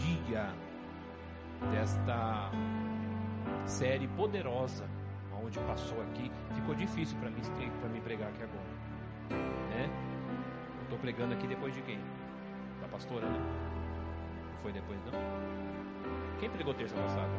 dia 0.00 0.54
desta 1.70 2.50
série 3.66 4.08
poderosa, 4.08 4.88
onde 5.42 5.58
passou 5.60 6.00
aqui. 6.02 6.30
Ficou 6.54 6.74
difícil 6.74 7.18
para 7.18 7.30
mim, 7.30 7.40
para 7.80 7.88
mim 7.88 8.00
pregar 8.00 8.28
aqui 8.28 8.42
agora, 8.42 9.40
né? 9.70 9.90
Eu 10.78 10.82
estou 10.84 10.98
pregando 10.98 11.34
aqui 11.34 11.46
depois 11.46 11.74
de 11.74 11.82
quem? 11.82 11.98
Da 12.80 12.88
pastora, 12.88 13.26
né? 13.28 13.38
Não 13.38 14.62
foi 14.62 14.72
depois 14.72 14.98
não? 15.04 15.12
Quem 16.38 16.50
pregou 16.50 16.74
terça 16.74 16.96
passada? 16.96 17.32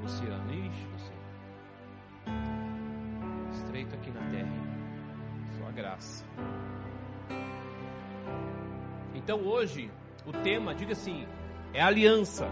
Luciano. 0.00 0.52
Ixi. 0.52 1.12
Estreito 3.52 3.94
aqui 3.94 4.10
na 4.10 4.20
terra. 4.30 4.78
Sua 5.56 5.70
graça. 5.72 6.24
Então 9.14 9.40
hoje, 9.40 9.90
o 10.26 10.32
tema, 10.42 10.74
diga 10.74 10.92
assim, 10.92 11.26
é 11.72 11.80
aliança. 11.82 12.46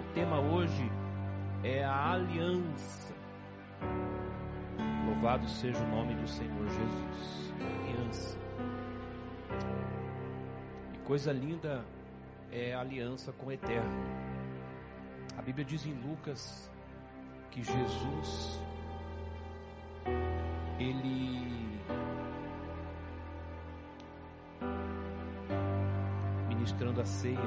O 0.00 0.12
tema 0.14 0.40
hoje 0.40 0.90
é 1.62 1.84
a 1.84 2.12
aliança. 2.12 3.14
Louvado 5.06 5.48
seja 5.48 5.78
o 5.82 5.88
nome 5.88 6.14
do 6.14 6.28
Senhor 6.28 6.68
Jesus. 6.68 7.54
Aliança. 7.60 8.38
E 10.94 10.98
coisa 10.98 11.32
linda 11.32 11.84
é 12.52 12.74
a 12.74 12.80
aliança 12.80 13.32
com 13.32 13.46
o 13.46 13.52
Eterno. 13.52 14.02
A 15.36 15.42
Bíblia 15.42 15.64
diz 15.64 15.86
em 15.86 15.94
Lucas 15.94 16.70
que 17.50 17.62
Jesus 17.62 18.60
ele 20.78 21.67
ministrando 26.98 27.02
a 27.02 27.04
ceia 27.04 27.38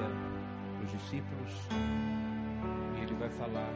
para 0.76 0.86
os 0.86 0.92
discípulos, 0.92 1.68
e 2.96 3.04
ele 3.04 3.16
vai 3.16 3.30
falar 3.30 3.70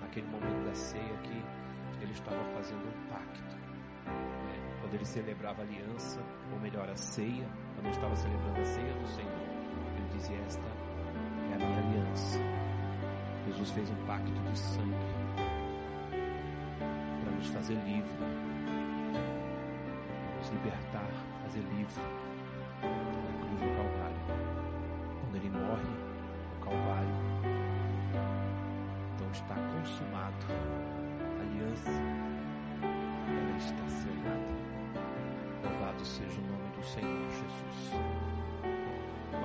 naquele 0.00 0.26
momento 0.28 0.64
da 0.64 0.74
ceia 0.74 1.16
que 1.22 1.42
ele 2.00 2.12
estava 2.12 2.42
fazendo 2.54 2.86
um 2.86 3.08
pacto. 3.10 3.56
Né? 4.06 4.78
Quando 4.80 4.94
ele 4.94 5.04
celebrava 5.04 5.62
a 5.62 5.64
aliança, 5.64 6.20
ou 6.52 6.60
melhor, 6.60 6.88
a 6.88 6.96
ceia, 6.96 7.48
quando 7.74 7.86
ele 7.86 7.94
estava 7.94 8.16
celebrando 8.16 8.60
a 8.60 8.64
ceia 8.64 8.94
do 8.94 9.08
Senhor, 9.08 9.48
ele 9.96 10.08
dizia: 10.12 10.38
Esta 10.46 10.68
é 11.50 11.54
a 11.54 11.78
aliança. 11.78 12.38
Jesus 13.46 13.70
fez 13.70 13.90
um 13.90 14.06
pacto 14.06 14.30
de 14.30 14.58
sangue 14.58 14.94
para 17.22 17.32
nos 17.32 17.48
fazer 17.48 17.74
livre, 17.74 18.10
nos 20.38 20.48
libertar, 20.50 21.10
fazer 21.44 21.60
livre 21.60 22.02
na 22.82 23.38
cruz 23.40 23.60
do 23.60 23.76
Calvário. 23.76 24.17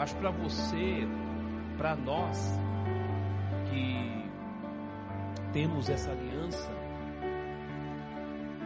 Mas 0.04 0.12
para 0.16 0.32
você, 0.32 1.08
para 1.78 1.96
nós 1.96 2.38
que 3.70 4.30
temos 5.54 5.90
essa 5.90 6.12
aliança, 6.12 6.70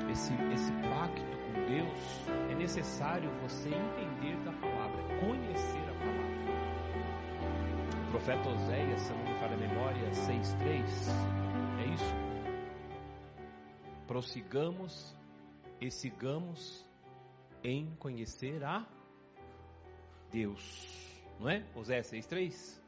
esse, 0.09 0.33
esse 0.33 0.71
pacto 0.71 1.21
com 1.21 1.65
Deus, 1.67 2.27
é 2.49 2.55
necessário 2.55 3.30
você 3.43 3.69
entender 3.69 4.35
da 4.45 4.52
palavra, 4.53 5.03
conhecer 5.19 5.77
a 5.77 5.93
palavra. 5.99 6.25
O 8.08 8.09
profeta 8.09 8.49
Oséias, 8.49 9.02
se 9.02 9.13
não 9.13 9.23
me 9.23 9.35
falha 9.35 9.53
a 9.53 9.58
memória, 9.58 10.09
6,3, 10.09 11.11
é 11.83 11.93
isso? 11.93 12.15
Prossigamos 14.08 15.15
e 15.80 15.92
sigamos 15.92 16.83
em 17.64 17.93
conhecer 17.99 18.64
a 18.64 18.87
Deus. 20.31 21.06
Não 21.39 21.49
é? 21.49 21.65
Oséias 21.75 22.11
6,3? 22.11 22.81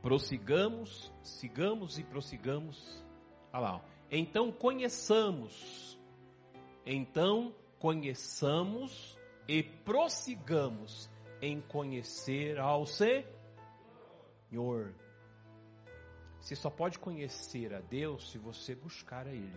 Prossigamos, 0.00 1.12
sigamos 1.22 1.98
e 1.98 2.04
prossigamos. 2.04 3.04
Olha 3.52 3.60
lá. 3.60 3.76
Ó. 3.76 3.80
Então 4.10 4.50
conheçamos. 4.50 5.98
Então 6.84 7.54
conheçamos 7.78 9.16
e 9.46 9.62
prossigamos 9.62 11.08
em 11.40 11.60
conhecer 11.60 12.58
ao 12.58 12.84
Senhor. 12.86 13.24
Você 16.40 16.56
só 16.56 16.68
pode 16.70 16.98
conhecer 16.98 17.72
a 17.72 17.80
Deus 17.80 18.30
se 18.30 18.38
você 18.38 18.74
buscar 18.74 19.26
a 19.28 19.32
Ele. 19.32 19.56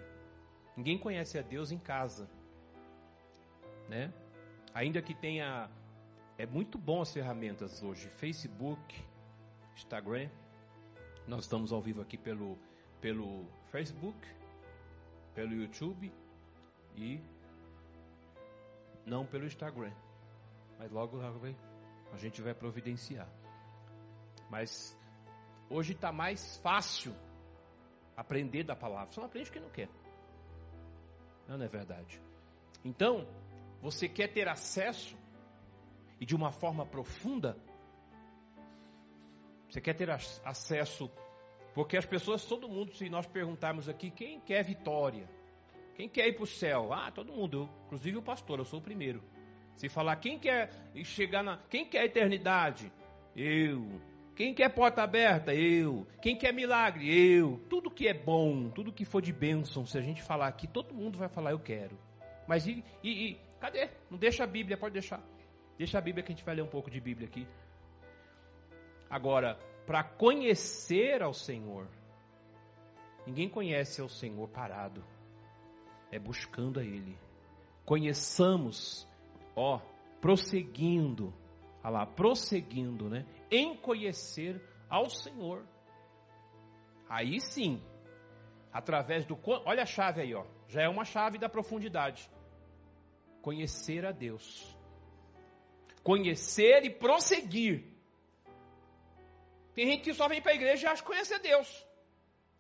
Ninguém 0.78 1.00
conhece 1.00 1.40
a 1.40 1.42
Deus 1.42 1.72
em 1.72 1.80
casa, 1.80 2.30
né? 3.90 4.14
Ainda 4.74 5.02
que 5.02 5.16
tenha, 5.16 5.70
é 6.38 6.46
muito 6.46 6.78
bom 6.78 7.02
as 7.02 7.14
ferramentas 7.14 7.82
hoje, 7.82 8.10
Facebook, 8.18 9.04
Instagram. 9.76 10.30
Nós 11.28 11.46
estamos 11.46 11.72
ao 11.72 11.82
vivo 11.82 12.02
aqui 12.02 12.18
pelo 12.18 12.58
pelo 13.00 13.46
Facebook, 13.72 14.18
pelo 15.34 15.54
YouTube 15.54 16.12
e 16.96 17.22
não 19.06 19.26
pelo 19.26 19.46
Instagram. 19.46 19.94
Mas 20.80 20.92
logo 20.92 21.20
a 21.22 22.18
gente 22.18 22.42
vai 22.42 22.54
providenciar. 22.54 23.30
Mas 24.50 24.98
hoje 25.70 25.94
está 25.94 26.12
mais 26.12 26.58
fácil 26.58 27.14
aprender 28.16 28.64
da 28.64 28.76
palavra. 28.76 29.12
Só 29.14 29.22
não 29.22 29.28
aprende 29.28 29.52
quem 29.52 29.62
não 29.62 29.70
quer. 29.70 29.90
Não, 31.48 31.58
não 31.58 31.66
é 31.66 31.70
verdade. 31.70 32.22
Então, 32.84 33.28
você 33.82 34.10
quer 34.10 34.34
ter 34.34 34.48
acesso 34.48 35.16
e 36.20 36.26
de 36.26 36.36
uma 36.36 36.52
forma 36.52 36.86
profunda? 36.86 37.58
Você 39.70 39.82
quer 39.82 39.94
ter 39.94 40.10
acesso? 40.10 41.10
Porque 41.74 41.98
as 41.98 42.06
pessoas, 42.06 42.46
todo 42.46 42.70
mundo, 42.70 42.94
se 42.94 43.10
nós 43.10 43.28
perguntarmos 43.28 43.90
aqui, 43.90 44.10
quem 44.10 44.40
quer 44.40 44.64
vitória? 44.64 45.28
Quem 45.96 46.08
quer 46.08 46.28
ir 46.28 46.34
para 46.34 46.44
o 46.44 46.48
céu? 46.48 46.94
Ah, 46.94 47.12
todo 47.12 47.34
mundo, 47.34 47.58
eu, 47.58 47.70
inclusive 47.86 48.18
o 48.18 48.22
pastor, 48.22 48.60
eu 48.60 48.66
sou 48.66 48.80
o 48.80 48.84
primeiro. 48.84 49.22
Se 49.76 49.90
falar 49.90 50.16
quem 50.18 50.40
quer 50.40 50.70
chegar 51.04 51.44
na. 51.44 51.58
Quem 51.70 51.86
quer 51.86 52.06
eternidade? 52.06 52.92
Eu. 53.36 54.02
Quem 54.36 54.54
quer 54.54 54.70
porta 54.74 55.02
aberta? 55.04 55.54
Eu. 55.54 56.08
Quem 56.22 56.38
quer 56.38 56.54
milagre? 56.54 57.08
Eu. 57.10 57.60
Tudo 57.70 57.92
que 57.92 58.08
é 58.08 58.14
bom, 58.14 58.70
tudo 58.70 58.94
que 58.94 59.06
for 59.06 59.22
de 59.22 59.34
bênção, 59.34 59.86
se 59.86 59.98
a 59.98 60.02
gente 60.02 60.22
falar 60.22 60.48
aqui, 60.48 60.68
todo 60.68 60.94
mundo 60.94 61.18
vai 61.18 61.28
falar 61.28 61.52
eu 61.52 61.60
quero. 61.60 61.98
Mas 62.48 62.68
e, 62.68 62.84
e, 63.04 63.32
e 63.32 63.40
cadê? 63.60 63.90
Não 64.10 64.18
deixa 64.18 64.44
a 64.44 64.48
Bíblia, 64.48 64.78
pode 64.78 64.94
deixar. 64.94 65.22
Deixa 65.78 65.98
a 65.98 66.02
Bíblia 66.02 66.24
que 66.24 66.32
a 66.32 66.36
gente 66.36 66.46
vai 66.46 66.56
ler 66.56 66.62
um 66.62 66.68
pouco 66.68 66.90
de 66.90 67.00
Bíblia 67.02 67.28
aqui. 67.28 67.48
Agora, 69.10 69.60
para 69.86 70.04
conhecer 70.04 71.22
ao 71.22 71.34
Senhor, 71.34 71.88
ninguém 73.26 73.50
conhece 73.50 74.02
ao 74.02 74.10
Senhor 74.10 74.48
parado. 74.50 75.04
É 76.12 76.18
buscando 76.18 76.80
a 76.80 76.84
Ele. 76.84 77.18
Conheçamos, 77.86 79.08
ó, 79.56 79.80
prosseguindo, 80.22 81.34
olha 81.84 81.92
lá, 81.92 82.06
prosseguindo, 82.06 83.10
né? 83.10 83.26
Em 83.52 83.76
conhecer 83.78 84.62
ao 84.90 85.10
Senhor. 85.10 85.66
Aí 87.08 87.40
sim, 87.40 87.82
através 88.74 89.26
do. 89.26 89.38
Olha 89.66 89.84
a 89.84 89.86
chave 89.86 90.22
aí, 90.22 90.34
ó. 90.34 90.46
Já 90.68 90.82
é 90.82 90.90
uma 90.90 91.06
chave 91.06 91.38
da 91.38 91.48
profundidade. 91.48 92.30
Conhecer 93.42 94.06
a 94.06 94.12
Deus. 94.12 94.75
Conhecer 96.06 96.86
e 96.86 96.90
prosseguir. 96.92 97.84
Tem 99.74 99.88
gente 99.88 100.04
que 100.04 100.14
só 100.14 100.28
vem 100.28 100.40
para 100.40 100.52
a 100.52 100.56
igreja 100.56 100.86
e 100.86 100.88
acha 100.88 101.02
que 101.02 101.08
conhece 101.08 101.34
a 101.34 101.40
Deus. 101.40 101.68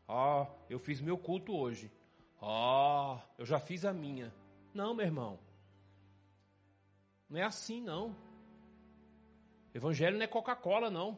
Oh, 0.07 0.47
eu 0.67 0.79
fiz 0.79 0.99
meu 0.99 1.15
culto 1.15 1.55
hoje. 1.55 1.91
Oh, 2.41 3.19
eu 3.37 3.45
já 3.45 3.59
fiz 3.59 3.85
a 3.85 3.93
minha. 3.93 4.33
Não, 4.73 4.95
meu 4.95 5.05
irmão. 5.05 5.39
Não 7.29 7.39
é 7.39 7.43
assim, 7.43 7.79
não. 7.81 8.15
Evangelho 9.75 10.17
não 10.17 10.23
é 10.23 10.27
Coca-Cola, 10.27 10.89
não. 10.89 11.15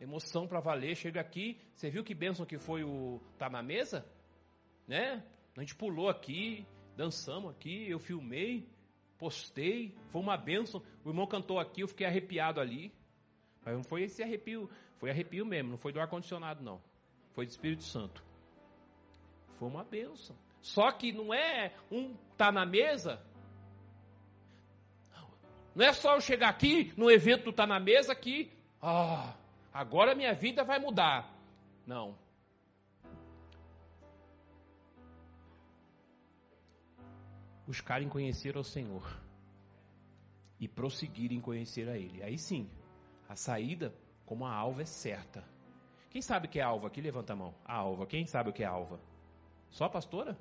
Emoção 0.00 0.48
para 0.48 0.58
valer. 0.58 0.96
Chega 0.96 1.20
aqui, 1.20 1.60
você 1.76 1.88
viu 1.88 2.02
que 2.02 2.12
bênção 2.12 2.44
que 2.44 2.58
foi 2.58 2.82
o 2.82 3.20
tá 3.38 3.48
na 3.48 3.62
mesa? 3.62 4.04
Né? 4.88 5.24
A 5.56 5.60
gente 5.60 5.76
pulou 5.76 6.08
aqui, 6.08 6.66
dançamos 6.96 7.52
aqui, 7.52 7.88
eu 7.88 8.00
filmei, 8.00 8.68
postei, 9.18 9.94
foi 10.10 10.20
uma 10.20 10.36
bênção. 10.36 10.82
O 11.04 11.08
irmão 11.08 11.26
cantou 11.26 11.58
aqui, 11.58 11.82
eu 11.82 11.88
fiquei 11.88 12.06
arrepiado 12.06 12.60
ali. 12.60 12.92
Mas 13.64 13.74
não 13.74 13.82
foi 13.82 14.02
esse 14.02 14.22
arrepio, 14.22 14.70
foi 14.98 15.10
arrepio 15.10 15.44
mesmo, 15.44 15.70
não 15.70 15.78
foi 15.78 15.92
do 15.92 16.00
ar-condicionado, 16.00 16.62
não. 16.62 16.80
Foi 17.34 17.44
do 17.44 17.50
Espírito 17.50 17.82
Santo. 17.82 18.22
Foi 19.58 19.68
uma 19.68 19.84
bênção. 19.84 20.36
Só 20.60 20.90
que 20.92 21.12
não 21.12 21.32
é 21.32 21.72
um 21.90 22.14
tá 22.36 22.50
na 22.50 22.66
mesa 22.66 23.22
Não 25.76 25.84
é 25.84 25.92
só 25.92 26.14
eu 26.14 26.20
chegar 26.22 26.48
aqui 26.48 26.92
no 26.96 27.10
evento 27.10 27.52
tá 27.52 27.66
na 27.66 27.78
mesa 27.78 28.14
que, 28.14 28.50
ah, 28.80 29.34
agora 29.72 30.14
minha 30.14 30.32
vida 30.34 30.64
vai 30.64 30.78
mudar. 30.78 31.30
Não. 31.86 32.16
Buscarem 37.66 38.08
conhecer 38.08 38.56
o 38.56 38.62
Senhor 38.62 39.04
e 40.58 40.68
prosseguirem 40.68 41.40
conhecer 41.40 41.88
a 41.88 41.96
Ele. 41.98 42.22
Aí 42.22 42.38
sim, 42.38 42.70
a 43.28 43.34
saída 43.34 43.92
como 44.24 44.46
a 44.46 44.54
alva 44.54 44.82
é 44.82 44.86
certa. 44.86 45.44
Quem 46.10 46.22
sabe 46.22 46.46
o 46.46 46.50
que 46.50 46.58
é 46.58 46.62
alva 46.62 46.86
aqui? 46.86 47.00
Levanta 47.00 47.32
a 47.32 47.36
mão. 47.36 47.54
A 47.64 47.74
alva. 47.74 48.06
Quem 48.06 48.24
sabe 48.24 48.50
o 48.50 48.52
que 48.52 48.62
é 48.62 48.66
alva? 48.66 49.00
Só 49.70 49.84
a 49.84 49.90
pastora? 49.90 50.38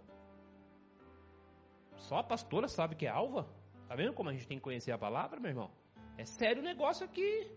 Só 1.97 2.17
a 2.17 2.23
pastora 2.23 2.67
sabe 2.67 2.95
que 2.95 3.05
é 3.05 3.09
alva? 3.09 3.47
Tá 3.87 3.95
vendo 3.95 4.13
como 4.13 4.29
a 4.29 4.33
gente 4.33 4.47
tem 4.47 4.57
que 4.57 4.63
conhecer 4.63 4.91
a 4.91 4.97
palavra, 4.97 5.39
meu 5.39 5.49
irmão? 5.49 5.71
É 6.17 6.25
sério 6.25 6.61
o 6.61 6.65
negócio 6.65 7.05
aqui. 7.05 7.51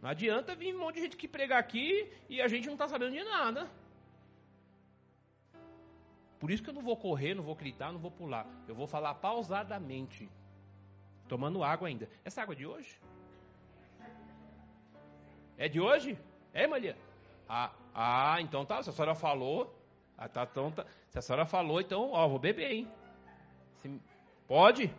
Não 0.00 0.10
adianta 0.10 0.54
vir 0.54 0.74
um 0.74 0.78
monte 0.78 0.96
de 0.96 1.02
gente 1.02 1.16
que 1.16 1.26
pregar 1.26 1.58
aqui 1.58 2.12
e 2.28 2.40
a 2.40 2.48
gente 2.48 2.66
não 2.66 2.74
está 2.74 2.86
sabendo 2.86 3.12
de 3.12 3.24
nada. 3.24 3.68
Por 6.38 6.50
isso 6.50 6.62
que 6.62 6.70
eu 6.70 6.74
não 6.74 6.82
vou 6.82 6.96
correr, 6.96 7.34
não 7.34 7.42
vou 7.42 7.54
gritar, 7.54 7.92
não 7.92 7.98
vou 7.98 8.10
pular. 8.10 8.46
Eu 8.68 8.74
vou 8.74 8.86
falar 8.86 9.14
pausadamente. 9.14 10.28
Tomando 11.28 11.64
água 11.64 11.88
ainda. 11.88 12.08
Essa 12.24 12.42
água 12.42 12.54
é 12.54 12.56
de 12.56 12.66
hoje? 12.66 13.00
É 15.56 15.68
de 15.68 15.80
hoje? 15.80 16.18
É, 16.52 16.66
Maria? 16.66 16.96
Ah, 17.48 17.72
ah, 17.94 18.40
então 18.40 18.64
tá. 18.64 18.82
Se 18.82 18.90
a 18.90 18.92
senhora 18.92 19.14
falou. 19.14 19.74
Ah, 20.16 20.28
tá, 20.28 20.46
então, 20.50 20.70
tá. 20.70 20.84
Se 21.08 21.18
a 21.18 21.22
senhora 21.22 21.46
falou, 21.46 21.80
então, 21.80 22.10
ó, 22.12 22.28
vou 22.28 22.38
beber, 22.38 22.70
hein? 22.70 22.90
Se, 23.80 24.00
pode? 24.46 24.92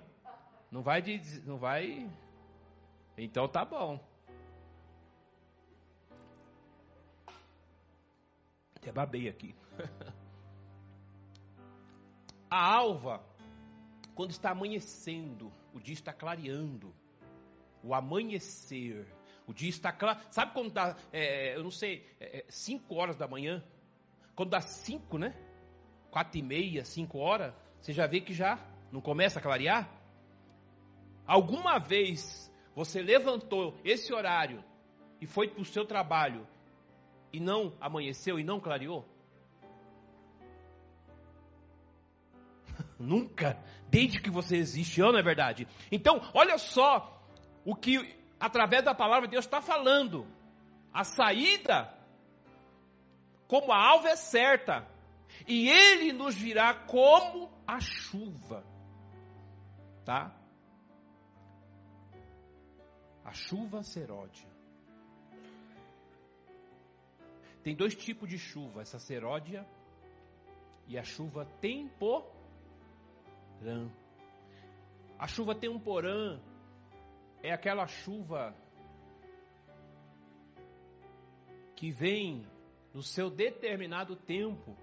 Não 0.72 0.82
vai 0.82 1.04
não 1.46 1.58
vai. 1.58 2.10
Então 3.18 3.48
tá 3.48 3.64
bom. 3.64 4.00
Até 8.76 8.92
babei 8.92 9.30
aqui. 9.30 9.56
A 12.50 12.76
alva, 12.76 13.22
quando 14.16 14.32
está 14.32 14.52
amanhecendo, 14.52 15.52
o 15.74 15.80
dia 15.80 15.94
está 15.94 16.14
clareando. 16.14 16.94
O 17.84 17.94
amanhecer, 17.94 19.06
o 19.46 19.54
dia 19.54 19.70
está 19.70 19.92
claro. 19.92 20.20
Sabe 20.32 20.54
quando 20.54 20.72
dá, 20.72 20.96
é, 21.12 21.56
eu 21.56 21.64
não 21.64 21.72
sei, 21.72 22.06
5 22.50 22.94
é, 22.94 22.98
é 22.98 23.00
horas 23.00 23.16
da 23.18 23.28
manhã? 23.28 23.64
Quando 24.36 24.52
dá 24.52 24.62
5, 24.62 25.18
né? 25.18 25.36
4 26.12 26.40
e 26.40 26.42
meia, 26.42 26.84
5 26.84 27.18
horas, 27.18 27.54
você 27.80 27.94
já 27.94 28.08
vê 28.08 28.22
que 28.22 28.34
já 28.34 28.60
não 28.92 29.02
começa 29.02 29.40
a 29.40 29.42
clarear? 29.42 29.90
Alguma 31.26 31.78
vez 31.78 32.52
você 32.74 33.02
levantou 33.02 33.78
esse 33.84 34.14
horário 34.14 34.64
e 35.20 35.26
foi 35.26 35.48
para 35.50 35.62
o 35.62 35.66
seu 35.66 35.86
trabalho 35.86 36.48
e 37.34 37.40
não 37.40 37.74
amanheceu 37.80 38.40
e 38.40 38.44
não 38.44 38.60
clareou? 38.60 39.06
Nunca, 43.00 43.58
desde 43.90 44.20
que 44.22 44.30
você 44.30 44.58
existe, 44.58 45.02
não 45.02 45.18
é 45.18 45.24
verdade? 45.24 45.68
Então, 45.92 46.20
olha 46.34 46.58
só 46.58 47.22
o 47.64 47.76
que, 47.76 48.16
através 48.40 48.84
da 48.84 48.96
palavra 48.96 49.28
de 49.28 49.32
Deus, 49.32 49.46
está 49.46 49.62
falando. 49.62 50.26
A 50.92 51.04
saída, 51.04 51.94
como 53.48 53.72
a 53.72 53.78
alva 53.78 54.10
é 54.10 54.16
certa, 54.16 54.88
e 55.48 55.70
ele 55.70 56.12
nos 56.12 56.36
virá 56.36 56.74
como 56.74 57.52
a 57.68 57.80
chuva. 57.80 58.66
Tá? 60.04 60.36
A 63.24 63.34
chuva 63.34 63.84
seródia. 63.84 64.50
Tem 67.62 67.76
dois 67.76 67.94
tipos 67.94 68.30
de 68.30 68.38
chuva, 68.40 68.82
essa 68.82 68.98
seródia 68.98 69.68
e 70.88 70.98
a 70.98 71.04
chuva 71.04 71.46
A 75.18 75.28
chuva 75.28 75.56
temporã 75.56 76.40
é 77.42 77.52
aquela 77.52 77.88
chuva 77.88 78.56
que 81.76 81.92
vem 81.92 82.46
no 82.94 83.04
seu 83.04 83.30
determinado 83.30 84.16
tempo. 84.16 84.76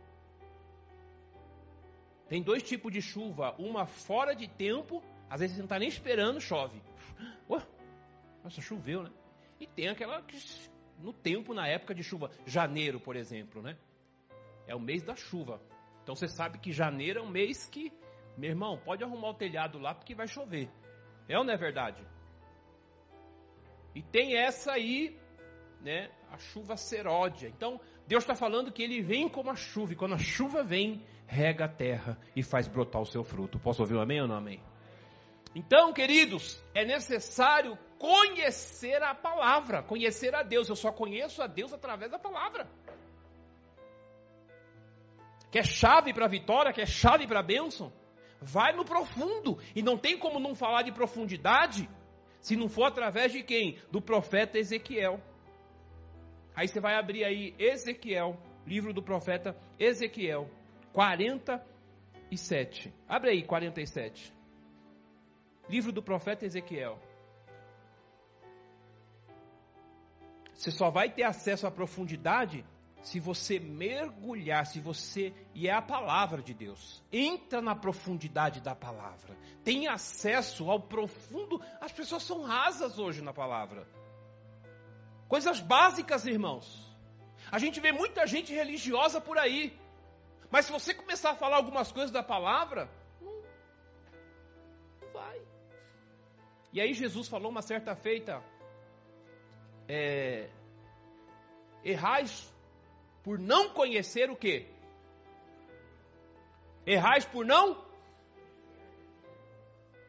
Tem 2.29 2.43
dois 2.43 2.62
tipos 2.62 2.93
de 2.93 3.03
chuva, 3.03 3.55
uma 3.59 3.87
fora 3.87 4.35
de 4.35 4.49
tempo, 4.49 5.03
às 5.29 5.41
vezes 5.41 5.56
você 5.56 5.62
não 5.62 5.67
está 5.67 5.79
nem 5.79 5.88
esperando, 5.88 6.41
chove. 6.41 6.81
Ué, 7.50 7.61
nossa, 8.43 8.61
choveu, 8.61 9.03
né? 9.03 9.11
E 9.61 9.67
tem 9.67 9.88
aquela 9.88 10.23
que 10.23 10.37
no 10.99 11.12
tempo, 11.12 11.53
na 11.53 11.67
época 11.67 11.94
de 11.94 12.03
chuva, 12.03 12.31
janeiro, 12.47 13.00
por 13.00 13.17
exemplo, 13.17 13.61
né? 13.61 13.77
É 14.67 14.75
o 14.75 14.81
mês 14.81 15.03
da 15.03 15.15
chuva. 15.15 15.61
Então 16.03 16.15
você 16.15 16.29
sabe 16.29 16.59
que 16.59 16.73
janeiro 16.73 17.20
é 17.20 17.23
um 17.23 17.29
mês 17.29 17.67
que, 17.67 17.93
meu 18.36 18.50
irmão, 18.50 18.78
pode 18.84 19.04
arrumar 19.04 19.31
o 19.31 19.34
telhado 19.34 19.78
lá 19.78 19.94
porque 19.94 20.14
vai 20.14 20.26
chover. 20.26 20.69
É 21.28 21.38
ou 21.38 21.44
não 21.44 21.52
é 21.52 21.56
verdade? 21.56 22.04
E 23.94 24.02
tem 24.02 24.36
essa 24.36 24.72
aí, 24.72 25.16
né? 25.81 26.10
A 26.31 26.36
chuva 26.36 26.76
seródia. 26.76 27.48
Então, 27.48 27.81
Deus 28.06 28.25
está 28.25 28.34
falando 28.34 28.72
que 28.72 28.82
ele 28.82 29.00
vem 29.00 29.28
como 29.28 29.50
a 29.50 29.54
chuva. 29.54 29.92
E 29.92 29.96
quando 29.96 30.14
a 30.14 30.19
chuva 30.19 30.64
vem, 30.64 31.02
rega 31.26 31.66
a 31.66 31.69
terra 31.69 32.19
e 32.34 32.42
faz 32.42 32.66
brotar 32.66 33.00
o 33.00 33.06
seu 33.06 33.22
fruto. 33.22 33.58
Posso 33.58 33.82
ouvir 33.82 33.94
um 33.94 34.00
amém 34.00 34.20
ou 34.20 34.28
não 34.28 34.36
amém? 34.36 34.60
Então, 35.54 35.92
queridos, 35.92 36.60
é 36.75 36.84
necessário 36.84 37.78
conhecer 37.96 39.00
a 39.02 39.14
palavra, 39.14 39.82
conhecer 39.82 40.34
a 40.34 40.42
Deus. 40.42 40.69
Eu 40.69 40.75
só 40.75 40.90
conheço 40.90 41.40
a 41.40 41.46
Deus 41.46 41.72
através 41.72 42.10
da 42.10 42.19
palavra. 42.19 42.69
Quer 45.52 45.64
chave 45.64 46.12
para 46.12 46.25
a 46.25 46.28
vitória, 46.28 46.72
quer 46.72 46.88
chave 46.88 47.28
para 47.28 47.38
a 47.38 47.42
bênção? 47.42 47.92
Vai 48.40 48.72
no 48.72 48.84
profundo. 48.84 49.58
E 49.75 49.82
não 49.82 49.98
tem 49.98 50.16
como 50.19 50.38
não 50.38 50.54
falar 50.54 50.82
de 50.82 50.92
profundidade 50.92 51.88
se 52.40 52.56
não 52.56 52.69
for 52.69 52.84
através 52.84 53.32
de 53.32 53.42
quem? 53.42 53.78
Do 53.90 54.02
profeta 54.02 54.58
Ezequiel. 54.58 55.19
Aí 56.54 56.69
você 56.69 56.78
vai 56.78 56.94
abrir 56.94 57.25
aí 57.25 57.54
Ezequiel, 57.58 58.38
livro 58.66 58.92
do 58.92 59.02
profeta 59.02 59.56
Ezequiel, 59.78 60.48
47. 60.92 62.92
Abre 63.08 63.31
aí 63.31 63.42
47. 63.42 64.31
Livro 65.69 65.90
do 65.90 66.02
profeta 66.02 66.44
Ezequiel. 66.44 67.00
Você 70.53 70.70
só 70.70 70.91
vai 70.91 71.10
ter 71.10 71.24
acesso 71.24 71.67
à 71.67 71.70
profundidade 71.70 72.64
se 73.05 73.20
você 73.20 73.61
mergulhar, 73.61 74.65
se 74.65 74.81
você. 74.81 75.34
E 75.55 75.69
é 75.69 75.73
a 75.73 75.82
palavra 75.82 76.43
de 76.43 76.55
Deus. 76.55 77.05
Entra 77.13 77.61
na 77.61 77.77
profundidade 77.77 78.63
da 78.63 78.75
palavra. 78.75 79.37
Tem 79.63 79.87
acesso 79.87 80.70
ao 80.70 80.81
profundo. 80.81 81.61
As 81.82 81.93
pessoas 81.93 82.23
são 82.23 82.43
rasas 82.43 82.99
hoje 82.99 83.20
na 83.20 83.32
palavra. 83.32 83.87
Coisas 85.29 85.61
básicas, 85.61 86.25
irmãos. 86.25 86.67
A 87.53 87.58
gente 87.58 87.79
vê 87.79 87.93
muita 87.93 88.27
gente 88.27 88.55
religiosa 88.55 89.20
por 89.20 89.37
aí. 89.37 89.79
Mas 90.51 90.65
se 90.65 90.73
você 90.73 90.94
começar 90.94 91.32
a 91.32 91.37
falar 91.37 91.56
algumas 91.56 91.93
coisas 91.93 92.11
da 92.11 92.23
palavra, 92.23 92.89
não, 93.20 93.43
não 95.03 95.13
vai. 95.13 95.43
E 96.73 96.81
aí 96.81 96.94
Jesus 96.94 97.29
falou 97.29 97.51
uma 97.51 97.61
certa 97.61 97.94
feita, 97.94 98.43
é, 99.87 100.49
errais 101.84 102.54
por 103.24 103.38
não 103.38 103.70
conhecer 103.70 104.31
o 104.31 104.36
que? 104.36 104.69
Errais 106.86 107.24
por 107.24 107.44
não? 107.44 107.82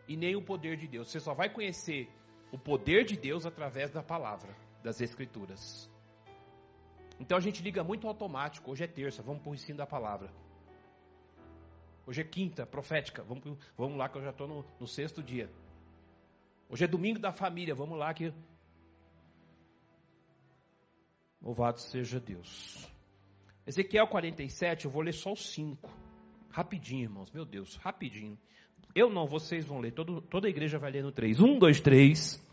E 0.05 0.17
nem 0.17 0.35
o 0.35 0.41
poder 0.41 0.75
de 0.75 0.85
Deus. 0.85 1.09
Você 1.09 1.21
só 1.21 1.33
vai 1.33 1.49
conhecer 1.49 2.09
o 2.51 2.59
poder 2.59 3.05
de 3.05 3.15
Deus 3.15 3.45
através 3.45 3.89
da 3.89 4.03
palavra, 4.03 4.53
das 4.83 4.99
Escrituras. 4.99 5.89
Então 7.17 7.37
a 7.37 7.41
gente 7.41 7.63
liga 7.63 7.83
muito 7.83 8.05
automático. 8.05 8.69
Hoje 8.69 8.83
é 8.83 8.87
terça, 8.87 9.23
vamos 9.23 9.41
para 9.41 9.51
o 9.51 9.55
ensino 9.55 9.77
da 9.77 9.87
palavra. 9.87 10.29
Hoje 12.05 12.21
é 12.21 12.25
quinta, 12.25 12.65
profética. 12.65 13.23
Vamos, 13.23 13.57
vamos 13.77 13.97
lá 13.97 14.09
que 14.09 14.17
eu 14.17 14.21
já 14.21 14.31
estou 14.31 14.47
no, 14.47 14.65
no 14.77 14.85
sexto 14.85 15.23
dia. 15.23 15.49
Hoje 16.69 16.83
é 16.83 16.87
domingo 16.87 17.17
da 17.17 17.31
família, 17.31 17.73
vamos 17.73 17.97
lá 17.97 18.13
que. 18.13 18.33
Louvado 21.41 21.79
seja 21.79 22.19
Deus. 22.19 22.94
Ezequiel 23.67 24.07
47, 24.07 24.85
eu 24.85 24.91
vou 24.91 25.01
ler 25.01 25.13
só 25.13 25.33
os 25.33 25.51
5. 25.53 25.91
Rapidinho, 26.51 27.01
irmãos, 27.01 27.31
meu 27.31 27.43
Deus, 27.43 27.75
rapidinho. 27.77 28.37
Eu 28.93 29.09
não, 29.09 29.25
vocês 29.25 29.65
vão 29.65 29.79
ler, 29.79 29.91
todo, 29.91 30.21
toda 30.21 30.47
a 30.47 30.49
igreja 30.49 30.77
vai 30.77 30.91
ler 30.91 31.03
no 31.03 31.11
3. 31.11 31.39
1, 31.39 31.57
2, 31.57 31.81
3. 31.81 32.45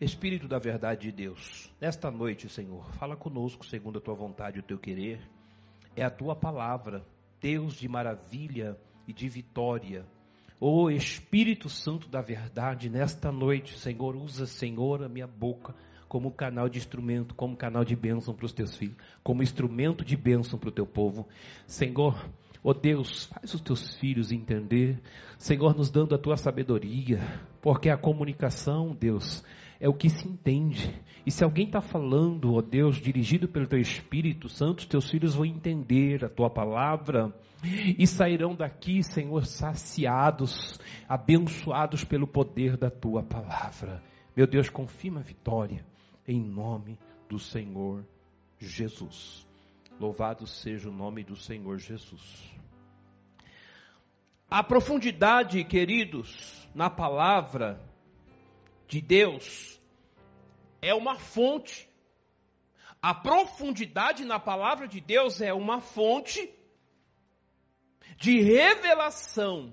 Espírito 0.00 0.48
da 0.48 0.58
verdade 0.58 1.10
de 1.10 1.12
Deus, 1.12 1.70
nesta 1.78 2.10
noite, 2.10 2.48
Senhor, 2.48 2.90
fala 2.94 3.14
conosco 3.14 3.66
segundo 3.66 3.98
a 3.98 4.00
tua 4.00 4.14
vontade 4.14 4.56
e 4.56 4.60
o 4.60 4.62
teu 4.62 4.78
querer. 4.78 5.20
É 5.96 6.04
a 6.04 6.10
tua 6.10 6.36
palavra, 6.36 7.04
Deus 7.40 7.74
de 7.74 7.88
maravilha 7.88 8.78
e 9.06 9.12
de 9.12 9.28
vitória. 9.28 10.04
Ó 10.60 10.84
oh, 10.84 10.90
Espírito 10.90 11.68
Santo 11.68 12.08
da 12.08 12.20
verdade, 12.20 12.90
nesta 12.90 13.32
noite, 13.32 13.78
Senhor, 13.78 14.14
usa, 14.14 14.46
Senhor, 14.46 15.02
a 15.02 15.08
minha 15.08 15.26
boca 15.26 15.74
como 16.10 16.32
canal 16.32 16.68
de 16.68 16.76
instrumento, 16.76 17.36
como 17.36 17.56
canal 17.56 17.84
de 17.84 17.94
bênção 17.94 18.34
para 18.34 18.44
os 18.44 18.52
teus 18.52 18.76
filhos, 18.76 18.96
como 19.22 19.44
instrumento 19.44 20.04
de 20.04 20.16
bênção 20.16 20.58
para 20.58 20.68
o 20.68 20.72
teu 20.72 20.84
povo. 20.84 21.28
Senhor, 21.68 22.28
ó 22.64 22.70
oh 22.70 22.74
Deus, 22.74 23.26
faz 23.26 23.54
os 23.54 23.60
teus 23.60 23.94
filhos 23.96 24.32
entender, 24.32 25.00
Senhor, 25.38 25.72
nos 25.76 25.88
dando 25.88 26.12
a 26.12 26.18
tua 26.18 26.36
sabedoria, 26.36 27.20
porque 27.62 27.88
a 27.88 27.96
comunicação, 27.96 28.92
Deus, 28.92 29.44
é 29.80 29.88
o 29.88 29.94
que 29.94 30.10
se 30.10 30.28
entende. 30.28 30.94
E 31.24 31.30
se 31.30 31.42
alguém 31.42 31.66
está 31.66 31.80
falando, 31.80 32.54
ó 32.54 32.60
Deus, 32.60 32.96
dirigido 32.96 33.48
pelo 33.48 33.66
Teu 33.66 33.80
Espírito 33.80 34.48
Santo, 34.48 34.86
Teus 34.86 35.10
filhos 35.10 35.34
vão 35.34 35.46
entender 35.46 36.24
a 36.24 36.28
Tua 36.28 36.50
palavra 36.50 37.34
e 37.62 38.06
sairão 38.06 38.54
daqui, 38.54 39.02
Senhor, 39.02 39.46
saciados, 39.46 40.78
abençoados 41.08 42.04
pelo 42.04 42.26
poder 42.26 42.76
da 42.76 42.90
Tua 42.90 43.22
palavra. 43.22 44.02
Meu 44.36 44.46
Deus, 44.46 44.68
confirma 44.68 45.20
a 45.20 45.24
vitória 45.24 45.84
em 46.28 46.40
nome 46.40 46.98
do 47.28 47.38
Senhor 47.38 48.04
Jesus. 48.58 49.46
Louvado 49.98 50.46
seja 50.46 50.88
o 50.88 50.92
nome 50.92 51.24
do 51.24 51.36
Senhor 51.36 51.78
Jesus. 51.78 52.50
A 54.50 54.62
profundidade, 54.62 55.62
queridos, 55.64 56.68
na 56.74 56.90
palavra 56.90 57.80
de 58.90 59.00
Deus 59.00 59.80
é 60.82 60.92
uma 60.92 61.16
fonte. 61.16 61.88
A 63.00 63.14
profundidade 63.14 64.24
na 64.24 64.40
palavra 64.40 64.88
de 64.88 65.00
Deus 65.00 65.40
é 65.40 65.54
uma 65.54 65.80
fonte 65.80 66.52
de 68.18 68.40
revelação. 68.40 69.72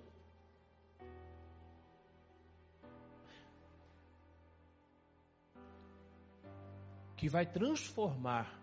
Que 7.17 7.27
vai 7.27 7.47
transformar 7.47 8.61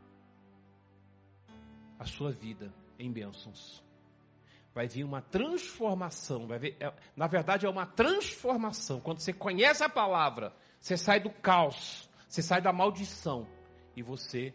a 1.98 2.04
sua 2.06 2.30
vida 2.30 2.72
em 2.96 3.10
bênçãos. 3.10 3.83
Vai 4.74 4.88
vir 4.88 5.04
uma 5.04 5.22
transformação. 5.22 6.46
Vai 6.46 6.58
ver, 6.58 6.76
é, 6.80 6.92
na 7.16 7.26
verdade, 7.26 7.64
é 7.64 7.68
uma 7.68 7.86
transformação. 7.86 9.00
Quando 9.00 9.20
você 9.20 9.32
conhece 9.32 9.84
a 9.84 9.88
palavra, 9.88 10.52
você 10.80 10.96
sai 10.96 11.20
do 11.20 11.30
caos, 11.30 12.10
você 12.28 12.42
sai 12.42 12.60
da 12.60 12.72
maldição 12.72 13.46
e 13.96 14.02
você 14.02 14.52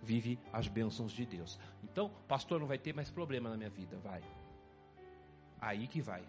vive 0.00 0.38
as 0.52 0.68
bênçãos 0.68 1.12
de 1.12 1.26
Deus. 1.26 1.58
Então, 1.82 2.10
pastor, 2.28 2.60
não 2.60 2.66
vai 2.66 2.78
ter 2.78 2.94
mais 2.94 3.10
problema 3.10 3.50
na 3.50 3.56
minha 3.56 3.70
vida. 3.70 3.98
Vai. 3.98 4.22
Aí 5.60 5.88
que 5.88 6.00
vai. 6.00 6.22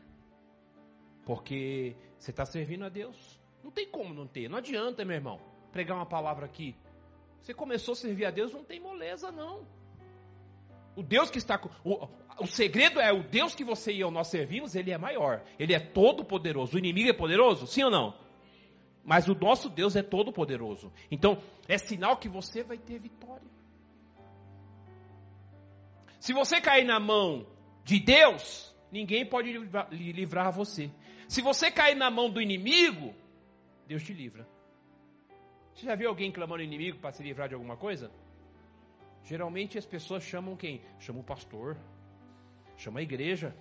Porque 1.23 1.95
você 2.17 2.31
está 2.31 2.45
servindo 2.45 2.83
a 2.83 2.89
Deus. 2.89 3.39
Não 3.63 3.69
tem 3.69 3.87
como 3.87 4.13
não 4.13 4.25
ter. 4.25 4.49
Não 4.49 4.57
adianta, 4.57 5.05
meu 5.05 5.15
irmão, 5.15 5.39
pregar 5.71 5.95
uma 5.95 6.05
palavra 6.07 6.45
aqui. 6.45 6.75
Você 7.41 7.53
começou 7.53 7.93
a 7.93 7.95
servir 7.95 8.25
a 8.25 8.31
Deus, 8.31 8.51
não 8.51 8.63
tem 8.63 8.79
moleza, 8.79 9.31
não. 9.31 9.65
O 10.95 11.03
Deus 11.03 11.29
que 11.29 11.37
está. 11.37 11.59
O, 11.83 12.07
o 12.39 12.47
segredo 12.47 12.99
é 12.99 13.11
o 13.11 13.23
Deus 13.23 13.55
que 13.55 13.63
você 13.63 13.91
e 13.91 13.99
eu 13.99 14.11
nós 14.11 14.27
servimos, 14.27 14.75
ele 14.75 14.91
é 14.91 14.97
maior. 14.97 15.43
Ele 15.57 15.73
é 15.73 15.79
todo 15.79 16.23
poderoso. 16.23 16.75
O 16.75 16.79
inimigo 16.79 17.09
é 17.09 17.13
poderoso? 17.13 17.67
Sim 17.67 17.83
ou 17.83 17.91
não? 17.91 18.13
Mas 19.03 19.27
o 19.27 19.35
nosso 19.35 19.69
Deus 19.69 19.95
é 19.95 20.03
todo 20.03 20.31
poderoso. 20.31 20.91
Então, 21.09 21.41
é 21.67 21.77
sinal 21.77 22.17
que 22.17 22.29
você 22.29 22.63
vai 22.63 22.77
ter 22.77 22.99
vitória. 22.99 23.49
Se 26.19 26.33
você 26.33 26.61
cair 26.61 26.85
na 26.85 26.99
mão 26.99 27.47
de 27.83 27.99
Deus, 27.99 28.75
ninguém 28.91 29.25
pode 29.25 29.51
livrar, 29.51 29.87
livrar 29.91 30.51
você. 30.51 30.91
Se 31.27 31.41
você 31.41 31.71
cair 31.71 31.95
na 31.95 32.11
mão 32.11 32.29
do 32.29 32.39
inimigo, 32.39 33.15
Deus 33.87 34.03
te 34.03 34.13
livra. 34.13 34.47
Você 35.73 35.85
já 35.85 35.95
viu 35.95 36.09
alguém 36.09 36.31
clamando 36.31 36.61
inimigo 36.61 36.99
para 36.99 37.11
se 37.11 37.23
livrar 37.23 37.47
de 37.47 37.55
alguma 37.55 37.75
coisa? 37.75 38.11
Geralmente 39.23 39.77
as 39.77 39.85
pessoas 39.85 40.23
chamam 40.23 40.55
quem? 40.55 40.81
Chamam 40.99 41.21
o 41.21 41.25
pastor, 41.25 41.77
chama 42.75 42.99
a 42.99 43.03
igreja, 43.03 43.55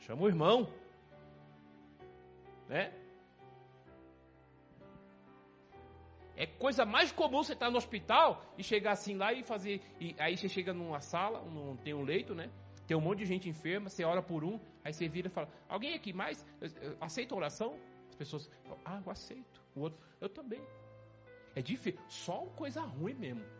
chama 0.00 0.22
o 0.22 0.28
irmão, 0.28 0.68
né? 2.68 2.92
É 6.36 6.46
coisa 6.46 6.84
mais 6.86 7.12
comum 7.12 7.42
você 7.42 7.52
estar 7.52 7.66
tá 7.66 7.70
no 7.70 7.76
hospital 7.76 8.42
e 8.56 8.62
chegar 8.62 8.92
assim 8.92 9.14
lá 9.14 9.32
e 9.32 9.42
fazer. 9.42 9.80
E 10.00 10.16
aí 10.18 10.36
você 10.36 10.48
chega 10.48 10.72
numa 10.72 11.00
sala, 11.00 11.40
num, 11.42 11.76
tem 11.76 11.92
um 11.92 12.02
leito, 12.02 12.34
né? 12.34 12.50
Tem 12.86 12.96
um 12.96 13.00
monte 13.00 13.18
de 13.18 13.26
gente 13.26 13.48
enferma, 13.48 13.88
você 13.88 14.04
ora 14.04 14.22
por 14.22 14.42
um, 14.42 14.58
aí 14.82 14.92
você 14.92 15.06
vira 15.06 15.28
e 15.28 15.30
fala: 15.30 15.48
Alguém 15.68 15.94
aqui 15.94 16.12
mais? 16.12 16.44
Aceita 17.00 17.34
a 17.34 17.38
oração? 17.38 17.78
As 18.08 18.16
pessoas 18.16 18.50
Ah, 18.84 19.00
eu 19.04 19.12
aceito. 19.12 19.62
O 19.76 19.80
outro, 19.80 20.00
eu 20.20 20.28
também. 20.28 20.60
É 21.54 21.62
difícil. 21.62 22.00
Só 22.08 22.46
coisa 22.56 22.80
ruim 22.80 23.14
mesmo 23.14 23.59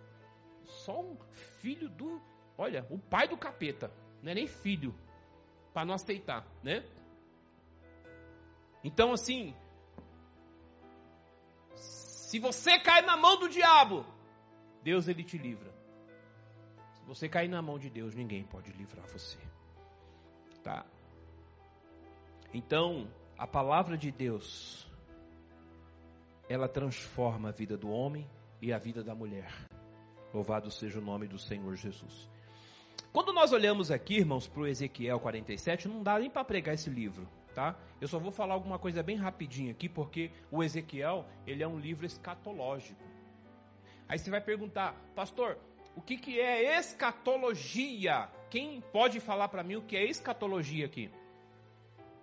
só 0.70 1.00
um 1.00 1.16
filho 1.60 1.88
do. 1.88 2.20
Olha, 2.56 2.86
o 2.90 2.98
pai 2.98 3.28
do 3.28 3.36
capeta. 3.36 3.90
Não 4.22 4.32
é 4.32 4.34
nem 4.34 4.46
filho. 4.46 4.94
Para 5.72 5.84
não 5.84 5.94
aceitar, 5.94 6.46
né? 6.62 6.84
Então, 8.82 9.12
assim. 9.12 9.54
Se 11.74 12.38
você 12.38 12.78
cai 12.78 13.02
na 13.02 13.16
mão 13.16 13.38
do 13.38 13.48
diabo, 13.48 14.04
Deus 14.82 15.08
ele 15.08 15.24
te 15.24 15.36
livra. 15.36 15.72
Se 16.94 17.04
você 17.04 17.28
cair 17.28 17.48
na 17.48 17.60
mão 17.60 17.78
de 17.78 17.90
Deus, 17.90 18.14
ninguém 18.14 18.44
pode 18.44 18.70
livrar 18.72 19.06
você. 19.08 19.38
Tá? 20.62 20.86
Então, 22.52 23.10
a 23.36 23.46
palavra 23.46 23.96
de 23.96 24.12
Deus 24.12 24.88
ela 26.50 26.68
transforma 26.68 27.50
a 27.50 27.52
vida 27.52 27.76
do 27.76 27.88
homem 27.88 28.28
e 28.60 28.72
a 28.72 28.78
vida 28.78 29.04
da 29.04 29.14
mulher. 29.14 29.69
Louvado 30.32 30.70
seja 30.70 30.98
o 30.98 31.02
nome 31.02 31.26
do 31.26 31.38
Senhor 31.38 31.74
Jesus. 31.74 32.28
Quando 33.12 33.32
nós 33.32 33.52
olhamos 33.52 33.90
aqui, 33.90 34.18
irmãos, 34.18 34.46
para 34.46 34.62
o 34.62 34.66
Ezequiel 34.66 35.18
47, 35.18 35.88
não 35.88 36.02
dá 36.02 36.18
nem 36.18 36.30
para 36.30 36.44
pregar 36.44 36.74
esse 36.74 36.88
livro, 36.88 37.28
tá? 37.54 37.76
Eu 38.00 38.06
só 38.06 38.18
vou 38.18 38.30
falar 38.30 38.54
alguma 38.54 38.78
coisa 38.78 39.02
bem 39.02 39.16
rapidinho 39.16 39.72
aqui, 39.72 39.88
porque 39.88 40.30
o 40.50 40.62
Ezequiel, 40.62 41.26
ele 41.46 41.62
é 41.62 41.66
um 41.66 41.78
livro 41.78 42.06
escatológico. 42.06 43.02
Aí 44.08 44.18
você 44.18 44.30
vai 44.30 44.40
perguntar, 44.40 44.94
pastor, 45.14 45.58
o 45.96 46.00
que, 46.00 46.16
que 46.16 46.40
é 46.40 46.78
escatologia? 46.78 48.28
Quem 48.48 48.80
pode 48.80 49.18
falar 49.18 49.48
para 49.48 49.64
mim 49.64 49.76
o 49.76 49.82
que 49.82 49.96
é 49.96 50.04
escatologia 50.04 50.86
aqui? 50.86 51.10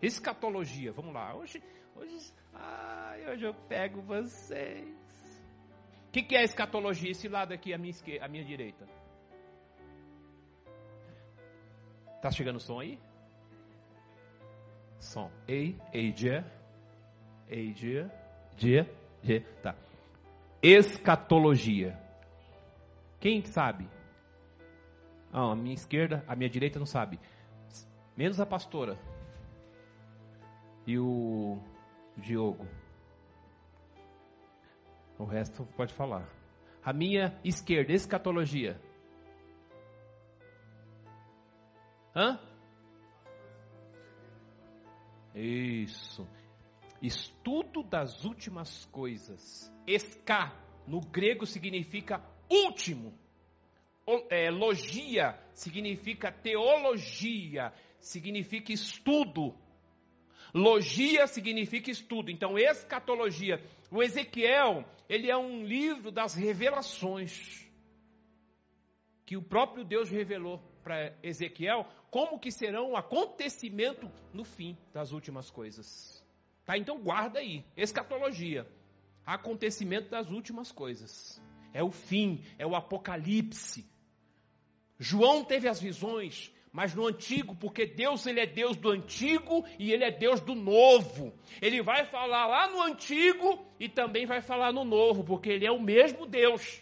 Escatologia, 0.01 0.91
vamos 0.93 1.13
lá. 1.13 1.35
Hoje, 1.35 1.61
hoje, 1.95 2.33
ai, 2.53 3.29
hoje 3.29 3.43
eu 3.43 3.53
pego 3.53 4.01
vocês. 4.01 5.06
O 6.07 6.11
que, 6.11 6.23
que, 6.23 6.35
é 6.35 6.43
escatologia? 6.43 7.11
Esse 7.11 7.27
lado 7.27 7.53
aqui, 7.53 7.73
a 7.73 7.77
minha, 7.77 7.91
esquerda, 7.91 8.25
a 8.25 8.27
minha 8.27 8.43
direita. 8.43 8.87
Tá 12.21 12.31
chegando 12.31 12.55
o 12.55 12.59
som 12.59 12.79
aí? 12.79 12.99
Som. 14.99 15.29
Ei, 15.47 15.79
ei, 15.93 16.11
dia. 16.11 16.45
Ei, 17.47 17.71
dia. 17.73 18.11
Dia, 18.55 18.89
dia. 19.21 19.45
Tá. 19.61 19.75
Escatologia. 20.61 21.97
Quem 23.19 23.43
sabe? 23.43 23.87
Ah, 25.31 25.51
a 25.51 25.55
minha 25.55 25.75
esquerda, 25.75 26.23
a 26.27 26.35
minha 26.35 26.49
direita 26.49 26.79
não 26.79 26.85
sabe. 26.85 27.19
Menos 28.15 28.39
a 28.39 28.45
pastora. 28.45 28.97
E 30.87 30.97
o 30.97 31.59
Diogo. 32.17 32.65
O 35.17 35.25
resto 35.25 35.65
pode 35.75 35.93
falar. 35.93 36.29
A 36.83 36.93
minha 36.93 37.39
esquerda, 37.43 37.91
escatologia. 37.91 38.79
Hã? 42.15 42.39
Isso. 45.35 46.27
Estudo 47.01 47.83
das 47.83 48.25
últimas 48.25 48.85
coisas. 48.85 49.71
Esca, 49.85 50.53
no 50.87 51.01
grego, 51.01 51.45
significa 51.45 52.23
último. 52.49 53.13
É, 54.29 54.49
logia 54.49 55.37
significa 55.53 56.31
teologia, 56.31 57.73
significa 57.99 58.71
estudo. 58.71 59.53
Logia 60.53 61.27
significa 61.27 61.91
estudo. 61.91 62.31
Então, 62.31 62.57
escatologia. 62.57 63.63
O 63.91 64.01
Ezequiel, 64.01 64.85
ele 65.07 65.29
é 65.29 65.37
um 65.37 65.63
livro 65.63 66.11
das 66.11 66.33
revelações. 66.33 67.65
Que 69.25 69.35
o 69.37 69.41
próprio 69.41 69.83
Deus 69.83 70.09
revelou 70.09 70.59
para 70.83 71.13
Ezequiel 71.21 71.85
como 72.09 72.39
que 72.39 72.49
será 72.49 72.81
um 72.81 72.95
acontecimento 72.95 74.09
no 74.33 74.45
fim 74.45 74.77
das 74.93 75.11
últimas 75.11 75.49
coisas. 75.49 76.23
Tá? 76.65 76.77
Então 76.77 76.99
guarda 76.99 77.39
aí, 77.39 77.63
escatologia. 77.75 78.65
acontecimento 79.25 80.09
das 80.09 80.31
últimas 80.31 80.71
coisas. 80.71 81.41
É 81.73 81.83
o 81.83 81.91
fim, 81.91 82.41
é 82.57 82.65
o 82.65 82.75
apocalipse. 82.75 83.85
João 84.97 85.43
teve 85.43 85.67
as 85.67 85.81
visões, 85.81 86.51
mas 86.77 86.93
no 86.93 87.07
antigo, 87.07 87.55
porque 87.55 87.87
Deus 87.87 88.27
ele 88.27 88.39
é 88.39 88.45
Deus 88.45 88.77
do 88.77 88.91
antigo 88.91 89.65
e 89.79 89.91
ele 89.91 90.03
é 90.03 90.11
Deus 90.11 90.39
do 90.39 90.53
novo. 90.53 91.33
Ele 91.59 91.81
vai 91.81 92.05
falar 92.05 92.45
lá 92.45 92.69
no 92.69 92.83
antigo 92.83 93.65
e 93.79 93.89
também 93.89 94.27
vai 94.27 94.43
falar 94.43 94.71
no 94.71 94.85
novo, 94.85 95.23
porque 95.23 95.49
ele 95.49 95.65
é 95.65 95.71
o 95.71 95.81
mesmo 95.81 96.27
Deus. 96.27 96.79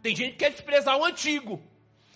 Tem 0.00 0.14
gente 0.14 0.34
que 0.34 0.44
quer 0.44 0.52
desprezar 0.52 0.96
o 0.96 1.04
antigo, 1.04 1.60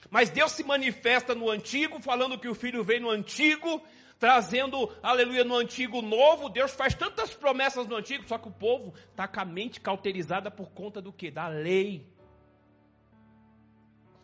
mas 0.09 0.31
Deus 0.31 0.52
se 0.52 0.62
manifesta 0.62 1.35
no 1.35 1.50
antigo, 1.50 2.00
falando 2.00 2.38
que 2.38 2.47
o 2.47 2.54
filho 2.54 2.85
veio 2.85 3.00
no 3.00 3.11
antigo, 3.11 3.83
trazendo, 4.21 4.88
aleluia, 5.02 5.42
no 5.42 5.57
antigo 5.57 6.00
novo. 6.00 6.49
Deus 6.49 6.73
faz 6.73 6.95
tantas 6.95 7.35
promessas 7.35 7.88
no 7.88 7.97
antigo, 7.97 8.23
só 8.28 8.38
que 8.38 8.47
o 8.47 8.52
povo 8.52 8.95
está 9.11 9.26
com 9.26 9.40
a 9.40 9.45
mente 9.45 9.81
cauterizada 9.81 10.49
por 10.49 10.71
conta 10.71 11.02
do 11.02 11.12
que? 11.12 11.28
Da 11.28 11.49
lei. 11.49 12.07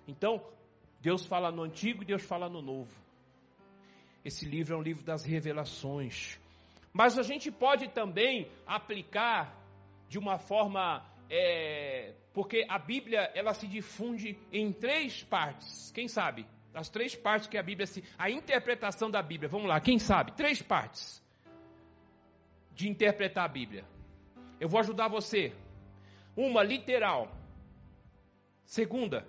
Então, 0.06 0.40
Deus 1.00 1.24
fala 1.24 1.50
no 1.50 1.62
antigo 1.62 2.02
e 2.02 2.06
Deus 2.06 2.22
fala 2.22 2.48
no 2.48 2.60
novo. 2.60 2.92
Esse 4.24 4.44
livro 4.44 4.74
é 4.74 4.78
um 4.78 4.82
livro 4.82 5.04
das 5.04 5.24
revelações. 5.24 6.38
Mas 6.92 7.18
a 7.18 7.22
gente 7.22 7.50
pode 7.50 7.88
também 7.88 8.50
aplicar 8.66 9.54
de 10.08 10.18
uma 10.18 10.38
forma. 10.38 11.04
É, 11.30 12.14
porque 12.32 12.64
a 12.68 12.78
Bíblia 12.78 13.30
ela 13.34 13.52
se 13.52 13.66
difunde 13.66 14.38
em 14.52 14.72
três 14.72 15.22
partes. 15.22 15.92
Quem 15.92 16.08
sabe? 16.08 16.46
As 16.74 16.88
três 16.88 17.14
partes 17.14 17.48
que 17.48 17.58
a 17.58 17.62
Bíblia 17.62 17.86
se. 17.86 18.02
A 18.18 18.30
interpretação 18.30 19.10
da 19.10 19.22
Bíblia. 19.22 19.48
Vamos 19.48 19.68
lá, 19.68 19.80
quem 19.80 19.98
sabe? 19.98 20.32
Três 20.32 20.60
partes 20.60 21.22
de 22.72 22.88
interpretar 22.88 23.44
a 23.44 23.48
Bíblia. 23.48 23.84
Eu 24.60 24.68
vou 24.68 24.80
ajudar 24.80 25.08
você. 25.08 25.52
Uma, 26.36 26.62
literal. 26.62 27.30
Segunda, 28.64 29.26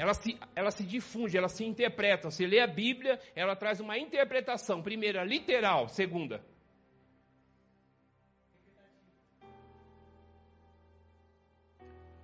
ela 0.00 0.14
se, 0.14 0.40
ela 0.56 0.70
se 0.70 0.82
difunde, 0.82 1.36
ela 1.36 1.48
se 1.48 1.62
interpreta. 1.62 2.30
Você 2.30 2.46
lê 2.46 2.58
a 2.58 2.66
Bíblia, 2.66 3.20
ela 3.36 3.54
traz 3.54 3.80
uma 3.80 3.98
interpretação. 3.98 4.82
Primeira, 4.82 5.22
literal. 5.22 5.88
Segunda, 5.88 6.42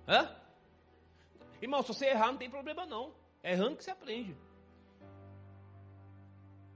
Hã? 0.07 0.35
Irmão, 1.61 1.83
se 1.83 1.89
você 1.89 2.07
errar, 2.07 2.31
não 2.31 2.37
tem 2.37 2.49
problema 2.49 2.83
não. 2.85 3.13
É 3.43 3.51
errando 3.51 3.75
que 3.75 3.83
você 3.83 3.91
aprende. 3.91 4.35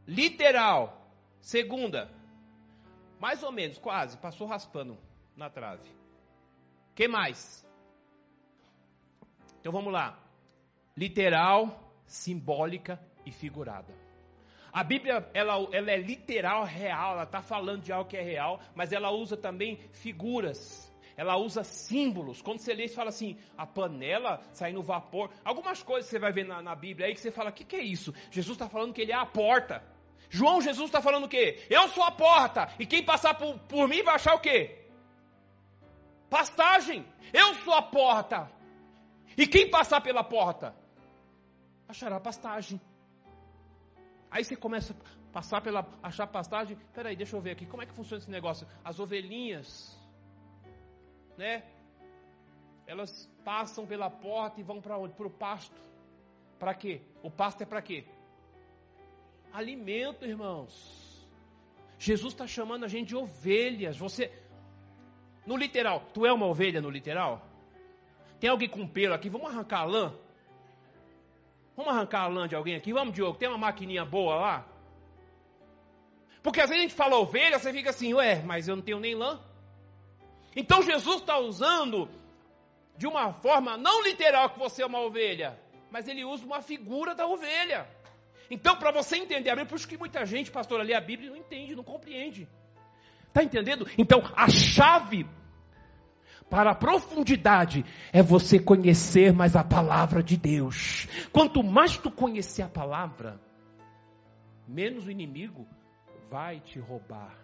Literal. 0.06 1.02
Segunda. 1.40 2.12
Mais 3.20 3.42
ou 3.42 3.52
menos, 3.52 3.80
quase. 3.80 4.18
Passou 4.20 4.46
raspando 4.46 5.00
na 5.36 5.50
trave. 5.50 5.90
que 6.94 7.08
mais? 7.08 7.66
Então 9.60 9.72
vamos 9.72 9.92
lá. 9.92 10.20
Literal, 10.96 11.94
simbólica 12.06 13.00
e 13.26 13.32
figurada. 13.32 13.94
A 14.72 14.84
Bíblia, 14.84 15.30
ela, 15.34 15.56
ela 15.72 15.92
é 15.92 15.98
literal, 15.98 16.64
real, 16.64 17.14
ela 17.14 17.24
está 17.24 17.42
falando 17.42 17.82
de 17.82 17.92
algo 17.92 18.10
que 18.10 18.16
é 18.16 18.22
real, 18.22 18.60
mas 18.74 18.94
ela 18.94 19.12
usa 19.12 19.36
também 19.36 19.78
figuras 19.92 20.92
ela 21.22 21.38
usa 21.38 21.64
símbolos. 21.64 22.42
Quando 22.42 22.60
você 22.60 22.74
lê, 22.74 22.88
você 22.88 22.96
fala 22.96 23.10
assim, 23.10 23.38
a 23.58 23.66
panela 23.66 24.42
sai 24.54 24.72
no 24.72 24.82
vapor. 24.82 25.30
Algumas 25.44 25.84
coisas 25.84 26.10
você 26.10 26.18
vai 26.18 26.32
ver 26.32 26.46
na, 26.46 26.64
na 26.64 26.76
Bíblia 26.76 27.06
aí 27.06 27.14
que 27.14 27.20
você 27.20 27.30
fala, 27.30 27.52
o 27.52 27.54
que, 27.54 27.64
que 27.64 27.76
é 27.76 27.84
isso? 27.84 28.12
Jesus 28.32 28.56
está 28.56 28.68
falando 28.68 28.92
que 28.92 29.02
ele 29.02 29.12
é 29.12 29.16
a 29.16 29.26
porta. 29.26 29.84
João 30.32 30.62
Jesus 30.62 30.88
está 30.88 31.00
falando 31.00 31.26
o 31.26 31.30
quê? 31.30 31.64
Eu 31.70 31.90
sou 31.90 32.04
a 32.04 32.12
porta. 32.12 32.74
E 32.80 32.88
quem 32.88 33.04
passar 33.04 33.36
por, 33.36 33.60
por 33.60 33.88
mim 33.88 34.02
vai 34.02 34.16
achar 34.16 34.34
o 34.34 34.40
quê? 34.40 34.84
Pastagem. 36.30 37.06
Eu 37.32 37.54
sou 37.56 37.74
a 37.74 37.82
porta. 37.82 38.50
E 39.38 39.46
quem 39.46 39.70
passar 39.70 40.02
pela 40.02 40.24
porta? 40.24 40.76
Achará 41.92 42.20
pastagem. 42.20 42.80
Aí 44.30 44.44
você 44.44 44.56
começa 44.56 44.94
a 44.94 45.32
passar 45.32 45.62
pela 45.62 45.86
achar 46.02 46.26
pastagem. 46.28 46.78
Peraí, 46.94 47.16
deixa 47.16 47.36
eu 47.36 47.42
ver 47.42 47.52
aqui. 47.52 47.66
Como 47.66 47.84
é 47.84 47.86
que 47.86 47.94
funciona 47.94 48.22
esse 48.22 48.32
negócio? 48.32 48.66
As 48.84 49.00
ovelhinhas 49.00 50.02
né? 51.38 51.64
Elas 52.86 53.30
passam 53.44 53.86
pela 53.86 54.10
porta 54.10 54.60
e 54.60 54.64
vão 54.64 54.82
para 54.82 54.98
onde? 54.98 55.14
Para 55.14 55.28
o 55.28 55.30
pasto. 55.30 55.82
Para 56.60 56.74
quê? 56.74 57.02
O 57.24 57.32
pasto 57.32 57.64
é 57.64 57.66
para 57.66 57.82
quê? 57.82 58.06
Alimento, 59.52 60.26
irmãos. 60.26 61.28
Jesus 61.98 62.34
está 62.34 62.48
chamando 62.48 62.84
a 62.84 62.88
gente 62.88 63.10
de 63.10 63.16
ovelhas. 63.16 63.98
Você, 63.98 64.32
no 65.46 65.58
literal, 65.58 66.04
tu 66.14 66.26
é 66.26 66.34
uma 66.34 66.46
ovelha 66.46 66.82
no 66.82 66.90
literal? 66.90 67.46
Tem 68.40 68.50
alguém 68.50 68.70
com 68.70 68.88
pelo 68.88 69.14
aqui? 69.14 69.30
Vamos 69.30 69.50
arrancar 69.50 69.82
a 69.82 69.86
lã? 69.86 70.16
Vamos 71.76 71.94
arrancar 71.94 72.24
a 72.24 72.28
lã 72.28 72.48
de 72.48 72.56
alguém 72.56 72.76
aqui? 72.76 72.94
Vamos, 72.94 73.14
Diogo, 73.14 73.38
tem 73.38 73.50
uma 73.50 73.58
maquininha 73.58 74.06
boa 74.06 74.36
lá? 74.36 74.66
Porque 76.44 76.60
às 76.60 76.70
vezes 76.70 76.84
a 76.84 76.88
gente 76.88 76.96
fala 76.96 77.18
ovelha, 77.18 77.60
você 77.60 77.72
fica 77.72 77.92
assim, 77.92 78.14
ué, 78.14 78.42
mas 78.44 78.68
eu 78.68 78.76
não 78.76 78.84
tenho 78.84 79.00
nem 79.00 79.16
lã. 79.16 79.40
Então 80.56 80.82
Jesus 80.82 81.22
está 81.22 81.38
usando 81.38 82.10
de 82.98 83.08
uma 83.08 83.34
forma 83.34 83.78
não 83.78 84.04
literal 84.04 84.50
que 84.50 84.60
você 84.60 84.84
é 84.84 84.86
uma 84.86 85.00
ovelha, 85.00 85.58
mas 85.90 86.08
ele 86.08 86.24
usa 86.24 86.46
uma 86.46 86.62
figura 86.62 87.16
da 87.16 87.26
ovelha. 87.26 87.88
Então, 88.50 88.76
para 88.76 88.92
você 88.92 89.16
entender 89.16 89.50
a 89.50 89.54
Bíblia, 89.54 89.70
por 89.70 89.76
isso 89.78 89.88
que 89.88 89.98
muita 89.98 90.26
gente, 90.26 90.52
pastor, 90.52 90.82
lê 90.84 90.94
a 90.94 91.00
Bíblia 91.00 91.30
e 91.30 91.32
não 91.32 91.38
entende, 91.38 91.74
não 91.74 91.86
compreende. 91.86 92.50
Está 93.28 93.42
entendendo? 93.42 93.88
Então, 93.98 94.22
a 94.36 94.50
chave 94.50 95.26
para 96.52 96.72
a 96.72 96.76
profundidade 96.76 97.86
é 98.12 98.22
você 98.22 98.60
conhecer 98.60 99.32
mais 99.32 99.56
a 99.56 99.64
palavra 99.64 100.22
de 100.22 100.36
Deus. 100.36 101.08
Quanto 101.32 101.64
mais 101.64 101.98
tu 101.98 102.12
conhecer 102.12 102.62
a 102.62 102.68
palavra, 102.68 103.40
menos 104.68 105.08
o 105.08 105.12
inimigo 105.12 105.66
vai 106.30 106.60
te 106.60 106.78
roubar, 106.78 107.38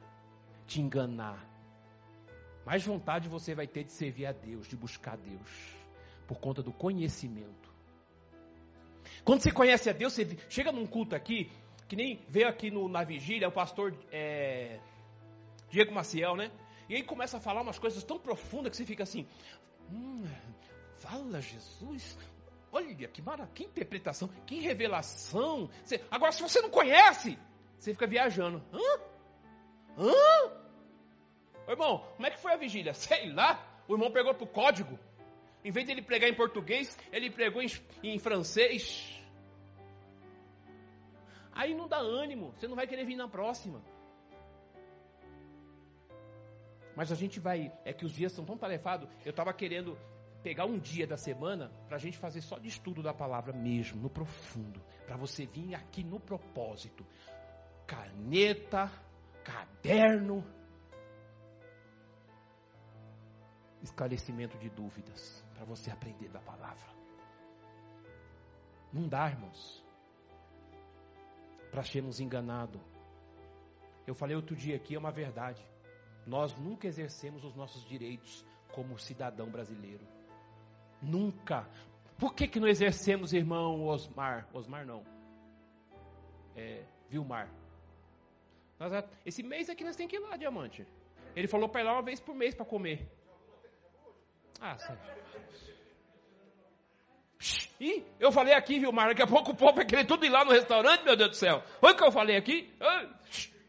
te 0.67 0.81
enganar, 0.81 1.41
mais 2.65 2.85
vontade 2.85 3.29
você 3.29 3.55
vai 3.55 3.65
ter 3.65 3.85
de 3.85 3.93
servir 3.93 4.25
a 4.25 4.33
Deus, 4.33 4.67
de 4.67 4.75
buscar 4.75 5.13
a 5.13 5.15
Deus, 5.15 5.77
por 6.27 6.37
conta 6.37 6.61
do 6.61 6.73
conhecimento. 6.73 7.73
Quando 9.23 9.39
você 9.39 9.53
conhece 9.53 9.89
a 9.89 9.93
Deus, 9.93 10.11
você 10.11 10.37
chega 10.49 10.69
num 10.69 10.85
culto 10.85 11.15
aqui, 11.15 11.49
que 11.87 11.95
nem 11.95 12.19
veio 12.27 12.49
aqui 12.49 12.69
no, 12.69 12.89
na 12.89 13.05
vigília, 13.05 13.47
o 13.47 13.53
pastor 13.53 13.97
é, 14.11 14.81
Diego 15.69 15.93
Maciel, 15.93 16.35
né? 16.35 16.51
E 16.89 16.95
aí 16.95 17.03
começa 17.03 17.37
a 17.37 17.39
falar 17.39 17.61
umas 17.61 17.79
coisas 17.79 18.03
tão 18.03 18.17
profundas 18.17 18.71
que 18.71 18.77
você 18.77 18.85
fica 18.85 19.03
assim, 19.03 19.27
hum, 19.91 20.25
fala 20.99 21.41
Jesus, 21.41 22.17
olha 22.71 23.07
que 23.07 23.21
maravilha, 23.21 23.53
que 23.53 23.63
interpretação, 23.63 24.29
que 24.45 24.59
revelação. 24.59 25.69
Você, 25.83 26.03
agora, 26.09 26.31
se 26.31 26.41
você 26.41 26.61
não 26.61 26.69
conhece, 26.69 27.37
você 27.77 27.93
fica 27.93 28.07
viajando. 28.07 28.63
Hã? 28.73 28.99
Hã? 29.97 30.67
Ô, 31.67 31.71
irmão, 31.71 32.05
como 32.15 32.27
é 32.27 32.31
que 32.31 32.39
foi 32.39 32.53
a 32.53 32.57
vigília? 32.57 32.93
Sei 32.95 33.31
lá. 33.33 33.63
O 33.87 33.93
irmão 33.93 34.11
pegou 34.11 34.33
pro 34.33 34.47
código. 34.47 34.99
Em 35.63 35.71
vez 35.71 35.85
de 35.85 35.91
ele 35.91 36.01
pregar 36.01 36.29
em 36.29 36.33
português, 36.33 36.97
ele 37.11 37.29
pregou 37.29 37.61
em, 37.61 37.67
em 38.03 38.19
francês. 38.19 39.21
Aí 41.51 41.73
não 41.73 41.87
dá 41.87 41.97
ânimo. 41.97 42.53
Você 42.57 42.67
não 42.67 42.75
vai 42.75 42.87
querer 42.87 43.05
vir 43.05 43.15
na 43.15 43.27
próxima. 43.27 43.81
Mas 46.97 47.11
a 47.11 47.15
gente 47.15 47.39
vai. 47.39 47.71
É 47.85 47.93
que 47.93 48.03
os 48.03 48.11
dias 48.11 48.31
são 48.31 48.43
tão 48.43 48.57
tarefados. 48.57 49.07
Eu 49.23 49.29
estava 49.29 49.53
querendo 49.53 49.95
pegar 50.41 50.65
um 50.65 50.79
dia 50.79 51.05
da 51.05 51.15
semana 51.15 51.71
para 51.87 51.97
a 51.97 51.99
gente 51.99 52.17
fazer 52.17 52.41
só 52.41 52.57
de 52.57 52.67
estudo 52.67 53.03
da 53.03 53.13
palavra 53.13 53.53
mesmo, 53.53 54.01
no 54.01 54.09
profundo. 54.09 54.81
Para 55.05 55.15
você 55.15 55.45
vir 55.45 55.75
aqui 55.75 56.03
no 56.03 56.19
propósito. 56.19 57.05
Caneta, 57.85 58.91
caderno 59.43 60.43
esclarecimento 63.83 64.57
de 64.57 64.67
dúvidas 64.67 65.45
para 65.53 65.65
você 65.65 65.91
aprender 65.91 66.29
da 66.29 66.41
palavra. 66.41 66.87
Não 68.91 69.07
dá, 69.07 69.29
irmãos, 69.29 69.85
para 71.69 71.83
sermos 71.83 72.19
enganados. 72.19 72.81
Eu 74.07 74.15
falei 74.15 74.35
outro 74.35 74.55
dia 74.55 74.75
aqui, 74.75 74.95
é 74.95 74.97
uma 74.99 75.11
verdade. 75.11 75.63
Nós 76.27 76.53
nunca 76.57 76.87
exercemos 76.87 77.43
os 77.45 77.55
nossos 77.55 77.83
direitos 77.85 78.45
como 78.73 78.99
cidadão 78.99 79.49
brasileiro. 79.49 80.05
Nunca. 81.01 81.65
Por 82.17 82.33
que, 82.33 82.47
que 82.47 82.59
não 82.59 82.67
exercemos, 82.67 83.31
irmão 83.31 83.87
Osmar? 83.87 84.47
Osmar 84.53 84.85
não. 84.85 85.03
É, 86.55 86.83
Vilmar. 87.09 87.49
Nós, 88.77 88.91
esse 89.25 89.41
mês 89.41 89.69
aqui 89.69 89.83
nós 89.83 89.95
temos 89.95 90.09
que 90.11 90.17
ir 90.17 90.19
lá, 90.19 90.35
diamante. 90.35 90.85
Ele 91.35 91.47
falou 91.47 91.69
para 91.69 91.81
ir 91.81 91.83
lá 91.85 91.93
uma 91.93 92.01
vez 92.01 92.19
por 92.19 92.35
mês 92.35 92.53
para 92.53 92.65
comer. 92.65 93.07
Ah, 94.59 94.77
sim. 94.77 94.93
Ih, 97.79 98.03
eu 98.19 98.31
falei 98.31 98.53
aqui, 98.53 98.79
viu, 98.79 98.91
Mar? 98.91 99.09
Daqui 99.09 99.21
a 99.21 99.27
pouco 99.27 99.51
o 99.51 99.55
povo 99.55 99.75
vai 99.75 99.85
querer 99.85 100.05
tudo 100.05 100.25
ir 100.25 100.29
lá 100.29 100.43
no 100.43 100.51
restaurante, 100.51 101.03
meu 101.03 101.15
Deus 101.15 101.29
do 101.29 101.35
céu. 101.35 101.63
Olha 101.81 101.93
o 101.93 101.97
que 101.97 102.03
eu 102.03 102.11
falei 102.11 102.35
aqui. 102.35 102.73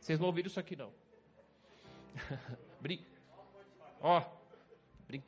Vocês 0.00 0.18
não 0.18 0.26
ouviram 0.26 0.48
isso 0.48 0.58
aqui, 0.58 0.74
não. 0.74 0.90
Brin... 2.80 3.04
Ó, 4.00 4.22
brin... 5.06 5.22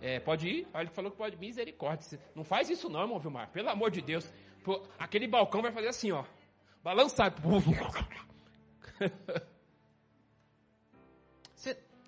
é, 0.00 0.20
pode 0.20 0.48
ir? 0.48 0.68
Olha, 0.72 0.84
ele 0.84 0.90
falou 0.90 1.10
que 1.10 1.16
pode. 1.16 1.36
Misericórdia. 1.36 2.18
Não 2.34 2.44
faz 2.44 2.70
isso 2.70 2.88
não, 2.88 3.02
irmão 3.02 3.18
Vilmar. 3.18 3.50
Pelo 3.50 3.68
amor 3.68 3.90
de 3.90 4.00
Deus. 4.00 4.32
Pô, 4.62 4.86
aquele 4.98 5.26
balcão 5.26 5.60
vai 5.60 5.72
fazer 5.72 5.88
assim, 5.88 6.12
ó. 6.12 6.24
Balançar. 6.82 7.34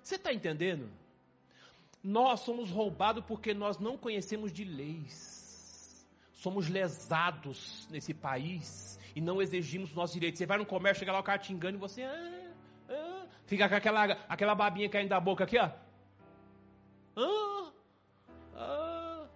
Você 0.07 0.15
está 0.15 0.31
entendendo? 0.31 0.89
Nós 2.01 2.39
somos 2.39 2.71
roubados 2.71 3.25
porque 3.25 3.53
nós 3.53 3.77
não 3.77 3.97
conhecemos 3.97 4.53
de 4.53 4.63
leis. 4.63 6.07
Somos 6.31 6.69
lesados 6.69 7.85
nesse 7.91 8.13
país 8.13 8.97
e 9.13 9.19
não 9.19 9.41
exigimos 9.41 9.93
nossos 9.93 10.13
direitos. 10.13 10.37
Você 10.37 10.45
vai 10.45 10.57
no 10.57 10.65
comércio, 10.65 10.99
chega 10.99 11.11
lá 11.11 11.19
o 11.19 11.23
cara 11.23 11.39
te 11.39 11.51
engana 11.51 11.75
e 11.75 11.79
você. 11.79 12.03
Ah, 12.03 12.46
fica 13.47 13.67
com 13.67 13.75
aquela, 13.75 14.03
aquela 14.29 14.53
babinha 14.53 14.89
caindo 14.89 15.09
da 15.09 15.19
boca 15.19 15.43
aqui, 15.45 15.57
ó. 15.57 15.71
Ah, 17.15 17.71
ah. 18.55 19.27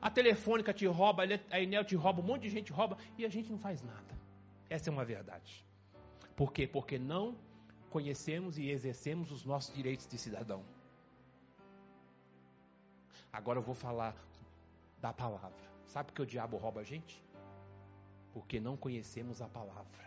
A 0.00 0.10
telefônica 0.10 0.72
te 0.72 0.86
rouba, 0.86 1.24
a 1.50 1.60
Enel 1.60 1.84
te 1.84 1.96
rouba, 1.96 2.20
um 2.20 2.24
monte 2.24 2.42
de 2.42 2.50
gente 2.50 2.70
rouba 2.70 2.96
e 3.18 3.24
a 3.24 3.28
gente 3.28 3.50
não 3.50 3.58
faz 3.58 3.82
nada. 3.82 4.14
Essa 4.68 4.90
é 4.90 4.92
uma 4.92 5.04
verdade. 5.04 5.64
Por 6.36 6.52
quê? 6.52 6.66
Porque 6.66 6.98
não 6.98 7.36
conhecemos 7.90 8.58
e 8.58 8.68
exercemos 8.68 9.30
os 9.30 9.44
nossos 9.44 9.74
direitos 9.74 10.06
de 10.06 10.18
cidadão. 10.18 10.62
Agora 13.32 13.58
eu 13.58 13.62
vou 13.62 13.74
falar 13.74 14.14
da 15.00 15.12
palavra. 15.12 15.64
Sabe 15.86 16.08
por 16.08 16.14
que 16.16 16.22
o 16.22 16.26
diabo 16.26 16.56
rouba 16.56 16.80
a 16.80 16.84
gente? 16.84 17.22
Porque 18.32 18.60
não 18.60 18.76
conhecemos 18.76 19.40
a 19.40 19.48
palavra. 19.48 20.04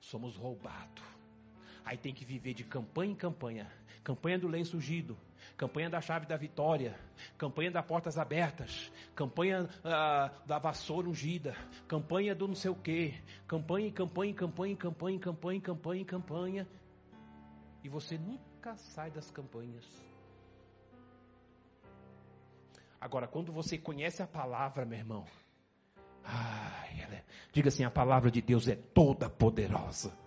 Somos 0.00 0.36
roubados. 0.36 1.15
Aí 1.86 1.96
tem 1.96 2.12
que 2.12 2.24
viver 2.24 2.52
de 2.52 2.64
campanha 2.64 3.12
em 3.12 3.14
campanha. 3.14 3.70
Campanha 4.02 4.36
do 4.38 4.48
lenço 4.48 4.76
ungido, 4.76 5.16
campanha 5.56 5.88
da 5.88 6.00
chave 6.00 6.26
da 6.26 6.36
vitória, 6.36 6.98
campanha 7.38 7.70
das 7.70 7.84
portas 7.84 8.18
abertas, 8.18 8.92
campanha 9.14 9.68
ah, 9.84 10.30
da 10.44 10.58
vassoura 10.58 11.08
ungida, 11.08 11.56
campanha 11.88 12.34
do 12.34 12.46
não 12.46 12.54
sei 12.54 12.70
o 12.70 12.74
quê, 12.74 13.14
campanha, 13.48 13.90
campanha, 13.90 14.34
campanha, 14.34 14.76
campanha, 14.76 15.18
campanha, 15.18 15.60
campanha, 15.60 16.04
campanha, 16.04 16.68
e 17.82 17.88
você 17.88 18.16
nunca 18.16 18.76
sai 18.76 19.10
das 19.10 19.30
campanhas. 19.30 19.84
Agora, 23.00 23.26
quando 23.26 23.52
você 23.52 23.76
conhece 23.76 24.22
a 24.22 24.26
palavra, 24.26 24.84
meu 24.84 24.98
irmão, 24.98 25.24
ai, 26.24 27.00
é, 27.00 27.24
diga 27.52 27.68
assim: 27.68 27.84
a 27.84 27.90
palavra 27.90 28.30
de 28.30 28.40
Deus 28.40 28.68
é 28.68 28.76
toda 28.76 29.28
poderosa. 29.28 30.25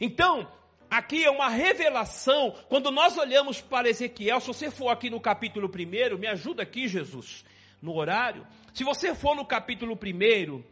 Então, 0.00 0.50
aqui 0.90 1.24
é 1.24 1.30
uma 1.30 1.48
revelação. 1.48 2.54
Quando 2.68 2.90
nós 2.90 3.16
olhamos 3.16 3.60
para 3.60 3.88
Ezequiel, 3.88 4.40
se 4.40 4.48
você 4.48 4.70
for 4.70 4.88
aqui 4.88 5.10
no 5.10 5.20
capítulo 5.20 5.68
1, 5.68 6.18
me 6.18 6.26
ajuda 6.26 6.62
aqui, 6.62 6.88
Jesus, 6.88 7.44
no 7.80 7.94
horário. 7.94 8.46
Se 8.72 8.84
você 8.84 9.14
for 9.14 9.34
no 9.34 9.44
capítulo 9.44 9.94
1, 9.94 10.62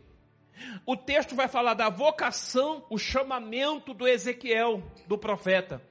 o 0.87 0.97
texto 0.97 1.35
vai 1.35 1.49
falar 1.49 1.75
da 1.75 1.89
vocação, 1.89 2.85
o 2.91 2.99
chamamento 2.99 3.95
do 3.95 4.07
Ezequiel, 4.07 4.83
do 5.07 5.19
profeta. 5.19 5.83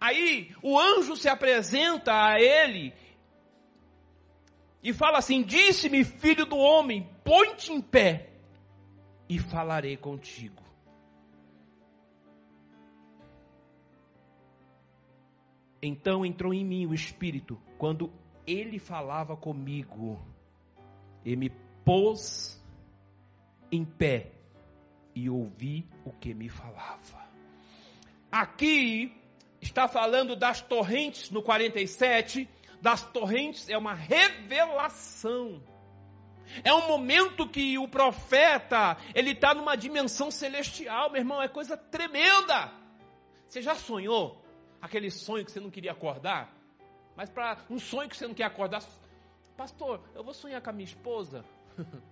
Aí 0.00 0.54
o 0.62 0.78
anjo 0.78 1.16
se 1.16 1.28
apresenta 1.28 2.12
a 2.12 2.40
ele 2.40 2.92
e 4.82 4.92
fala 4.92 5.18
assim: 5.18 5.42
Disse-me, 5.42 6.04
filho 6.04 6.44
do 6.46 6.56
homem, 6.56 7.08
põe-te 7.24 7.72
em 7.72 7.80
pé 7.80 8.30
e 9.28 9.38
falarei 9.38 9.96
contigo. 9.96 10.62
Então 15.82 16.24
entrou 16.26 16.52
em 16.52 16.64
mim 16.64 16.86
o 16.86 16.94
Espírito, 16.94 17.58
quando 17.78 18.12
ele 18.46 18.78
falava 18.78 19.36
comigo, 19.36 20.20
e 21.24 21.36
me 21.36 21.50
pôs 21.84 22.62
em 23.72 23.84
pé 23.84 24.32
e 25.14 25.30
ouvi 25.30 25.86
o 26.04 26.12
que 26.12 26.34
me 26.34 26.48
falava. 26.48 27.28
Aqui 28.30 29.14
está 29.60 29.88
falando 29.88 30.36
das 30.36 30.60
torrentes 30.60 31.30
no 31.30 31.42
47, 31.42 32.48
das 32.80 33.02
torrentes 33.02 33.68
é 33.68 33.76
uma 33.76 33.94
revelação. 33.94 35.62
É 36.64 36.74
um 36.74 36.88
momento 36.88 37.48
que 37.48 37.78
o 37.78 37.86
profeta, 37.88 38.96
ele 39.14 39.30
está 39.32 39.54
numa 39.54 39.76
dimensão 39.76 40.30
celestial, 40.30 41.10
meu 41.10 41.20
irmão, 41.20 41.40
é 41.40 41.48
coisa 41.48 41.76
tremenda. 41.76 42.72
Você 43.48 43.62
já 43.62 43.74
sonhou 43.74 44.42
aquele 44.80 45.10
sonho 45.10 45.44
que 45.44 45.52
você 45.52 45.60
não 45.60 45.70
queria 45.70 45.92
acordar? 45.92 46.52
Mas 47.16 47.28
para 47.28 47.58
um 47.68 47.78
sonho 47.78 48.08
que 48.08 48.16
você 48.16 48.26
não 48.26 48.34
quer 48.34 48.44
acordar, 48.44 48.82
pastor, 49.56 50.00
eu 50.14 50.24
vou 50.24 50.32
sonhar 50.32 50.62
com 50.62 50.70
a 50.70 50.72
minha 50.72 50.86
esposa. 50.86 51.44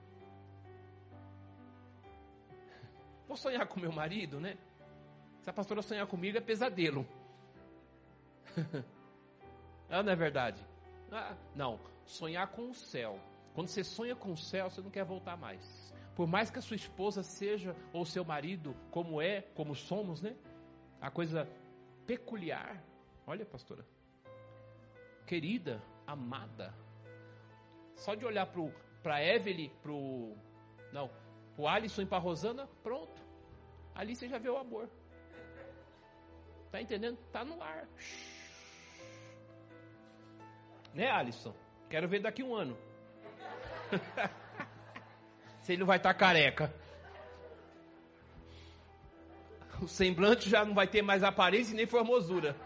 Vou 3.27 3.37
sonhar 3.37 3.67
com 3.67 3.79
meu 3.79 3.93
marido, 3.93 4.41
né? 4.41 4.57
Se 5.43 5.51
a 5.51 5.53
pastora 5.53 5.83
sonhar 5.83 6.07
comigo 6.07 6.39
é 6.39 6.41
pesadelo. 6.41 7.07
ah, 9.91 10.03
não 10.03 10.11
é 10.11 10.17
verdade? 10.17 10.65
Ah, 11.13 11.37
não, 11.55 11.79
sonhar 12.07 12.49
com 12.49 12.71
o 12.71 12.75
céu. 12.75 13.21
Quando 13.55 13.69
você 13.69 13.85
sonha 13.85 14.17
com 14.17 14.33
o 14.33 14.37
céu, 14.37 14.71
você 14.71 14.81
não 14.81 14.91
quer 14.91 15.05
voltar 15.05 15.37
mais. 15.37 15.93
Por 16.17 16.27
mais 16.27 16.51
que 16.51 16.59
a 16.59 16.63
sua 16.63 16.77
esposa 16.77 17.23
seja, 17.23 17.77
ou 17.93 18.05
seu 18.07 18.25
marido, 18.25 18.75
como 18.91 19.21
é, 19.21 19.43
como 19.55 19.75
somos, 19.75 20.23
né? 20.23 20.35
A 21.01 21.11
coisa 21.11 21.47
peculiar. 22.09 22.83
Olha, 23.27 23.45
pastora. 23.45 23.85
Querida, 25.27 25.83
amada. 26.07 26.75
Só 27.97 28.15
de 28.15 28.25
olhar 28.25 28.51
para 29.03 29.23
Evelyn, 29.23 29.69
para 29.83 29.93
o. 29.93 30.35
Não, 30.91 31.11
o 31.59 31.69
Alisson 31.69 32.03
e 32.03 32.07
para 32.07 32.19
Rosana, 32.19 32.67
pronto. 32.83 33.23
Ali 33.95 34.17
você 34.17 34.27
já 34.27 34.39
vê 34.39 34.49
o 34.49 34.57
amor. 34.57 34.89
Tá 36.71 36.81
entendendo? 36.81 37.19
Tá 37.31 37.45
no 37.45 37.63
ar. 37.63 37.87
Né, 40.95 41.11
Alisson? 41.11 41.55
Quero 41.91 42.09
ver 42.09 42.23
daqui 42.23 42.43
um 42.43 42.55
ano. 42.55 42.77
Se 45.61 45.73
ele 45.73 45.81
não 45.81 45.87
vai 45.87 45.99
estar 45.99 46.15
tá 46.15 46.19
careca. 46.19 46.75
O 49.81 49.87
semblante 49.87 50.49
já 50.51 50.65
não 50.65 50.75
vai 50.75 50.87
ter 50.87 51.03
mais 51.03 51.23
aparência 51.23 51.75
nem 51.75 51.87
formosura. 51.87 52.57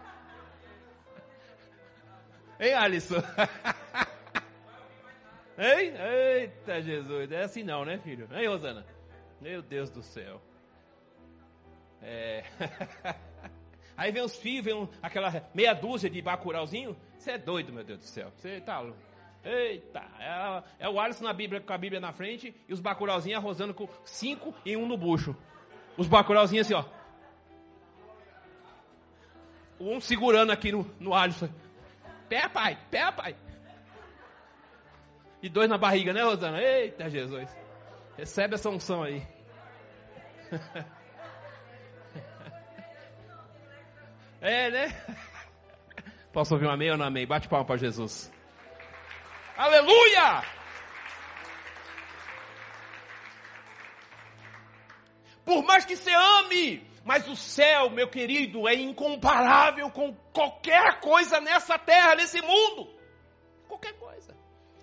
Hein, 2.58 2.74
Alisson? 2.74 3.16
Hein? 5.58 5.92
Eita 5.96 6.80
Jesus, 6.80 7.30
é 7.30 7.42
assim 7.42 7.62
não, 7.62 7.84
né, 7.84 7.98
filho? 7.98 8.28
Hein, 8.32 8.48
Rosana? 8.48 8.86
Meu 9.40 9.60
Deus 9.60 9.90
do 9.90 10.02
céu. 10.02 10.40
É. 12.00 12.44
Aí 13.96 14.10
vem 14.10 14.22
os 14.22 14.36
filhos, 14.36 14.64
vem 14.64 14.74
um, 14.74 14.88
aquela 15.02 15.48
meia 15.54 15.74
dúzia 15.74 16.08
de 16.08 16.22
bacurauzinho. 16.22 16.96
Você 17.18 17.32
é 17.32 17.38
doido, 17.38 17.72
meu 17.72 17.84
Deus 17.84 18.00
do 18.00 18.04
céu. 18.06 18.32
Você 18.36 18.60
tá 18.60 18.82
Eita, 19.44 20.02
é, 20.20 20.84
é, 20.84 20.88
o 20.88 21.00
Alisson 21.00 21.24
na 21.24 21.32
Bíblia, 21.32 21.60
com 21.60 21.72
a 21.72 21.78
Bíblia 21.78 22.00
na 22.00 22.12
frente 22.12 22.54
e 22.68 22.72
os 22.72 22.80
bacurauzinhos 22.80 23.38
arrosando 23.38 23.74
com 23.74 23.88
cinco 24.04 24.54
e 24.64 24.76
um 24.76 24.86
no 24.86 24.96
bucho. 24.96 25.36
Os 25.96 26.06
bacurauzinhos 26.06 26.66
assim, 26.66 26.74
ó. 26.74 26.84
Um 29.82 30.00
segurando 30.00 30.52
aqui 30.52 30.70
no, 30.70 30.88
no 31.00 31.12
Alisson. 31.12 31.48
Pé, 32.28 32.48
pai, 32.48 32.78
pé, 32.88 33.10
pai. 33.10 33.34
E 35.42 35.48
dois 35.48 35.68
na 35.68 35.76
barriga, 35.76 36.12
né, 36.12 36.22
Rosana? 36.22 36.62
Eita, 36.62 37.10
Jesus. 37.10 37.50
Recebe 38.16 38.54
essa 38.54 38.70
unção 38.70 39.02
aí. 39.02 39.26
é, 44.40 44.70
né? 44.70 45.04
Posso 46.32 46.54
ouvir 46.54 46.66
um 46.66 46.70
amém 46.70 46.92
ou 46.92 46.96
não 46.96 47.06
amém? 47.06 47.26
Bate 47.26 47.48
palma 47.48 47.66
para 47.66 47.76
Jesus. 47.76 48.32
Aleluia! 49.56 50.44
Por 55.44 55.64
mais 55.64 55.84
que 55.84 55.96
você 55.96 56.12
ame, 56.12 56.86
mas 57.04 57.26
o 57.28 57.36
céu, 57.36 57.90
meu 57.90 58.08
querido, 58.08 58.68
é 58.68 58.74
incomparável 58.74 59.90
com 59.90 60.14
qualquer 60.32 61.00
coisa 61.00 61.40
nessa 61.40 61.78
terra, 61.78 62.14
nesse 62.14 62.40
mundo. 62.40 62.88
Qualquer 63.66 63.94
coisa. 63.94 64.36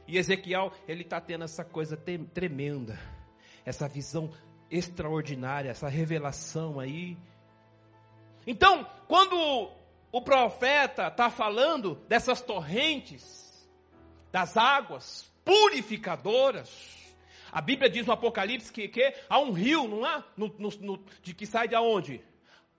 E 0.08 0.18
Ezequiel, 0.18 0.72
ele 0.88 1.04
está 1.04 1.22
tendo 1.22 1.44
essa 1.44 1.64
coisa 1.64 1.96
tremenda, 2.34 3.00
essa 3.66 3.88
visão 3.88 4.32
extraordinária, 4.70 5.70
essa 5.70 5.88
revelação 5.88 6.80
aí. 6.80 7.18
Então, 8.46 8.86
quando 9.08 9.72
o 10.12 10.22
profeta 10.22 11.08
está 11.08 11.30
falando 11.30 11.96
dessas 12.08 12.42
torrentes, 12.42 13.70
das 14.32 14.58
águas 14.58 15.32
purificadoras, 15.46 16.99
a 17.52 17.62
Bíblia 17.62 17.90
diz 17.90 18.06
no 18.06 18.14
Apocalipse 18.14 18.72
que, 18.72 18.88
que 18.88 19.14
há 19.30 19.40
um 19.40 19.52
rio, 19.52 19.88
não 19.88 20.06
há? 20.06 20.24
No, 20.36 20.48
no, 20.58 20.70
no, 20.82 21.06
de 21.22 21.34
que 21.34 21.46
sai 21.46 21.68
de 21.68 21.76
onde? 21.76 22.24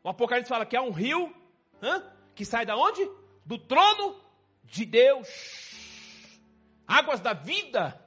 O 0.02 0.08
Apocalipse 0.08 0.48
fala 0.48 0.66
que 0.66 0.76
é 0.76 0.80
um 0.80 0.90
rio 0.90 1.34
hã? 1.82 2.02
que 2.34 2.44
sai 2.44 2.64
da 2.64 2.76
onde? 2.76 3.08
Do 3.44 3.58
trono 3.58 4.16
de 4.64 4.84
Deus. 4.84 5.28
Águas 6.86 7.20
da 7.20 7.32
vida. 7.32 7.98